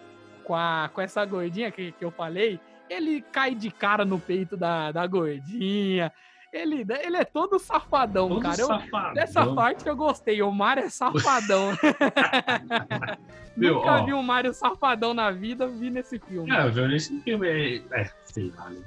com, 0.44 0.54
a, 0.54 0.90
com 0.92 1.00
essa 1.00 1.24
gordinha 1.24 1.70
que, 1.70 1.92
que 1.92 2.04
eu 2.04 2.10
falei. 2.10 2.60
Ele 2.88 3.22
cai 3.22 3.54
de 3.54 3.70
cara 3.70 4.04
no 4.04 4.18
peito 4.18 4.56
da, 4.56 4.92
da 4.92 5.06
gordinha. 5.06 6.12
Ele, 6.52 6.84
ele 7.02 7.16
é 7.16 7.24
todo 7.24 7.58
safadão, 7.58 8.28
Todo 8.28 8.42
cara. 8.42 8.60
Eu, 8.60 8.66
safadão. 8.66 9.14
dessa 9.14 9.54
parte 9.54 9.86
eu 9.86 9.96
gostei. 9.96 10.42
O 10.42 10.52
Mario 10.52 10.84
é 10.84 10.90
safadão. 10.90 11.70
Meu, 13.56 13.76
Nunca 13.76 14.02
ó. 14.02 14.04
vi 14.04 14.12
um 14.12 14.22
Mario 14.22 14.52
safadão 14.52 15.14
na 15.14 15.30
vida, 15.30 15.66
vi 15.66 15.88
nesse 15.88 16.18
filme. 16.18 16.50
É, 16.50 16.68
viu 16.68 16.88
nesse 16.88 17.18
filme 17.20 17.48
é, 17.48 17.82
é, 17.92 18.10
sei 18.24 18.52
lá, 18.54 18.68
né? 18.68 18.82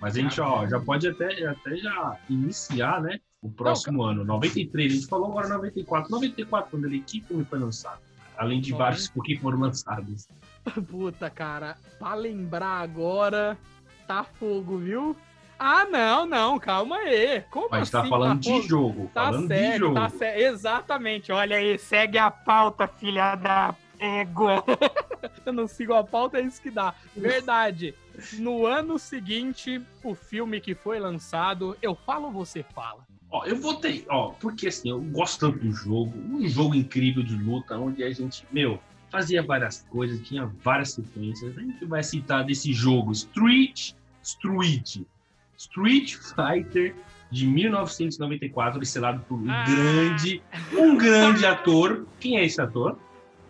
Mas 0.00 0.16
a 0.16 0.20
gente, 0.20 0.40
ó, 0.40 0.66
já 0.66 0.80
pode 0.80 1.06
até, 1.08 1.46
até 1.46 1.76
já 1.76 2.18
iniciar, 2.28 3.00
né? 3.00 3.20
O 3.40 3.50
próximo 3.50 4.02
ano, 4.02 4.24
93. 4.24 4.92
A 4.92 4.94
gente 4.96 5.06
falou 5.06 5.30
agora 5.30 5.48
94. 5.48 6.10
94, 6.10 6.70
quando 6.70 6.84
ele, 6.86 7.00
que 7.00 7.20
filme 7.20 7.44
foi 7.44 7.58
lançado? 7.58 8.00
Além 8.36 8.60
de 8.60 8.70
Só 8.70 8.78
vários 8.78 9.08
que 9.08 9.36
foram 9.36 9.60
lançados. 9.60 10.28
Puta, 10.88 11.30
cara, 11.30 11.76
pra 11.98 12.14
lembrar 12.14 12.80
agora, 12.80 13.56
tá 14.06 14.24
fogo, 14.24 14.78
viu? 14.78 15.16
Ah, 15.58 15.84
não, 15.84 16.26
não, 16.26 16.58
calma 16.58 16.96
aí. 16.96 17.42
Como 17.50 17.68
Mas 17.70 17.82
assim? 17.82 17.92
tá 17.92 18.04
falando 18.08 18.40
de 18.40 18.50
fogo? 18.50 18.62
jogo. 18.62 19.10
Tá 19.14 19.24
falando 19.26 19.48
de 19.48 19.54
sério, 19.54 19.78
jogo. 19.78 19.94
tá 19.94 20.08
sério. 20.08 20.46
Exatamente. 20.46 21.32
Olha 21.32 21.56
aí, 21.56 21.78
segue 21.78 22.18
a 22.18 22.30
pauta, 22.30 22.88
filha 22.88 23.36
da 23.36 23.74
égua. 23.98 24.64
Eu 25.46 25.52
não 25.52 25.66
sigo 25.66 25.94
a 25.94 26.02
pauta, 26.02 26.38
é 26.38 26.42
isso 26.42 26.60
que 26.60 26.70
dá. 26.70 26.94
Verdade. 27.16 27.94
No 28.34 28.66
ano 28.66 28.98
seguinte, 28.98 29.80
o 30.02 30.14
filme 30.14 30.60
que 30.60 30.74
foi 30.74 30.98
lançado, 30.98 31.76
eu 31.82 31.94
falo 31.94 32.26
ou 32.26 32.32
você 32.32 32.62
fala? 32.62 33.06
Ó, 33.34 33.44
eu 33.46 33.56
votei, 33.56 34.04
ó, 34.08 34.28
porque 34.28 34.68
assim, 34.68 34.90
eu 34.90 35.00
gosto 35.00 35.40
tanto 35.40 35.58
do 35.58 35.72
jogo, 35.72 36.12
um 36.30 36.48
jogo 36.48 36.72
incrível 36.72 37.20
de 37.20 37.34
luta, 37.34 37.76
onde 37.76 38.04
a 38.04 38.12
gente, 38.12 38.46
meu, 38.52 38.78
fazia 39.10 39.42
várias 39.42 39.84
coisas, 39.90 40.20
tinha 40.20 40.46
várias 40.62 40.92
sequências. 40.92 41.58
A 41.58 41.60
gente 41.60 41.84
vai 41.84 42.04
citar 42.04 42.44
desse 42.44 42.72
jogo, 42.72 43.10
Street, 43.10 43.90
Street, 44.22 44.98
Street 45.58 46.14
Fighter 46.14 46.94
de 47.28 47.44
1994, 47.48 48.80
estrelado 48.80 49.24
por 49.28 49.36
um 49.36 49.50
Ah. 49.50 49.64
grande, 49.64 50.40
um 50.72 50.96
grande 50.96 51.44
ator. 51.44 52.06
Quem 52.20 52.38
é 52.38 52.44
esse 52.44 52.60
ator? 52.60 52.96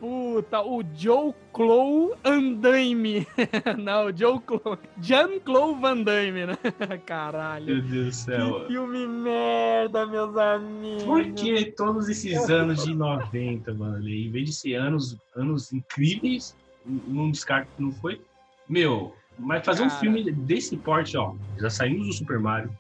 Puta, 0.01 0.61
o 0.61 0.83
Joe 0.95 1.33
Clow 1.53 2.17
Andaime. 2.25 3.27
Não, 3.79 4.07
o 4.07 4.17
Joe 4.17 4.39
Clow. 4.41 4.79
Jean-Claude 5.01 5.81
Van 5.81 6.03
Damme, 6.03 6.47
né? 6.47 6.59
Caralho. 7.07 7.67
Meu 7.67 7.83
Deus 7.83 7.91
do 8.05 8.11
Que 8.11 8.13
céu. 8.17 8.67
filme 8.67 9.07
merda, 9.07 10.05
meus 10.07 10.37
amigos. 10.37 11.05
Por 11.05 11.25
que 11.33 11.65
todos 11.73 12.09
esses 12.09 12.51
anos 12.51 12.85
de 12.85 12.95
90, 12.95 13.73
mano? 13.75 14.07
Em 14.09 14.31
vez 14.31 14.47
de 14.51 14.53
ser 14.55 14.75
anos, 14.75 15.17
anos 15.37 15.73
incríveis, 15.73 16.55
não 16.85 17.31
descarto 17.31 17.69
que 17.77 17.83
não 17.83 17.93
foi. 17.93 18.21
Meu, 18.69 19.15
mas 19.39 19.65
fazer 19.65 19.85
um 19.85 19.89
Cara. 19.89 20.01
filme 20.01 20.31
desse 20.31 20.77
porte, 20.77 21.17
ó. 21.17 21.35
Já 21.59 21.71
saímos 21.71 22.07
do 22.07 22.13
Super 22.13 22.39
Mario, 22.39 22.71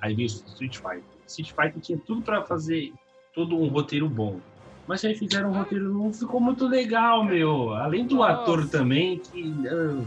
aí 0.00 0.14
veio 0.14 0.26
o 0.28 0.32
Street 0.32 0.76
Fighter. 0.76 1.04
Street 1.26 1.50
Fighter 1.52 1.80
tinha 1.80 1.98
tudo 1.98 2.20
pra 2.22 2.42
fazer 2.42 2.92
todo 3.34 3.56
um 3.56 3.68
roteiro 3.68 4.08
bom. 4.08 4.38
Mas 4.86 5.04
aí 5.04 5.14
fizeram 5.14 5.50
um 5.50 5.52
roteiro, 5.52 5.92
não 5.92 6.12
ficou 6.12 6.40
muito 6.40 6.66
legal, 6.66 7.24
meu. 7.24 7.72
Além 7.74 8.06
do 8.06 8.16
Nossa. 8.16 8.32
ator 8.32 8.68
também, 8.68 9.18
que. 9.18 9.54
ah. 9.68 10.04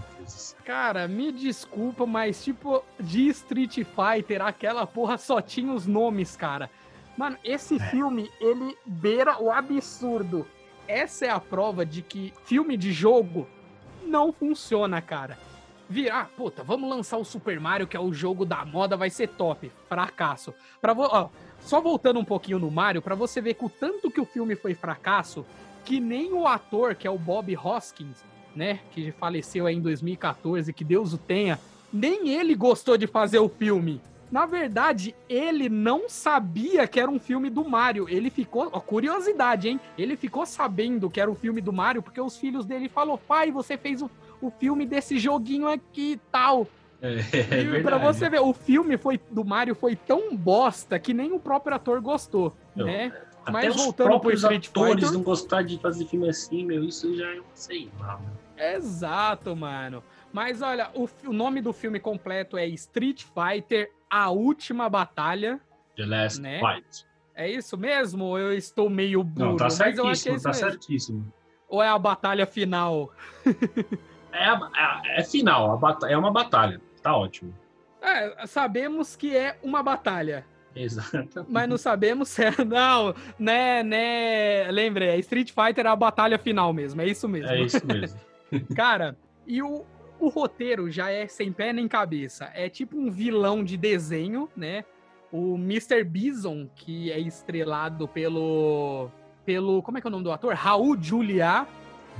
Cara, 0.65 1.07
me 1.07 1.31
desculpa, 1.31 2.05
mas 2.05 2.43
tipo, 2.43 2.83
de 2.99 3.27
Street 3.29 3.75
Fighter, 3.75 4.41
aquela 4.41 4.85
porra 4.85 5.17
só 5.17 5.41
tinha 5.41 5.71
os 5.73 5.87
nomes, 5.87 6.35
cara. 6.35 6.69
Mano, 7.17 7.37
esse 7.43 7.79
filme, 7.79 8.29
ele 8.39 8.77
beira 8.85 9.41
o 9.41 9.49
absurdo. 9.49 10.45
Essa 10.87 11.25
é 11.25 11.29
a 11.29 11.39
prova 11.39 11.85
de 11.85 12.01
que 12.01 12.33
filme 12.43 12.77
de 12.77 12.91
jogo 12.91 13.47
não 14.05 14.31
funciona, 14.31 15.01
cara. 15.01 15.37
Virar, 15.89 16.21
ah, 16.21 16.25
puta, 16.25 16.63
vamos 16.63 16.89
lançar 16.89 17.17
o 17.17 17.23
Super 17.23 17.59
Mario, 17.61 17.87
que 17.87 17.95
é 17.95 17.99
o 17.99 18.13
jogo 18.13 18.45
da 18.45 18.65
moda, 18.65 18.97
vai 18.97 19.09
ser 19.09 19.29
top. 19.29 19.71
Fracasso. 19.87 20.53
Pra 20.81 20.93
vo... 20.93 21.03
ó, 21.03 21.29
só 21.67 21.81
voltando 21.81 22.17
um 22.17 22.23
pouquinho 22.23 22.59
no 22.59 22.71
Mario, 22.71 23.01
pra 23.01 23.13
você 23.13 23.41
ver 23.41 23.53
que 23.55 23.65
o 23.65 23.69
tanto 23.69 24.09
que 24.09 24.21
o 24.21 24.25
filme 24.25 24.55
foi 24.55 24.73
fracasso, 24.73 25.45
que 25.83 25.99
nem 25.99 26.31
o 26.31 26.47
ator, 26.47 26.95
que 26.95 27.05
é 27.05 27.11
o 27.11 27.17
Bob 27.17 27.55
Hoskins, 27.57 28.23
né, 28.55 28.79
que 28.91 29.11
faleceu 29.11 29.67
em 29.67 29.81
2014, 29.81 30.71
que 30.71 30.83
Deus 30.83 31.13
o 31.13 31.17
tenha, 31.17 31.59
nem 31.91 32.29
ele 32.29 32.55
gostou 32.55 32.97
de 32.97 33.05
fazer 33.05 33.39
o 33.39 33.49
filme. 33.49 34.01
Na 34.31 34.45
verdade, 34.45 35.13
ele 35.29 35.69
não 35.69 36.09
sabia 36.09 36.87
que 36.87 36.99
era 36.99 37.09
um 37.11 37.19
filme 37.19 37.49
do 37.49 37.63
Mario. 37.63 38.07
Ele 38.09 38.29
ficou, 38.29 38.69
ó, 38.71 38.79
curiosidade, 38.79 39.69
hein? 39.69 39.79
Ele 39.97 40.17
ficou 40.17 40.45
sabendo 40.45 41.09
que 41.09 41.19
era 41.21 41.31
um 41.31 41.35
filme 41.35 41.61
do 41.61 41.71
Mario 41.71 42.01
porque 42.01 42.19
os 42.19 42.35
filhos 42.35 42.65
dele 42.65 42.89
falaram: 42.89 43.17
"Pai, 43.25 43.51
você 43.51 43.77
fez 43.77 44.01
o, 44.01 44.11
o 44.41 44.51
filme 44.51 44.85
desse 44.85 45.17
joguinho 45.17 45.69
aqui 45.69 46.13
e 46.13 46.17
tal". 46.29 46.67
É, 47.01 47.15
é 47.15 47.61
e 47.61 47.83
pra 47.83 47.97
você 47.97 48.29
ver, 48.29 48.39
o 48.39 48.53
filme 48.53 48.97
foi 48.97 49.19
do 49.29 49.45
Mario 49.45 49.75
foi 49.75 49.95
tão 49.95 50.35
bosta 50.35 50.97
que 50.97 51.13
nem 51.13 51.31
o 51.31 51.39
próprio 51.39 51.75
ator 51.75 52.01
gostou, 52.01 52.55
Não, 52.75 52.85
né? 52.87 53.11
Até 53.41 53.51
Mas 53.51 53.75
os 53.75 53.81
voltando 53.83 54.19
pro 54.19 54.31
Street 54.33 54.67
atores 54.67 54.95
Fighter- 54.95 55.13
não 55.13 55.23
gostar 55.23 55.61
de 55.61 55.79
fazer 55.79 56.05
filme 56.05 56.27
assim, 56.27 56.65
meu, 56.65 56.83
isso 56.83 57.15
já 57.15 57.27
é, 57.27 57.39
sei 57.53 57.89
lá, 57.99 58.19
meu. 58.19 58.31
Exato, 58.75 59.55
mano. 59.55 60.03
Mas 60.33 60.61
olha, 60.61 60.89
o, 60.95 61.07
o 61.27 61.31
nome 61.33 61.61
do 61.61 61.71
filme 61.71 61.99
completo 61.99 62.57
é 62.57 62.65
Street 62.67 63.23
Fighter: 63.23 63.91
A 64.09 64.29
Última 64.31 64.89
Batalha. 64.89 65.59
The 65.95 66.05
Last 66.05 66.41
Né? 66.41 66.59
Fight. 66.59 67.05
É 67.35 67.49
isso 67.49 67.77
mesmo? 67.77 68.25
Ou 68.25 68.39
eu 68.39 68.51
estou 68.53 68.89
meio 68.89 69.23
burro? 69.23 69.49
Não, 69.51 69.55
tá 69.55 69.65
eu 69.65 69.67
é 69.67 69.69
certíssimo, 69.71 70.35
isso 70.35 70.43
tá 70.43 70.49
mesmo. 70.49 70.69
certíssimo. 70.71 71.33
Ou 71.69 71.81
é 71.83 71.87
a 71.87 71.97
batalha 71.99 72.45
final? 72.47 73.11
É, 74.29 74.43
a- 74.49 75.01
é, 75.05 75.21
é 75.21 75.23
final, 75.23 75.83
a 75.83 76.11
é 76.11 76.15
uma 76.17 76.29
batalha. 76.31 76.79
Tá 77.07 77.15
ótimo. 77.15 77.53
É, 78.01 78.45
sabemos 78.45 79.15
que 79.15 79.33
é 79.33 79.57
uma 79.63 79.81
batalha, 79.81 80.45
Exato. 80.75 81.45
mas 81.47 81.69
não 81.69 81.77
sabemos 81.77 82.27
se 82.27 82.43
é. 82.43 82.51
Não, 82.67 83.15
né, 83.39 83.81
né. 83.81 84.69
Lembrei, 84.69 85.07
é 85.07 85.19
Street 85.19 85.53
Fighter 85.53 85.85
é 85.85 85.89
a 85.89 85.95
batalha 85.95 86.37
final 86.37 86.73
mesmo, 86.73 87.01
é 87.01 87.07
isso 87.07 87.29
mesmo. 87.29 87.49
É 87.49 87.61
isso 87.61 87.79
mesmo. 87.87 88.19
Cara, 88.75 89.15
e 89.45 89.61
o, 89.61 89.85
o 90.19 90.27
roteiro 90.27 90.91
já 90.91 91.09
é 91.09 91.29
sem 91.29 91.53
pé 91.53 91.71
nem 91.71 91.87
cabeça. 91.87 92.51
É 92.53 92.67
tipo 92.67 92.97
um 92.97 93.09
vilão 93.09 93.63
de 93.63 93.77
desenho, 93.77 94.49
né? 94.53 94.83
O 95.31 95.55
Mr. 95.55 96.03
Bison, 96.03 96.67
que 96.75 97.09
é 97.09 97.19
estrelado 97.21 98.05
pelo. 98.05 99.09
pelo. 99.45 99.81
Como 99.81 99.97
é 99.97 100.01
que 100.01 100.07
é 100.07 100.09
o 100.09 100.11
nome 100.11 100.25
do 100.25 100.31
ator? 100.33 100.53
Raul 100.55 101.01
Juliá. 101.01 101.65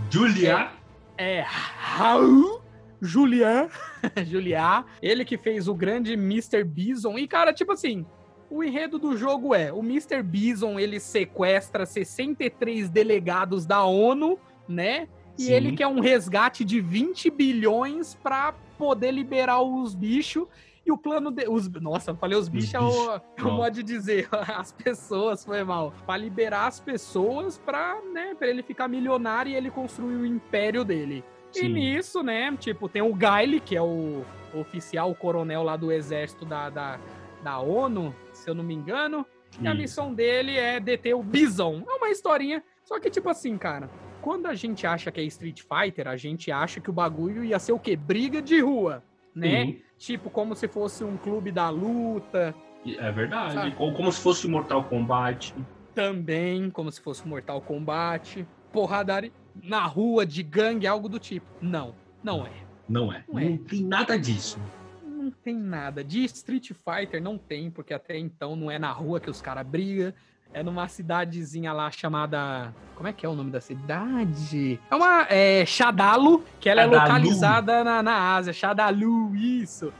Julia. 0.09 0.71
É 1.17 1.41
Raul 1.45 2.56
Juliá. 3.01 3.69
Juliá. 4.25 4.85
Ele 5.01 5.23
que 5.23 5.37
fez 5.37 5.67
o 5.67 5.73
grande 5.73 6.13
Mr. 6.13 6.63
Bison. 6.63 7.17
E, 7.17 7.27
cara, 7.27 7.53
tipo 7.53 7.71
assim. 7.71 8.05
O 8.49 8.63
enredo 8.63 8.97
do 8.97 9.17
jogo 9.17 9.53
é: 9.53 9.73
o 9.73 9.79
Mr. 9.79 10.23
Bison 10.23 10.79
ele 10.79 10.99
sequestra 10.99 11.85
63 11.85 12.89
delegados 12.89 13.65
da 13.65 13.83
ONU, 13.83 14.39
né? 14.67 15.07
E 15.37 15.43
Sim. 15.43 15.53
ele 15.53 15.75
quer 15.75 15.87
um 15.87 15.99
resgate 15.99 16.63
de 16.63 16.79
20 16.79 17.29
bilhões 17.29 18.15
pra 18.15 18.53
poder 18.77 19.11
liberar 19.11 19.61
os 19.61 19.93
bichos. 19.93 20.47
E 20.85 20.91
o 20.91 20.97
plano 20.97 21.29
de. 21.29 21.47
Os, 21.49 21.69
nossa, 21.69 22.11
eu 22.11 22.15
falei 22.15 22.37
os 22.37 22.47
bichos, 22.47 22.73
é 22.73 22.79
o, 22.79 23.15
é 23.15 23.41
modo 23.43 23.71
de 23.71 23.83
dizer. 23.83 24.29
As 24.31 24.71
pessoas, 24.71 25.43
foi 25.43 25.61
mal. 25.61 25.93
Pra 26.05 26.15
liberar 26.15 26.67
as 26.67 26.79
pessoas 26.79 27.57
pra, 27.57 27.99
né, 28.13 28.33
pra 28.35 28.47
ele 28.47 28.63
ficar 28.63 28.87
milionário 28.87 29.51
e 29.51 29.55
ele 29.55 29.69
construir 29.69 30.15
o 30.15 30.25
império 30.25 30.85
dele. 30.85 31.25
E 31.65 31.69
nisso, 31.69 32.23
né, 32.23 32.55
tipo, 32.57 32.87
tem 32.89 33.01
o 33.01 33.13
Guile, 33.13 33.59
que 33.59 33.75
é 33.75 33.81
o 33.81 34.23
oficial, 34.53 35.11
o 35.11 35.15
coronel 35.15 35.63
lá 35.63 35.75
do 35.75 35.91
exército 35.91 36.45
da, 36.45 36.69
da, 36.69 36.99
da 37.43 37.59
ONU, 37.59 38.15
se 38.33 38.49
eu 38.49 38.55
não 38.55 38.63
me 38.63 38.73
engano. 38.73 39.25
E 39.59 39.67
a 39.67 39.73
missão 39.73 40.13
dele 40.13 40.57
é 40.57 40.79
deter 40.79 41.15
o 41.15 41.23
Bison. 41.23 41.83
É 41.87 41.93
uma 41.93 42.09
historinha. 42.09 42.63
Só 42.83 42.99
que, 42.99 43.09
tipo 43.09 43.29
assim, 43.29 43.57
cara, 43.57 43.89
quando 44.21 44.45
a 44.45 44.53
gente 44.53 44.85
acha 44.85 45.11
que 45.11 45.19
é 45.19 45.23
Street 45.23 45.61
Fighter, 45.61 46.07
a 46.07 46.15
gente 46.15 46.51
acha 46.51 46.79
que 46.79 46.89
o 46.89 46.93
bagulho 46.93 47.43
ia 47.43 47.57
ser 47.57 47.71
o 47.71 47.79
quê? 47.79 47.95
Briga 47.95 48.41
de 48.41 48.59
rua, 48.59 49.03
né? 49.33 49.77
Tipo, 49.97 50.29
como 50.29 50.55
se 50.55 50.67
fosse 50.67 51.03
um 51.03 51.17
clube 51.17 51.51
da 51.51 51.69
luta. 51.69 52.53
É 52.85 53.11
verdade. 53.11 53.53
Sabe? 53.53 53.75
Ou 53.79 53.93
como 53.93 54.11
se 54.11 54.21
fosse 54.21 54.47
Mortal 54.47 54.83
Kombat. 54.83 55.55
Também, 55.95 56.69
como 56.69 56.91
se 56.91 57.01
fosse 57.01 57.27
Mortal 57.27 57.59
Kombat. 57.61 58.47
Porradaria 58.71 59.31
na 59.63 59.85
rua, 59.85 60.25
de 60.25 60.43
gangue, 60.43 60.87
algo 60.87 61.09
do 61.09 61.19
tipo. 61.19 61.45
Não, 61.61 61.93
não 62.23 62.45
é. 62.45 62.51
Não 62.87 63.11
é. 63.11 63.23
Não 63.27 63.39
é. 63.39 63.49
Não 63.49 63.57
tem 63.57 63.83
nada 63.83 64.17
disso. 64.17 64.59
Não 65.03 65.31
tem 65.31 65.57
nada. 65.57 66.03
De 66.03 66.23
Street 66.25 66.71
Fighter 66.71 67.21
não 67.21 67.37
tem, 67.37 67.69
porque 67.69 67.93
até 67.93 68.17
então 68.17 68.55
não 68.55 68.71
é 68.71 68.79
na 68.79 68.91
rua 68.91 69.19
que 69.19 69.29
os 69.29 69.41
caras 69.41 69.65
brigam. 69.65 70.13
É 70.53 70.63
numa 70.63 70.87
cidadezinha 70.87 71.73
lá 71.73 71.91
chamada. 71.91 72.73
Como 72.95 73.07
é 73.07 73.13
que 73.13 73.25
é 73.25 73.29
o 73.29 73.35
nome 73.35 73.51
da 73.51 73.59
cidade? 73.59 74.79
É 74.89 74.95
uma. 74.95 75.27
É 75.29 75.65
Shadalu, 75.65 76.43
que 76.59 76.69
ela 76.69 76.81
é 76.81 76.85
Shadalu. 76.85 77.03
localizada 77.03 77.83
na, 77.83 78.01
na 78.01 78.35
Ásia. 78.35 78.53
Shadalu, 78.53 79.35
isso. 79.35 79.93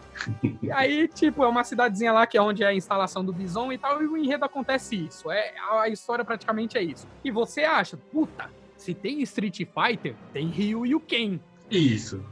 e 0.64 0.72
aí, 0.72 1.08
tipo, 1.08 1.44
é 1.44 1.48
uma 1.48 1.64
cidadezinha 1.64 2.12
lá 2.12 2.26
que 2.26 2.38
é 2.38 2.42
onde 2.42 2.64
é 2.64 2.68
a 2.68 2.74
instalação 2.74 3.24
do 3.24 3.34
Bison 3.34 3.72
e 3.72 3.78
tal, 3.78 4.02
e 4.02 4.08
o 4.08 4.18
enredo 4.18 4.46
acontece 4.46 4.96
isso. 4.96 5.30
É, 5.30 5.54
a 5.70 5.90
história 5.90 6.24
praticamente 6.24 6.78
é 6.78 6.82
isso. 6.82 7.08
E 7.24 7.30
você 7.30 7.64
acha, 7.64 7.98
puta, 7.98 8.50
se 8.78 8.94
tem 8.94 9.22
Street 9.22 9.58
Fighter, 9.58 10.16
tem 10.32 10.48
Ryu 10.48 10.86
e 10.86 10.96
o 10.96 11.00
Ken. 11.00 11.40
Isso. 11.70 12.24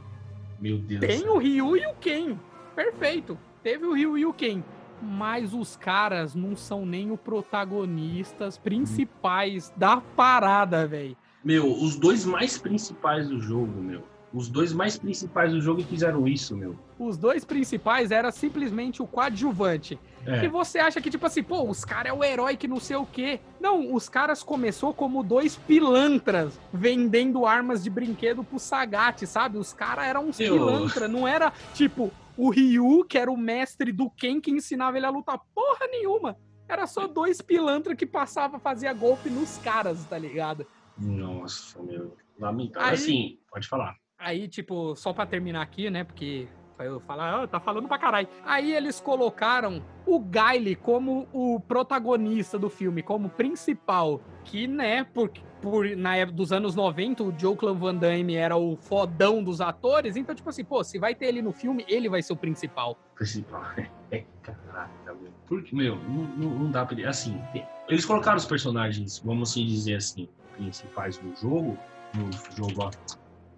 Meu 0.58 0.78
Deus. 0.78 1.00
Tem 1.00 1.28
o 1.28 1.36
Ryu 1.38 1.76
e 1.76 1.86
o 1.86 1.94
Ken. 1.94 2.38
Perfeito. 2.74 3.38
Teve 3.62 3.84
o 3.84 3.92
Ryu 3.92 4.16
e 4.16 4.24
o 4.24 4.32
Ken. 4.32 4.62
Mas 5.02 5.52
os 5.52 5.76
caras 5.76 6.34
não 6.34 6.56
são 6.56 6.86
nem 6.86 7.10
os 7.10 7.20
protagonistas 7.20 8.56
principais 8.56 9.72
da 9.76 10.00
parada, 10.00 10.86
velho. 10.86 11.16
Meu, 11.44 11.70
os 11.70 11.96
dois 11.96 12.24
mais 12.24 12.56
principais 12.56 13.28
do 13.28 13.40
jogo, 13.40 13.80
meu. 13.82 14.02
Os 14.36 14.48
dois 14.50 14.72
mais 14.72 14.98
principais 14.98 15.50
do 15.50 15.60
jogo 15.62 15.82
fizeram 15.82 16.28
isso, 16.28 16.54
meu. 16.54 16.76
Os 16.98 17.16
dois 17.16 17.42
principais 17.44 18.10
era 18.10 18.30
simplesmente 18.30 19.00
o 19.02 19.06
coadjuvante. 19.06 19.98
É. 20.26 20.44
E 20.44 20.48
você 20.48 20.78
acha 20.78 21.00
que, 21.00 21.08
tipo 21.10 21.24
assim, 21.24 21.42
pô, 21.42 21.62
os 21.68 21.84
caras 21.84 22.10
é 22.10 22.14
o 22.14 22.22
herói 22.22 22.56
que 22.56 22.68
não 22.68 22.78
sei 22.78 22.96
o 22.96 23.06
quê. 23.06 23.40
Não, 23.60 23.94
os 23.94 24.08
caras 24.08 24.42
começou 24.42 24.92
como 24.92 25.22
dois 25.22 25.56
pilantras 25.56 26.60
vendendo 26.72 27.46
armas 27.46 27.82
de 27.82 27.88
brinquedo 27.88 28.44
pro 28.44 28.58
Sagat, 28.58 29.24
sabe? 29.26 29.56
Os 29.56 29.72
caras 29.72 30.04
eram 30.06 30.26
uns 30.28 30.38
Eu- 30.38 30.52
pilantra, 30.52 31.08
não 31.08 31.26
era 31.26 31.52
tipo 31.72 32.12
o 32.36 32.50
Ryu, 32.50 33.04
que 33.08 33.16
era 33.16 33.30
o 33.30 33.36
mestre 33.36 33.90
do 33.92 34.10
Ken 34.10 34.40
que 34.40 34.50
ensinava 34.50 34.98
ele 34.98 35.06
a 35.06 35.10
lutar 35.10 35.40
porra 35.54 35.86
nenhuma. 35.90 36.36
Era 36.68 36.86
só 36.86 37.06
dois 37.06 37.40
pilantra 37.40 37.96
que 37.96 38.04
passava, 38.04 38.58
fazia 38.58 38.92
golpe 38.92 39.30
nos 39.30 39.56
caras, 39.58 40.04
tá 40.04 40.18
ligado? 40.18 40.66
Nossa, 40.98 41.82
meu. 41.82 42.14
Lamentável. 42.38 42.88
Aí- 42.88 42.94
Assim, 42.94 43.38
pode 43.50 43.66
falar. 43.68 43.94
Aí, 44.26 44.48
tipo, 44.48 44.96
só 44.96 45.12
pra 45.12 45.24
terminar 45.24 45.62
aqui, 45.62 45.88
né? 45.88 46.02
Porque 46.02 46.48
eu 46.80 46.98
falar, 46.98 47.44
ah, 47.44 47.46
tá 47.46 47.60
falando 47.60 47.86
pra 47.86 47.96
caralho. 47.96 48.26
Aí 48.44 48.74
eles 48.74 48.98
colocaram 48.98 49.80
o 50.04 50.18
Guile 50.18 50.74
como 50.74 51.28
o 51.32 51.60
protagonista 51.60 52.58
do 52.58 52.68
filme, 52.68 53.04
como 53.04 53.28
principal. 53.28 54.20
Que, 54.42 54.66
né, 54.66 55.04
por, 55.04 55.30
por, 55.62 55.88
na 55.96 56.16
época 56.16 56.38
dos 56.38 56.50
anos 56.50 56.74
90, 56.74 57.22
o 57.22 57.38
Joe 57.38 57.54
Clan 57.54 57.74
Van 57.74 57.94
Damme 57.94 58.34
era 58.34 58.56
o 58.56 58.74
fodão 58.74 59.44
dos 59.44 59.60
atores. 59.60 60.16
Então, 60.16 60.34
tipo 60.34 60.50
assim, 60.50 60.64
pô, 60.64 60.82
se 60.82 60.98
vai 60.98 61.14
ter 61.14 61.26
ele 61.26 61.40
no 61.40 61.52
filme, 61.52 61.84
ele 61.86 62.08
vai 62.08 62.20
ser 62.20 62.32
o 62.32 62.36
principal. 62.36 62.98
Principal. 63.14 63.62
É, 64.12 64.24
caraca, 64.40 65.14
meu. 65.20 65.32
Porque, 65.48 65.74
meu, 65.74 65.96
não, 65.96 66.22
não, 66.36 66.50
não 66.60 66.70
dá 66.70 66.86
pra. 66.86 67.10
Assim, 67.10 67.40
eles 67.88 68.04
colocaram 68.04 68.36
os 68.36 68.46
personagens, 68.46 69.18
vamos 69.18 69.50
assim 69.50 69.66
dizer 69.66 69.96
assim, 69.96 70.28
principais 70.52 71.18
do 71.18 71.34
jogo, 71.34 71.76
no 72.14 72.30
jogo, 72.56 72.84
ó, 72.84 72.90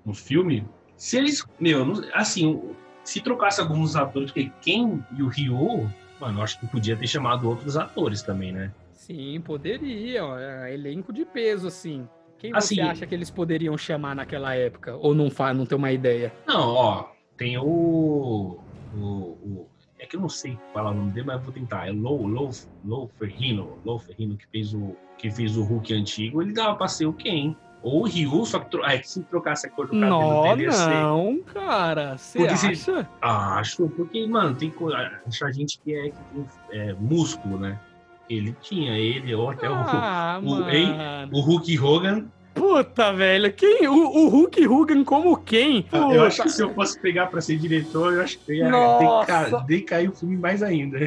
no 0.08 0.14
filme. 0.14 0.66
Se 0.96 1.16
eles, 1.18 1.44
meu, 1.60 1.84
assim, 2.14 2.60
se 3.04 3.20
trocasse 3.20 3.60
alguns 3.60 3.94
atores, 3.94 4.32
porque 4.32 4.50
quem 4.62 5.04
e 5.16 5.22
o 5.22 5.28
Ryu, 5.28 5.88
mano, 6.20 6.38
eu 6.38 6.42
acho 6.42 6.58
que 6.58 6.66
podia 6.66 6.96
ter 6.96 7.06
chamado 7.06 7.48
outros 7.48 7.76
atores 7.76 8.22
também, 8.22 8.50
né? 8.50 8.72
Sim, 8.92 9.40
poderia. 9.40 10.24
ó, 10.24 10.36
é 10.38 10.74
elenco 10.74 11.12
de 11.12 11.24
peso, 11.24 11.68
assim. 11.68 12.08
Quem 12.38 12.54
Assim- 12.54 12.76
você 12.76 12.80
acha 12.80 13.06
que 13.06 13.14
eles 13.14 13.30
poderiam 13.30 13.76
chamar 13.76 14.14
naquela 14.16 14.54
época? 14.54 14.96
Ou 14.96 15.14
não, 15.14 15.30
fa 15.30 15.52
não 15.52 15.66
tem 15.66 15.76
uma 15.78 15.92
ideia? 15.92 16.32
Não, 16.46 16.68
ó, 16.68 17.04
tem 17.36 17.56
o. 17.58 18.58
o, 18.94 18.98
o- 18.98 19.68
é 20.00 20.06
que 20.06 20.14
eu 20.14 20.20
não 20.20 20.28
sei 20.28 20.56
falar 20.72 20.92
o 20.92 20.94
nome 20.94 21.10
dele, 21.10 21.26
mas 21.26 21.36
eu 21.38 21.42
vou 21.42 21.52
tentar. 21.52 21.88
É 21.88 21.90
Lou, 21.92 22.24
Lou, 22.26 22.50
Lou 22.84 23.08
Ferrino. 23.18 23.78
Lou 23.84 23.98
Ferrino 23.98 24.36
que 24.36 24.46
fez 24.46 24.72
o, 24.72 24.94
que 25.18 25.28
fez 25.30 25.56
o 25.56 25.64
Hulk 25.64 25.92
antigo, 25.92 26.40
ele 26.40 26.52
dava 26.52 26.76
pra 26.76 26.86
ser 26.86 27.06
o 27.06 27.12
Ken. 27.12 27.56
Ou 27.82 28.02
o 28.02 28.06
Ryu, 28.06 28.44
só 28.44 28.58
que 28.58 28.70
tro- 28.70 28.82
que 28.82 29.08
se 29.08 29.22
trocasse 29.22 29.66
a 29.66 29.70
cor 29.70 29.86
do 29.86 29.92
cabelo 29.92 30.10
Não, 30.10 30.42
dele 30.42 30.62
ia 30.64 30.72
ser. 30.72 30.90
não, 30.90 31.38
cara. 31.54 32.18
Você 32.18 32.38
Porque 32.38 32.56
se- 32.56 32.66
acha? 32.90 33.08
Acho, 33.22 33.88
porque, 33.90 34.26
mano, 34.26 34.56
tem 34.56 34.68
co- 34.70 34.92
achar 35.26 35.52
gente 35.52 35.78
que 35.84 35.94
é, 35.94 36.10
que 36.10 36.16
tem 36.32 36.46
é, 36.72 36.92
músculo, 36.94 37.58
né? 37.58 37.78
Ele 38.28 38.54
tinha, 38.60 38.98
ele, 38.98 39.32
ou 39.34 39.48
até 39.50 39.70
o- 39.70 39.74
Ah, 39.74 40.40
o- 40.42 40.50
mano. 40.50 40.70
hein? 40.70 40.88
o, 41.32 41.40
Hulk 41.40 41.78
Hogan. 41.78 42.26
Puta, 42.52 43.12
velho. 43.12 43.52
Quem? 43.52 43.86
O, 43.86 43.94
o 43.94 44.28
Hulk 44.28 44.66
Hogan 44.66 45.04
como 45.04 45.36
quem? 45.36 45.86
Eu 45.92 46.24
acho 46.24 46.42
que 46.42 46.48
se 46.50 46.60
eu 46.60 46.74
fosse 46.74 47.00
pegar 47.00 47.28
pra 47.28 47.40
ser 47.40 47.56
diretor, 47.56 48.12
eu 48.14 48.22
acho 48.22 48.38
que 48.40 48.50
eu 48.52 48.56
ia 48.56 49.62
decair 49.66 50.10
o 50.10 50.14
filme 50.14 50.36
mais 50.36 50.62
ainda. 50.62 50.98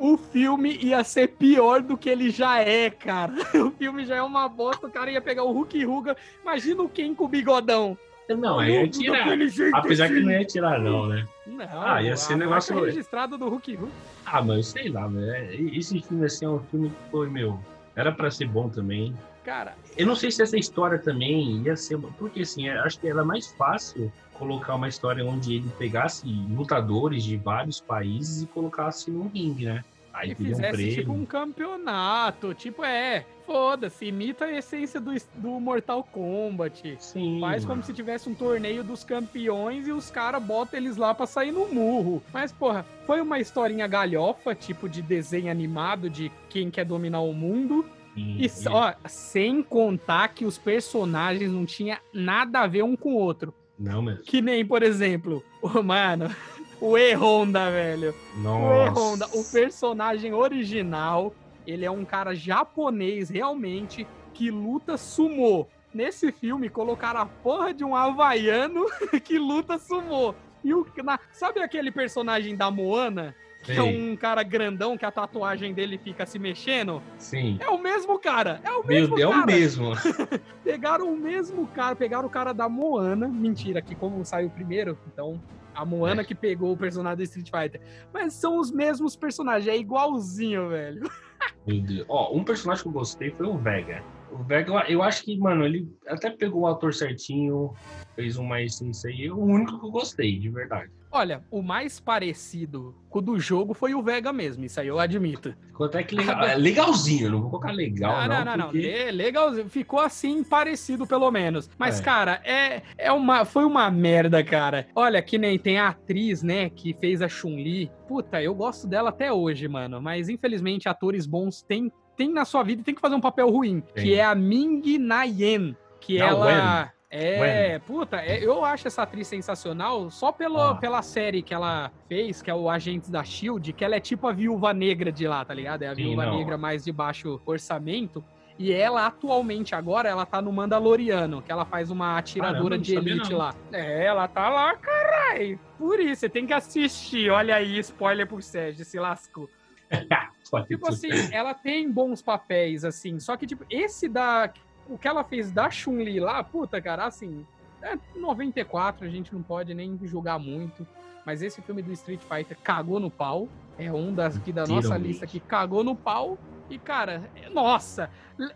O 0.00 0.16
filme 0.16 0.76
ia 0.82 1.02
ser 1.04 1.28
pior 1.28 1.82
do 1.82 1.96
que 1.96 2.08
ele 2.08 2.30
já 2.30 2.60
é, 2.60 2.88
cara. 2.90 3.32
O 3.54 3.70
filme 3.72 4.04
já 4.06 4.16
é 4.16 4.22
uma 4.22 4.48
bosta, 4.48 4.86
o 4.86 4.90
cara 4.90 5.10
ia 5.10 5.20
pegar 5.20 5.44
o 5.44 5.52
Hulk 5.52 5.84
Hogan. 5.86 6.14
Imagina 6.42 6.82
o 6.82 6.88
Ken 6.88 7.14
com 7.14 7.24
o 7.24 7.28
bigodão. 7.28 7.96
Não, 8.28 8.58
aí 8.58 8.72
ia 8.72 8.80
Hulk 8.80 8.98
tirar. 8.98 9.78
Apesar 9.78 10.08
que 10.08 10.14
assim. 10.14 10.22
não 10.24 10.30
ia 10.32 10.44
tirar, 10.44 10.78
não, 10.78 11.06
né? 11.06 11.26
Não, 11.46 11.66
Ah, 11.82 12.02
ia 12.02 12.14
ser 12.16 12.36
negócio- 12.36 12.74
marca 12.74 12.90
registrada 12.90 13.38
do 13.38 13.48
Hulk 13.48 13.76
Hogan. 13.76 13.88
Ah, 14.26 14.42
mas 14.42 14.66
sei 14.68 14.88
lá, 14.90 15.06
velho. 15.06 15.30
é- 15.30 15.54
Esse 15.54 16.00
filme, 16.02 16.26
assim, 16.26 16.44
é 16.44 16.48
um 16.50 16.58
filme 16.60 16.90
que 16.90 17.10
foi, 17.10 17.28
meu. 17.30 17.58
Era 17.96 18.12
pra 18.12 18.30
ser 18.30 18.46
bom 18.46 18.68
também. 18.68 19.14
Cara, 19.48 19.74
Eu 19.96 20.06
não 20.06 20.14
sei 20.14 20.30
se 20.30 20.42
essa 20.42 20.58
história 20.58 20.98
também 20.98 21.62
ia 21.62 21.74
ser. 21.74 21.98
Porque, 22.18 22.42
assim, 22.42 22.68
eu 22.68 22.82
acho 22.82 23.00
que 23.00 23.08
era 23.08 23.24
mais 23.24 23.46
fácil 23.52 24.12
colocar 24.34 24.74
uma 24.74 24.88
história 24.88 25.24
onde 25.24 25.54
ele 25.54 25.70
pegasse 25.78 26.26
lutadores 26.50 27.24
de 27.24 27.38
vários 27.38 27.80
países 27.80 28.42
e 28.42 28.46
colocasse 28.46 29.10
num 29.10 29.26
ringue, 29.26 29.64
né? 29.64 29.82
Aí 30.12 30.30
e 30.30 30.32
um 30.32 30.36
fizesse 30.36 30.72
prêmio. 30.72 30.94
tipo 30.94 31.12
um 31.12 31.24
campeonato. 31.24 32.52
Tipo, 32.52 32.84
é, 32.84 33.24
foda-se, 33.46 34.04
imita 34.04 34.44
a 34.44 34.52
essência 34.52 35.00
do, 35.00 35.12
do 35.36 35.58
Mortal 35.58 36.04
Kombat. 36.04 36.96
Sim. 36.98 37.40
Faz 37.40 37.64
como 37.64 37.82
se 37.82 37.94
tivesse 37.94 38.28
um 38.28 38.34
torneio 38.34 38.84
dos 38.84 39.02
campeões 39.02 39.88
e 39.88 39.92
os 39.92 40.10
caras 40.10 40.42
botam 40.42 40.78
eles 40.78 40.98
lá 40.98 41.14
pra 41.14 41.26
sair 41.26 41.52
no 41.52 41.66
murro. 41.72 42.22
Mas, 42.34 42.52
porra, 42.52 42.84
foi 43.06 43.22
uma 43.22 43.38
historinha 43.38 43.86
galhofa, 43.86 44.54
tipo 44.54 44.90
de 44.90 45.00
desenho 45.00 45.50
animado 45.50 46.10
de 46.10 46.30
quem 46.50 46.70
quer 46.70 46.84
dominar 46.84 47.20
o 47.20 47.32
mundo. 47.32 47.86
E, 48.18 48.50
ó, 48.68 48.92
sem 49.06 49.62
contar 49.62 50.28
que 50.28 50.44
os 50.44 50.58
personagens 50.58 51.50
não 51.50 51.64
tinha 51.64 52.00
nada 52.12 52.60
a 52.60 52.66
ver 52.66 52.82
um 52.82 52.96
com 52.96 53.14
o 53.14 53.18
outro. 53.18 53.54
Não, 53.78 54.02
mesmo. 54.02 54.22
Que 54.24 54.40
nem, 54.42 54.64
por 54.66 54.82
exemplo, 54.82 55.42
o 55.62 55.82
mano, 55.82 56.34
o 56.80 56.96
E-Honda, 56.98 57.70
velho. 57.70 58.14
O 58.36 58.86
E-Honda, 58.86 59.26
o 59.32 59.36
Nossa. 59.38 59.52
personagem 59.52 60.32
original, 60.34 61.32
ele 61.66 61.84
é 61.84 61.90
um 61.90 62.04
cara 62.04 62.34
japonês 62.34 63.28
realmente 63.30 64.06
que 64.34 64.50
luta 64.50 64.96
sumô. 64.96 65.66
Nesse 65.94 66.30
filme 66.30 66.68
colocaram 66.68 67.20
a 67.20 67.26
porra 67.26 67.72
de 67.72 67.82
um 67.84 67.96
havaiano 67.96 68.84
que 69.24 69.38
luta 69.38 69.78
sumô. 69.78 70.34
E 70.62 70.74
o 70.74 70.86
na- 71.02 71.18
sabe 71.32 71.60
aquele 71.60 71.90
personagem 71.90 72.54
da 72.56 72.70
Moana? 72.70 73.34
Que 73.68 73.72
é 73.78 73.82
Sei. 73.82 74.10
um 74.12 74.16
cara 74.16 74.42
grandão 74.42 74.96
que 74.96 75.04
a 75.04 75.10
tatuagem 75.10 75.74
dele 75.74 75.98
fica 75.98 76.24
se 76.24 76.38
mexendo? 76.38 77.02
Sim. 77.18 77.58
É 77.60 77.68
o 77.68 77.76
mesmo 77.78 78.18
cara. 78.18 78.60
É 78.64 78.70
o 78.70 78.78
Meu 78.78 78.86
mesmo 78.86 79.16
Deus, 79.16 79.30
é 79.30 79.34
cara. 79.34 79.42
o 79.44 79.46
mesmo. 79.46 79.92
Pegaram 80.64 81.12
o 81.12 81.16
mesmo 81.18 81.66
cara, 81.68 81.94
pegaram 81.94 82.26
o 82.26 82.30
cara 82.30 82.52
da 82.54 82.66
Moana. 82.68 83.28
Mentira, 83.28 83.82
que 83.82 83.94
como 83.94 84.24
saiu 84.24 84.48
primeiro, 84.48 84.98
então 85.12 85.38
a 85.74 85.84
Moana 85.84 86.22
É. 86.22 86.24
que 86.24 86.34
pegou 86.34 86.72
o 86.72 86.76
personagem 86.76 87.18
do 87.18 87.22
Street 87.24 87.50
Fighter. 87.50 87.80
Mas 88.12 88.32
são 88.32 88.58
os 88.58 88.70
mesmos 88.70 89.14
personagens, 89.14 89.68
é 89.68 89.76
igualzinho, 89.78 90.70
velho. 90.70 91.02
Meu 91.66 91.80
Deus. 91.82 92.06
Ó, 92.08 92.34
um 92.34 92.42
personagem 92.42 92.82
que 92.82 92.88
eu 92.88 92.92
gostei 92.92 93.30
foi 93.32 93.46
o 93.46 93.58
Vega. 93.58 94.02
O 94.32 94.38
Vega, 94.42 94.72
eu- 94.72 94.96
eu 94.98 95.02
acho 95.02 95.22
que, 95.24 95.38
mano, 95.38 95.64
ele 95.64 95.86
até 96.06 96.30
pegou 96.30 96.62
o 96.62 96.66
ator 96.66 96.92
certinho, 96.94 97.74
fez 98.16 98.36
uma 98.38 98.60
essência 98.62 99.10
aí. 99.10 99.26
É 99.26 99.32
o 99.32 99.38
único 99.38 99.78
que 99.78 99.86
eu 99.86 99.90
gostei, 99.90 100.38
de 100.38 100.48
verdade. 100.48 100.90
Olha, 101.10 101.42
o 101.50 101.62
mais 101.62 101.98
parecido 101.98 102.94
com 103.08 103.18
o 103.18 103.22
do 103.22 103.40
jogo 103.40 103.72
foi 103.72 103.94
o 103.94 104.02
Vega 104.02 104.32
mesmo, 104.32 104.64
isso 104.64 104.78
aí 104.78 104.88
eu 104.88 104.98
admito. 105.00 105.54
Ficou 105.68 105.86
até 105.86 106.02
que 106.02 106.14
legal. 106.14 106.44
é 106.44 106.54
legalzinho, 106.54 107.30
não 107.30 107.40
vou 107.40 107.50
colocar 107.50 107.72
legal, 107.72 108.28
não. 108.28 108.28
não, 108.28 108.44
não, 108.44 108.56
não. 108.56 108.64
porque- 108.66 108.78
Le- 108.78 109.10
Legalzinho. 109.12 109.68
Ficou 109.68 110.00
assim, 110.00 110.44
parecido 110.44 111.06
pelo 111.06 111.30
menos. 111.30 111.70
Mas, 111.78 111.98
É. 112.00 112.02
cara, 112.02 112.40
é, 112.44 112.82
é 112.98 113.10
uma, 113.12 113.44
foi 113.46 113.64
uma 113.64 113.90
merda, 113.90 114.44
cara. 114.44 114.86
Olha, 114.94 115.22
que 115.22 115.38
nem 115.38 115.58
tem 115.58 115.78
a 115.78 115.88
atriz, 115.88 116.42
né, 116.42 116.68
que 116.68 116.92
fez 116.94 117.22
a 117.22 117.28
Chun-Li. 117.28 117.90
Puta, 118.06 118.42
eu 118.42 118.54
gosto 118.54 118.86
dela 118.86 119.08
até 119.08 119.32
hoje, 119.32 119.66
mano. 119.66 120.00
Mas, 120.02 120.28
infelizmente, 120.28 120.88
atores 120.88 121.24
bons 121.26 121.62
têm, 121.62 121.90
têm 122.16 122.30
na 122.32 122.44
sua 122.44 122.62
vida 122.62 122.82
e 122.82 122.84
tem 122.84 122.94
que 122.94 123.00
fazer 123.00 123.14
um 123.14 123.20
papel 123.20 123.48
ruim. 123.50 123.82
Que 123.96 124.14
é 124.14 124.24
a 124.24 124.34
Ming 124.34 124.98
Na 124.98 125.22
Yen. 125.24 125.74
Que 126.00 126.18
Da 126.18 126.26
ela... 126.26 126.92
É, 127.10 127.78
puta, 127.78 128.16
é- 128.16 128.44
eu 128.44 128.64
acho 128.64 128.86
essa 128.86 129.02
atriz 129.02 129.26
sensacional 129.26 130.10
só 130.10 130.30
pelo, 130.30 130.60
Ah. 130.60 130.74
pela 130.74 131.00
série 131.02 131.40
que 131.42 131.54
ela 131.54 131.90
fez, 132.06 132.42
que 132.42 132.50
é 132.50 132.54
o 132.54 132.68
Agentes 132.68 133.08
da 133.08 133.24
Shield, 133.24 133.72
que 133.72 133.82
ela 133.84 133.96
é 133.96 134.00
tipo 134.00 134.26
a 134.28 134.32
viúva 134.32 134.74
negra 134.74 135.10
de 135.10 135.26
lá, 135.26 135.42
tá 135.44 135.54
ligado? 135.54 135.82
É 135.82 135.88
a 135.88 135.94
Sim, 135.94 136.02
viúva 136.04 136.26
não. 136.26 136.36
negra 136.38 136.58
mais 136.58 136.84
de 136.84 136.92
baixo 136.92 137.40
orçamento. 137.46 138.22
E 138.58 138.72
ela, 138.72 139.06
atualmente, 139.06 139.74
agora, 139.74 140.08
ela 140.08 140.26
tá 140.26 140.42
no 140.42 140.52
Mandaloriano, 140.52 141.40
que 141.40 141.50
ela 141.52 141.64
faz 141.64 141.90
uma 141.92 142.18
atiradora 142.18 142.76
Caramba, 142.76 142.84
de 142.84 142.94
elite 142.96 143.32
lá. 143.32 143.54
É, 143.72 144.04
ela 144.04 144.26
tá 144.26 144.48
lá, 144.50 144.74
carai. 144.76 145.58
Por 145.78 146.00
isso, 146.00 146.20
você 146.22 146.28
tem 146.28 146.44
que 146.44 146.52
assistir. 146.52 147.30
Olha 147.30 147.54
aí, 147.54 147.78
spoiler 147.78 148.26
pro 148.26 148.42
Sérgio, 148.42 148.84
se 148.84 148.98
lascou. 148.98 149.48
Tipo 150.66 150.88
assim, 150.88 151.08
ela 151.32 151.54
tem 151.54 151.90
bons 151.90 152.20
papéis, 152.20 152.84
assim. 152.84 153.20
Só 153.20 153.36
que, 153.36 153.46
tipo, 153.46 153.64
esse 153.70 154.08
da. 154.08 154.50
O 154.88 154.96
que 154.98 155.06
ela 155.06 155.22
fez 155.24 155.50
da 155.50 155.70
Chun-Li 155.70 156.18
lá, 156.20 156.42
puta, 156.42 156.80
cara, 156.80 157.04
assim. 157.06 157.44
É 157.82 157.96
94, 158.16 159.06
a 159.06 159.08
gente 159.08 159.32
não 159.32 159.42
pode 159.42 159.72
nem 159.74 159.98
julgar 160.04 160.38
muito. 160.38 160.86
Mas 161.24 161.42
esse 161.42 161.60
filme 161.60 161.82
do 161.82 161.92
Street 161.92 162.20
Fighter 162.22 162.56
cagou 162.62 162.98
no 162.98 163.10
pau. 163.10 163.48
É 163.78 163.92
um 163.92 164.12
das 164.12 164.36
aqui 164.36 164.52
da 164.52 164.66
nossa 164.66 164.96
lista 164.96 165.26
que 165.26 165.38
cagou 165.38 165.84
no 165.84 165.94
pau. 165.94 166.38
E, 166.70 166.78
cara, 166.78 167.30
é- 167.36 167.48
nossa! 167.48 168.10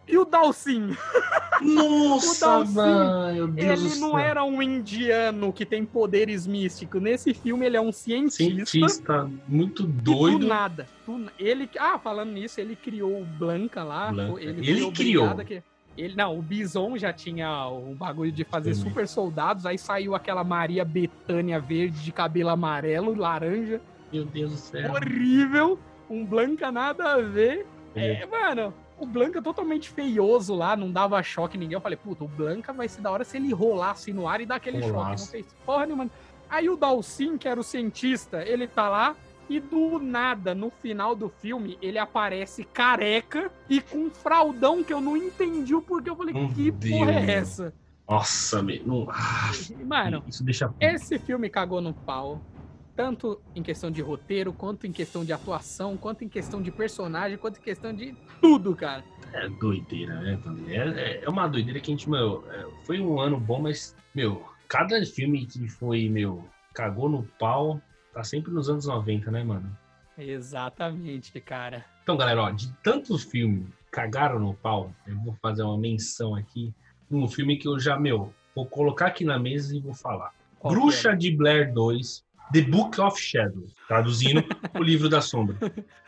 E 0.08 0.18
o 0.18 0.24
Dalsin? 0.24 0.88
Nossa, 1.62 2.46
O 2.46 2.50
Dalsin, 2.64 2.74
mano, 2.74 3.32
meu 3.34 3.48
Deus 3.48 3.80
Ele 3.80 3.88
do 3.94 4.00
não 4.00 4.18
era 4.18 4.42
um 4.44 4.60
indiano 4.60 5.52
que 5.52 5.64
tem 5.64 5.84
poderes 5.84 6.46
místicos. 6.46 7.00
Nesse 7.00 7.32
filme, 7.32 7.64
ele 7.66 7.76
é 7.76 7.80
um 7.80 7.92
cientista. 7.92 8.66
Cientista 8.66 9.30
muito 9.46 9.84
doido. 9.84 10.40
Do 10.40 10.46
nada. 10.46 10.88
do 11.06 11.30
ele, 11.38 11.68
ah, 11.78 11.98
falando 11.98 12.32
nisso, 12.32 12.60
ele 12.60 12.74
criou 12.76 13.22
o 13.22 13.24
Blanca 13.24 13.82
lá. 13.84 14.10
Blanca. 14.12 14.40
Ele 14.42 14.82
foi 14.82 14.92
criou. 14.92 15.28
a 15.28 15.44
que- 15.44 15.62
Ele, 15.96 16.14
não, 16.16 16.38
o 16.38 16.42
Bison 16.42 16.96
já 16.96 17.12
tinha 17.12 17.66
o 17.68 17.94
bagulho 17.94 18.32
de 18.32 18.44
fazer 18.44 18.74
Sim. 18.74 18.84
super 18.84 19.06
soldados, 19.06 19.66
aí 19.66 19.76
saiu 19.76 20.14
aquela 20.14 20.42
Maria 20.42 20.84
Betânia 20.84 21.60
verde 21.60 22.02
de 22.02 22.10
cabelo 22.10 22.48
amarelo, 22.48 23.14
laranja, 23.14 23.80
Meu 24.12 24.24
Deus 24.24 24.52
do 24.52 24.56
céu. 24.56 24.92
horrível, 24.92 25.78
um 26.08 26.24
Blanca 26.24 26.72
nada 26.72 27.12
a 27.12 27.20
ver. 27.20 27.66
É, 27.94 28.24
mano, 28.24 28.72
o 28.98 29.04
Blanca 29.04 29.42
totalmente 29.42 29.90
feioso 29.90 30.54
lá, 30.54 30.74
não 30.76 30.90
dava 30.90 31.22
choque 31.22 31.58
ninguém. 31.58 31.74
Eu 31.74 31.80
falei, 31.80 31.98
puta, 31.98 32.24
o 32.24 32.28
Blanca 32.28 32.72
vai 32.72 32.88
ser 32.88 33.02
da 33.02 33.10
hora 33.10 33.24
se 33.24 33.36
ele 33.36 33.52
rolasse 33.52 34.12
no 34.12 34.26
ar 34.26 34.40
e 34.40 34.46
dar 34.46 34.56
aquele 34.56 34.80
choque. 34.80 34.92
Rolasse. 34.92 35.24
Não 35.24 35.30
fez 35.32 35.46
porra 35.66 35.86
nenhuma. 35.86 36.10
Aí 36.48 36.68
o 36.70 36.76
Dalsin, 36.76 37.36
que 37.36 37.48
era 37.48 37.58
o 37.58 37.64
cientista, 37.64 38.42
ele 38.46 38.66
tá 38.66 38.88
lá 38.88 39.16
e 39.48 39.60
do 39.60 39.98
nada, 39.98 40.54
no 40.54 40.70
final 40.70 41.14
do 41.14 41.28
filme, 41.28 41.76
ele 41.82 41.98
aparece 41.98 42.64
careca 42.64 43.50
e 43.68 43.80
com 43.80 43.98
um 44.06 44.10
fraldão 44.10 44.82
que 44.82 44.92
eu 44.92 45.00
não 45.00 45.16
entendi 45.16 45.74
o 45.74 45.82
porquê. 45.82 46.10
Eu 46.10 46.16
falei, 46.16 46.34
Meu 46.34 46.48
que 46.48 46.72
porra 46.72 47.12
é 47.12 47.20
Deus. 47.26 47.28
essa? 47.28 47.74
Nossa, 48.08 48.62
meu. 48.62 49.08
Ah, 49.10 49.50
Mano, 49.84 50.24
isso 50.26 50.44
deixa. 50.44 50.72
esse 50.80 51.18
filme 51.18 51.48
cagou 51.48 51.80
no 51.80 51.92
pau. 51.94 52.40
Tanto 52.94 53.40
em 53.56 53.62
questão 53.62 53.90
de 53.90 54.02
roteiro, 54.02 54.52
quanto 54.52 54.86
em 54.86 54.92
questão 54.92 55.24
de 55.24 55.32
atuação, 55.32 55.96
quanto 55.96 56.24
em 56.24 56.28
questão 56.28 56.60
de 56.60 56.70
personagem, 56.70 57.38
quanto 57.38 57.58
em 57.58 57.62
questão 57.62 57.90
de 57.92 58.14
tudo, 58.38 58.76
cara. 58.76 59.02
É 59.32 59.48
doideira, 59.48 60.20
né? 60.20 60.38
É, 60.68 60.76
é- 60.76 61.24
é 61.24 61.28
uma 61.28 61.48
doideira 61.48 61.80
que 61.80 61.90
a 61.90 61.94
gente, 61.94 62.08
meu, 62.10 62.44
é, 62.50 62.66
foi 62.84 63.00
um 63.00 63.18
ano 63.18 63.40
bom, 63.40 63.62
mas, 63.62 63.96
meu, 64.14 64.46
cada 64.68 65.02
filme 65.06 65.46
que 65.46 65.66
foi, 65.68 66.06
meu, 66.10 66.44
cagou 66.74 67.08
no 67.08 67.22
pau, 67.38 67.80
tá 68.12 68.22
sempre 68.22 68.52
nos 68.52 68.68
anos 68.68 68.86
90, 68.86 69.30
né, 69.30 69.42
mano? 69.42 69.76
Exatamente, 70.16 71.40
cara. 71.40 71.84
Então, 72.02 72.16
galera, 72.16 72.42
ó, 72.42 72.50
de 72.50 72.70
tantos 72.82 73.24
filmes 73.24 73.66
que 73.66 73.90
cagaram 73.90 74.38
no 74.38 74.54
pau, 74.54 74.92
eu 75.06 75.16
vou 75.20 75.34
fazer 75.40 75.62
uma 75.62 75.78
menção 75.78 76.34
aqui, 76.34 76.74
um 77.10 77.28
filme 77.28 77.56
que 77.56 77.68
eu 77.68 77.78
já, 77.78 77.98
meu, 77.98 78.32
vou 78.54 78.66
colocar 78.66 79.06
aqui 79.06 79.24
na 79.24 79.38
mesa 79.38 79.76
e 79.76 79.80
vou 79.80 79.94
falar. 79.94 80.32
Qual 80.58 80.74
Bruxa 80.74 81.16
de 81.16 81.34
Blair 81.34 81.72
2, 81.72 82.24
The 82.52 82.62
Book 82.62 83.00
of 83.00 83.20
Shadows, 83.20 83.72
traduzindo 83.88 84.44
o 84.78 84.82
livro 84.82 85.08
da 85.08 85.20
sombra. 85.20 85.56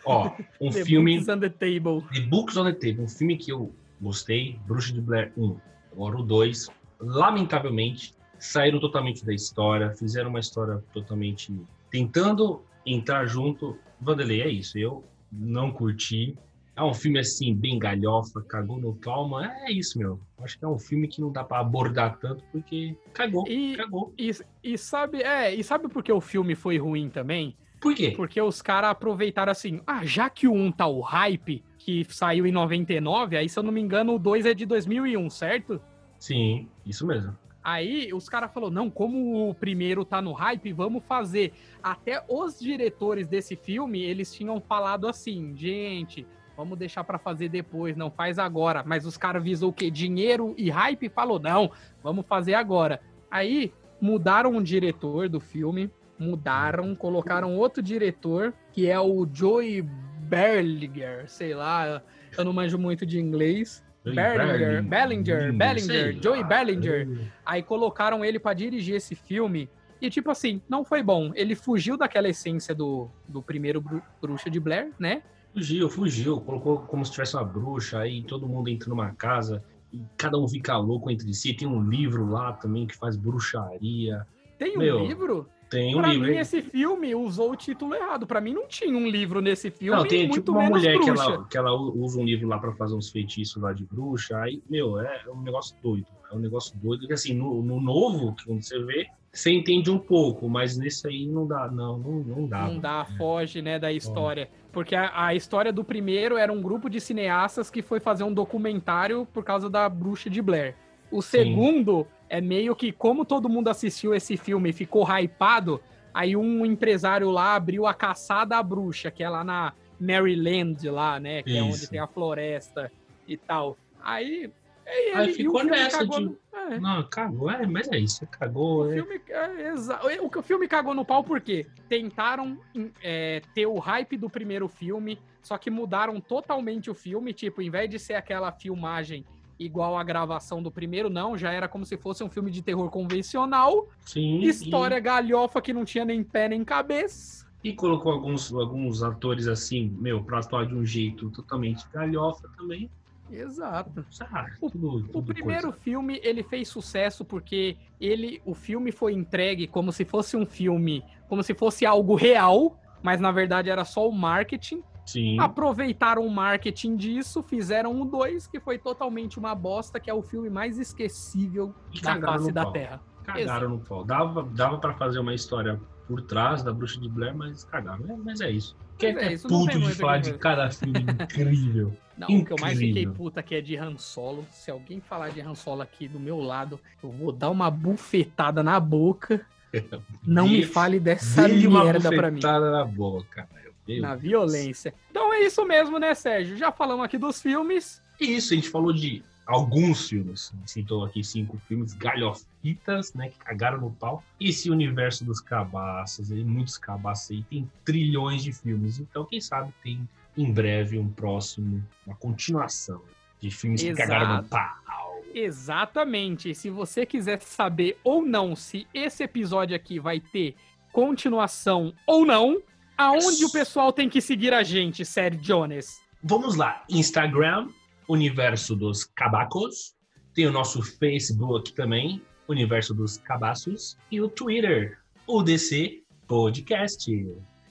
Ó, 0.05 0.31
um 0.61 0.71
The 0.71 0.85
filme 0.85 1.17
Books 1.17 1.29
on 1.29 1.41
the 1.41 1.49
Table. 1.49 2.03
The 2.13 2.21
Books 2.21 2.57
on 2.57 2.65
the 2.65 2.73
Table, 2.73 3.05
um 3.05 3.09
filme 3.09 3.37
que 3.37 3.51
eu 3.51 3.75
gostei, 4.01 4.59
Bruxa 4.67 4.93
de 4.93 5.01
Blair 5.01 5.33
1, 5.37 5.57
agora 5.93 6.17
o 6.17 6.23
2, 6.23 6.69
lamentavelmente, 7.01 8.15
saíram 8.39 8.79
totalmente 8.79 9.25
da 9.25 9.33
história, 9.33 9.95
fizeram 9.95 10.31
uma 10.31 10.41
história 10.41 10.83
totalmente 10.93 11.53
tentando 11.99 12.61
entrar 12.85 13.25
junto. 13.25 13.79
Vanderlei, 14.01 14.43
é 14.43 14.49
isso, 14.51 14.77
eu 14.77 15.05
não 15.31 15.71
curti. 15.71 16.37
É 16.75 16.83
um 16.83 16.93
filme 16.93 17.21
assim, 17.21 17.55
bem 17.55 17.79
galhofa, 17.79 18.43
cagou 18.43 18.81
no 18.81 18.97
pau, 18.97 19.29
mas 19.29 19.49
é 19.63 19.71
isso, 19.71 19.97
meu. 19.97 20.19
Acho 20.41 20.59
que 20.59 20.65
é 20.65 20.69
um 20.69 20.77
filme 20.77 21.07
que 21.07 21.21
não 21.21 21.31
dá 21.31 21.45
pra 21.45 21.61
abordar 21.61 22.19
tanto, 22.19 22.43
porque 22.51 22.97
cagou, 23.13 23.47
E- 23.47 23.77
cagou. 23.77 24.13
E, 24.19 24.33
e 24.65 24.77
sabe, 24.77 25.23
é, 25.23 25.55
e 25.55 25.63
sabe 25.63 25.89
por 25.89 26.03
que 26.03 26.13
o 26.13 26.21
filme 26.21 26.57
foi 26.57 26.79
ruim 26.79 27.09
também? 27.09 27.57
Por 27.81 27.95
quê? 27.95 28.11
Porque 28.17 28.41
os 28.41 28.61
caras 28.61 28.91
aproveitaram 28.91 29.53
assim, 29.53 29.81
ah, 29.87 30.05
já 30.05 30.29
que 30.29 30.49
o 30.49 30.53
1 30.53 30.73
tá 30.73 30.89
o 30.89 31.01
hype, 31.01 31.63
que 31.79 32.05
saiu 32.09 32.45
em 32.45 32.51
99, 32.51 33.37
aí 33.37 33.49
se 33.49 33.57
eu 33.57 33.63
não 33.63 33.71
me 33.71 33.81
engano 33.81 34.17
o 34.17 34.19
2 34.19 34.45
é 34.47 34.53
de 34.53 34.67
2001, 34.67 35.31
certo? 35.31 35.81
Sim, 36.19 36.69
isso 36.85 37.07
mesmo. 37.07 37.39
Aí 37.65 38.13
os 38.13 38.29
caras 38.29 38.53
falaram, 38.53 38.73
não, 38.73 38.91
como 38.91 39.49
o 39.49 39.55
primeiro 39.55 40.05
tá 40.05 40.21
no 40.21 40.33
hype, 40.33 40.71
vamos 40.75 41.03
fazer. 41.09 41.55
Até 41.83 42.23
os 42.29 42.61
diretores 42.61 43.27
desse 43.27 43.57
filme, 43.57 44.03
eles 44.03 44.35
tinham 44.35 44.61
falado 44.61 45.09
assim, 45.09 45.57
gente, 45.57 46.27
vamos 46.55 46.79
deixar 46.79 47.05
pra 47.05 47.19
fazer 47.19 47.49
depois, 47.49 47.97
não 47.97 48.11
faz 48.11 48.39
agora. 48.39 48.85
Mas 48.87 49.07
os 49.07 49.17
caras 49.17 49.43
visou 49.43 49.71
o 49.71 49.73
quê? 49.73 49.91
Dinheiro 49.91 50.55
e 50.59 50.69
hype 50.69 51.09
falou, 51.09 51.39
não, 51.39 51.71
vamos 52.03 52.27
fazer 52.27 52.53
agora. 52.53 53.01
Aí 53.31 53.73
mudaram 54.01 54.57
o 54.57 54.63
diretor 54.63 55.29
do 55.29 55.41
filme, 55.41 55.91
mudaram, 56.19 56.95
colocaram 56.95 57.57
outro 57.57 57.83
diretor, 57.83 58.53
que 58.73 58.89
é 58.89 59.01
o 59.01 59.27
Joey 59.33 59.83
Berlinger, 59.83 61.29
sei 61.29 61.55
lá, 61.55 62.03
eu 62.37 62.45
não 62.45 62.53
manjo 62.53 62.79
muito 62.79 63.05
de 63.05 63.19
inglês. 63.21 63.84
Bellinger, 64.05 64.83
Bellinger, 64.83 65.53
Bellinger, 65.53 66.23
Joey. 66.23 66.45
Bellinger. 66.45 67.09
Aí 67.45 67.63
colocaram 67.63 68.25
ele 68.25 68.39
pra 68.39 68.53
dirigir 68.53 68.97
esse 68.97 69.15
filme. 69.15 69.69
E, 70.01 70.11
tipo 70.11 70.31
assim, 70.31 70.61
não 70.69 70.85
foi 70.85 71.03
bom. 71.03 71.33
Ele 71.35 71.55
fugiu 71.55 71.97
daquela 71.97 72.29
essência 72.29 72.75
do, 72.75 73.09
do 73.27 73.41
primeiro 73.41 73.81
Bru- 73.81 74.03
Bruxa 74.21 74.51
de 74.51 74.61
Blair, 74.61 74.91
né? 74.99 75.23
Fugiu, 75.55 75.89
fugiu. 75.89 76.41
Colocou 76.41 76.81
como 76.81 77.05
se 77.07 77.13
tivesse 77.13 77.35
uma 77.37 77.45
bruxa, 77.45 78.01
aí 78.01 78.23
todo 78.23 78.47
mundo 78.47 78.69
entra 78.69 78.89
numa 78.91 79.13
casa 79.15 79.65
e 79.93 80.03
cada 80.17 80.37
um 80.39 80.47
fica 80.47 80.77
louco 80.77 81.11
entre 81.11 81.33
si. 81.33 81.55
Tem 81.55 81.67
um 81.67 81.81
livro 81.89 82.29
lá 82.29 82.53
também 82.53 82.87
que 82.87 82.95
faz 82.97 83.17
bruxaria. 83.17 84.27
Tem 84.59 84.77
um 84.77 84.81
Meu, 84.81 85.07
livro? 85.07 85.49
Tem 85.75 85.95
um 85.95 86.01
pra 86.01 86.09
livro. 86.11 86.27
mim, 86.27 86.33
hein? 86.35 86.39
esse 86.39 86.63
filme 86.63 87.15
usou 87.15 87.51
o 87.51 87.57
título 87.57 87.95
errado. 87.95 88.27
Pra 88.27 88.41
mim, 88.41 88.55
não 88.55 88.67
tinha 88.69 88.97
um 88.97 89.09
livro 89.09 89.41
nesse 89.41 89.71
filme. 89.71 89.97
Não, 89.97 90.07
tem 90.07 90.29
muito 90.29 90.35
tipo 90.35 90.53
uma 90.53 90.69
mulher 90.69 90.99
que 91.01 91.11
ela, 91.11 91.45
que 91.47 91.59
ela 91.59 91.73
usa 91.75 92.21
um 92.21 92.25
livro 92.25 92.47
lá 92.47 92.59
pra 92.59 92.73
fazer 92.73 92.95
uns 92.95 93.11
feitiços 93.11 93.61
lá 93.61 93.73
de 93.73 93.85
bruxa. 93.85 94.39
Aí, 94.39 94.63
meu, 94.71 95.01
é 95.01 95.25
um 95.29 95.43
negócio 95.43 95.77
doido. 95.83 96.07
É 96.31 96.35
um 96.35 96.39
negócio 96.39 96.77
doido. 96.79 97.07
Que 97.07 97.13
assim, 97.13 97.35
no, 97.35 97.63
no 97.63 97.81
novo, 97.81 98.35
que 98.35 98.45
quando 98.45 98.63
você 98.63 98.79
vê, 98.85 99.09
você 99.33 99.51
entende 99.51 99.91
um 99.91 99.99
pouco, 99.99 100.49
mas 100.49 100.77
nesse 100.79 101.09
aí 101.09 101.27
não 101.27 101.45
dá, 101.45 101.69
não, 101.69 101.99
não, 101.99 102.13
não 102.21 102.47
dá. 102.47 102.69
Não 102.69 102.79
dá, 102.79 103.05
foge, 103.19 103.61
né, 103.61 103.81
da 103.81 103.93
história. 103.93 104.49
Porque 104.71 104.95
a, 104.95 105.27
a 105.27 105.35
história 105.35 105.73
do 105.73 105.83
primeiro 105.83 106.37
era 106.37 106.53
um 106.53 106.63
grupo 106.63 106.89
de 106.89 107.01
cineastas 107.01 107.69
que 107.69 107.83
foi 107.83 107.99
fazer 107.99 108.23
um 108.23 108.33
documentário 108.33 109.27
por 109.33 109.43
causa 109.43 109.69
da 109.69 109.89
bruxa 109.89 110.31
de 110.31 110.41
Blair. 110.41 110.77
O 111.11 111.21
segundo 111.21 112.07
é 112.35 112.41
meio 112.41 112.75
que, 112.75 112.91
como 112.91 113.25
todo 113.25 113.49
mundo 113.49 113.69
assistiu 113.69 114.13
esse 114.15 114.37
filme 114.37 114.71
e 114.71 114.73
ficou 114.73 115.05
hypado, 115.07 115.81
aí 116.13 116.35
um 116.37 116.67
empresário 116.67 117.31
lá 117.31 117.55
abriu 117.55 117.87
a 117.87 117.95
caçada 117.95 118.57
à 118.57 118.63
bruxa, 118.63 119.11
que 119.11 119.23
é 119.23 119.29
lá 119.29 119.45
na 119.45 119.73
Maryland, 120.01 120.89
lá, 120.91 121.21
né? 121.21 121.43
Que 121.43 121.57
é 121.57 121.63
onde 121.63 121.77
Isso. 121.77 121.91
tem 121.91 122.01
a 122.01 122.07
floresta 122.07 122.91
e 123.29 123.37
tal. 123.37 123.77
Aí. 124.03 124.51
e 124.87 124.91
Aí 125.15 125.23
ele- 125.25 125.31
e 125.33 125.35
ficou 125.37 125.65
nessa 125.65 125.99
cagou 125.99 126.19
de- 126.19 126.25
no- 126.27 126.39
é. 126.53 126.79
Não, 126.79 127.03
cagou, 127.09 127.51
é, 127.51 127.67
mas 127.67 127.89
é 127.91 127.99
isso, 127.99 128.27
cagou. 128.27 128.85
O 128.85 128.91
é. 128.93 128.95
filme, 128.97 129.21
é, 129.29 129.69
exa- 129.73 130.01
o 130.23 130.43
filme 130.43 130.69
cagou 130.69 130.93
no 130.95 131.05
pau 131.05 131.23
porque 131.25 131.67
tentaram 131.89 132.59
é, 133.03 133.41
ter 133.55 133.67
o 133.67 133.79
hype 133.79 134.17
do 134.17 134.29
primeiro 134.29 134.69
filme, 134.69 135.19
só 135.43 135.57
que 135.57 135.71
mudaram 135.71 136.21
totalmente 136.21 136.91
o 136.91 136.95
filme. 136.95 137.33
Tipo, 137.33 137.63
em 137.63 137.71
vez 137.71 137.89
de 137.89 137.99
ser 137.99 138.15
aquela 138.15 138.51
filmagem 138.53 139.25
igual 139.59 139.97
a 139.97 140.03
gravação 140.05 140.63
do 140.63 140.71
primeiro, 140.71 141.09
não, 141.11 141.37
já 141.39 141.53
era 141.53 141.69
como 141.69 141.85
se 141.85 141.97
fosse 141.97 142.23
um 142.25 142.29
filme 142.31 142.51
de 142.51 142.63
terror 142.63 142.91
convencional. 142.91 143.89
Sim. 144.01 144.41
História 144.43 144.99
galhofa 145.01 145.61
que 145.63 145.73
não 145.73 145.85
tinha 145.85 146.05
nem 146.05 146.23
pé 146.23 146.49
nem 146.49 146.65
cabeça. 146.65 147.47
E, 147.63 147.71
e 147.71 147.75
colocou 147.75 148.13
alguns, 148.13 148.53
alguns 148.53 149.03
atores 149.03 149.47
assim, 149.49 149.95
meu, 149.99 150.23
pra 150.23 150.39
atuar 150.41 150.67
de 150.67 150.75
um 150.75 150.85
jeito 150.85 151.31
totalmente 151.31 151.85
galhofa 151.93 152.49
também. 152.57 152.91
Exato. 153.31 154.05
Ah, 154.31 154.47
O- 154.61 154.71
tudo, 154.71 154.89
O 154.97 155.03
tudo 155.09 155.33
primeiro 155.35 155.69
coisa. 155.69 155.79
filme, 155.79 156.21
ele 156.23 156.43
fez 156.43 156.69
sucesso 156.69 157.25
porque 157.25 157.77
ele, 158.01 158.41
o 158.45 158.55
filme 158.55 158.93
foi 158.93 159.13
entregue 159.15 159.67
como 159.67 159.91
se 159.93 160.05
fosse 160.05 160.37
um 160.37 160.45
filme, 160.45 161.03
como 161.29 161.43
se 161.43 161.55
fosse 161.55 161.87
algo 161.87 162.15
real, 162.15 162.79
mas 163.03 163.21
na 163.21 163.33
verdade 163.33 163.71
era 163.71 163.85
só 163.85 164.07
o 164.09 164.13
marketing. 164.13 164.83
Sim. 165.07 165.39
Aproveitaram 165.39 166.27
o 166.27 166.31
marketing 166.31 166.97
disso, 166.97 167.43
fizeram 167.43 168.01
o 168.01 168.05
2, 168.05 168.47
que 168.47 168.59
foi 168.59 168.79
totalmente 168.79 169.39
uma 169.39 169.55
bosta, 169.55 170.01
que 170.01 170.11
é 170.11 170.15
o 170.15 170.23
filme 170.23 170.49
mais 170.49 170.79
esquecível 170.79 171.75
E 171.93 172.01
da 172.01 172.19
face 172.21 172.53
da 172.53 172.63
pau. 172.65 172.73
Terra. 172.73 173.01
Cagaram 173.25 173.69
no 173.71 173.79
pau. 173.81 174.05
Dava, 174.05 174.43
dava 174.43 174.79
pra 174.79 174.95
fazer 174.95 175.19
uma 175.19 175.35
história 175.35 175.81
por 176.07 176.21
trás 176.23 176.63
da 176.63 176.73
Bruxa 176.73 177.01
de 177.01 177.09
Blair, 177.09 177.35
mas 177.35 177.65
cagaram. 177.65 178.05
É, 178.11 178.17
mas 178.17 178.41
é 178.41 178.51
isso. 178.51 178.77
Que 178.99 179.13
Mas 179.13 179.23
é 179.23 179.27
é, 179.27 179.33
isso, 179.33 179.49
tem 179.49 179.81
de 179.81 179.95
falar 179.95 180.19
de 180.19 180.35
cada 180.35 180.71
filme 180.71 181.01
incrível. 181.23 181.97
Não, 182.17 182.29
o 182.29 182.45
que 182.45 182.53
eu 182.53 182.57
mais 182.61 182.79
fiquei 182.79 183.03
Incrível. 183.03 183.15
puta 183.15 183.43
que 183.43 183.55
é 183.57 183.61
de 183.61 183.77
Han 183.77 183.99
Solo. 183.99 184.47
Se 184.51 184.71
alguém 184.71 185.01
falar 185.01 185.31
de 185.31 185.41
Han 185.41 185.55
Solo 185.55 185.83
aqui 185.83 186.07
do 186.07 186.21
meu 186.21 186.39
lado, 186.39 186.79
eu 187.03 187.11
vou 187.11 187.33
dar 187.33 187.51
uma 187.51 187.71
bufetada 187.71 188.63
na 188.63 188.79
boca. 188.79 189.45
Não 190.25 190.47
me 190.47 190.63
fale 190.65 191.01
dessa 191.01 191.49
uma 191.49 191.85
merda 191.85 192.11
pra 192.11 192.31
mim. 192.31 192.37
bufetada 192.37 192.71
na 192.71 192.85
boca. 192.85 193.49
Meu 193.87 194.03
Na 194.03 194.11
Deus. 194.11 194.23
violência. 194.23 194.95
Então 195.11 195.33
é 195.33 195.41
isso 195.41 195.65
mesmo, 195.65 195.99
né, 195.99 196.15
Sérgio? 196.15 196.57
Já 196.57 196.73
falamos 196.73 197.05
aqui 197.05 197.19
dos 197.19 197.41
filmes. 197.41 198.03
E 198.21 198.37
isso, 198.37 198.53
a 198.53 198.57
gente 198.57 198.69
falou 198.71 198.93
de 198.93 199.23
alguns 199.47 200.09
filmes. 200.09 200.51
A 200.55 200.57
gente 200.59 200.71
citou 200.71 201.05
aqui 201.05 201.23
cinco 201.23 201.59
filmes 201.69 201.93
galhofitas, 201.95 203.13
né? 203.15 203.29
Que 203.29 203.39
cagaram 203.39 203.81
no 203.81 203.91
pau. 203.91 204.23
E 204.41 204.49
esse 204.49 204.71
universo 204.71 205.25
dos 205.25 205.41
cabaços, 205.41 206.31
aí, 206.33 206.43
muitos 206.45 206.79
cabaços 206.79 207.31
aí, 207.31 207.43
tem 207.45 207.71
trilhões 207.85 208.43
de 208.43 208.53
filmes. 208.53 208.99
Então, 208.99 209.25
quem 209.25 209.41
sabe 209.41 209.73
tem 209.83 210.09
em 210.37 210.53
breve 210.53 210.99
um 210.99 211.09
próximo, 211.09 211.83
uma 212.07 212.17
continuação 212.17 213.03
de 213.41 213.51
filmes 213.51 213.83
que 213.83 213.89
Exato. 213.89 214.09
cagaram 214.09 214.37
no 214.43 214.49
pau. 214.49 215.23
Exatamente. 215.35 216.51
E 216.51 216.55
se 216.55 216.71
você 216.71 217.05
quiser 217.05 217.41
saber 217.43 217.99
ou 218.05 218.25
não 218.25 218.55
se 218.55 218.87
esse 218.95 219.25
episódio 219.25 219.75
aqui 219.75 219.99
vai 219.99 220.21
ter 220.21 220.55
continuação 220.93 221.93
ou 222.07 222.25
não, 222.25 222.63
aonde 222.97 223.45
o 223.45 223.51
pessoal 223.51 223.93
tem 223.93 224.09
que 224.09 224.21
seguir 224.21 224.53
a 224.53 224.63
gente, 224.63 225.05
Sérgio 225.05 225.41
Jones? 225.41 226.01
Vamos 226.23 226.57
lá, 226.57 226.85
Instagram, 226.89 227.69
Universo 228.09 228.75
dos 228.75 229.05
Cabacos. 229.05 229.95
Tem 230.35 230.47
o 230.47 230.53
nosso 230.53 230.83
Facebook 230.83 231.73
também, 231.75 232.23
Universo 232.49 232.95
dos 232.95 233.19
Cabaços. 233.19 233.97
E 234.11 234.21
o 234.21 234.29
Twitter, 234.29 234.99
UDC 235.29 236.03
Podcast. 236.27 237.11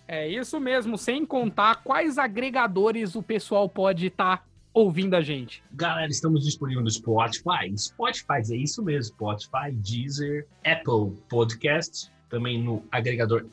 É 0.07 0.27
isso 0.27 0.59
mesmo, 0.59 0.97
sem 0.97 1.25
contar 1.25 1.83
quais 1.83 2.17
agregadores 2.17 3.15
o 3.15 3.23
pessoal 3.23 3.67
pode 3.67 4.07
estar 4.07 4.45
ouvindo 4.73 5.15
a 5.15 5.21
gente. 5.21 5.63
Galera, 5.71 6.09
estamos 6.09 6.43
disponíveis 6.43 6.83
no 6.83 6.91
Spotify. 6.91 7.75
Spotify 7.77 8.53
é 8.53 8.57
isso 8.57 8.83
mesmo, 8.83 9.15
Spotify, 9.15 9.71
Deezer, 9.71 10.47
Apple 10.65 11.17
Podcast, 11.29 12.11
também 12.29 12.61
no 12.61 12.83
agregador 12.91 13.45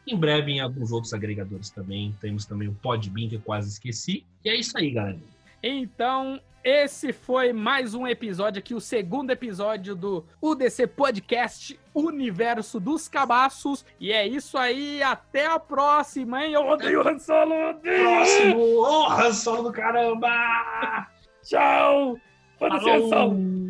Em 0.07 0.17
breve 0.17 0.53
em 0.53 0.61
alguns 0.61 0.93
outros 0.93 1.13
agregadores 1.13 1.71
também. 1.71 2.15
Temos 2.21 2.47
também 2.47 2.69
o 2.69 2.75
Podbean, 2.75 3.29
que 3.29 3.35
eu 3.37 3.41
quase 3.41 3.69
esqueci. 3.69 4.25
E 4.45 4.49
é 4.49 4.55
isso 4.55 4.79
aí, 4.79 4.91
galera. 4.91 5.19
Então, 5.63 6.41
esse 6.63 7.13
foi 7.13 7.53
mais 7.53 7.93
um 7.95 8.07
episódio 8.07 8.61
aqui, 8.61 8.73
o 8.75 8.81
segundo 8.81 9.31
episódio 9.31 9.97
do 9.97 10.25
UDC 10.41 10.87
Podcast 10.87 11.79
Universo 11.93 12.79
dos 12.79 13.09
Cabaços. 13.09 13.85
E 13.99 14.13
é 14.13 14.27
isso 14.27 14.57
aí, 14.57 15.03
até 15.03 15.47
a 15.47 15.59
próxima, 15.59 16.45
hein? 16.45 16.53
Eu 16.53 16.69
odeio 16.69 17.03
o 17.03 17.09
Han 17.09 17.19
Solo, 17.19 17.71
odeio! 17.71 18.05
Próximo! 18.05 18.61
Oh, 18.79 19.11
Han 19.11 19.33
Solo 19.33 19.63
do 19.65 19.73
caramba! 19.73 21.09
Tchau! 21.43 22.17
Foda-se, 22.59 22.91
Han 22.91 23.09
Solo! 23.09 23.66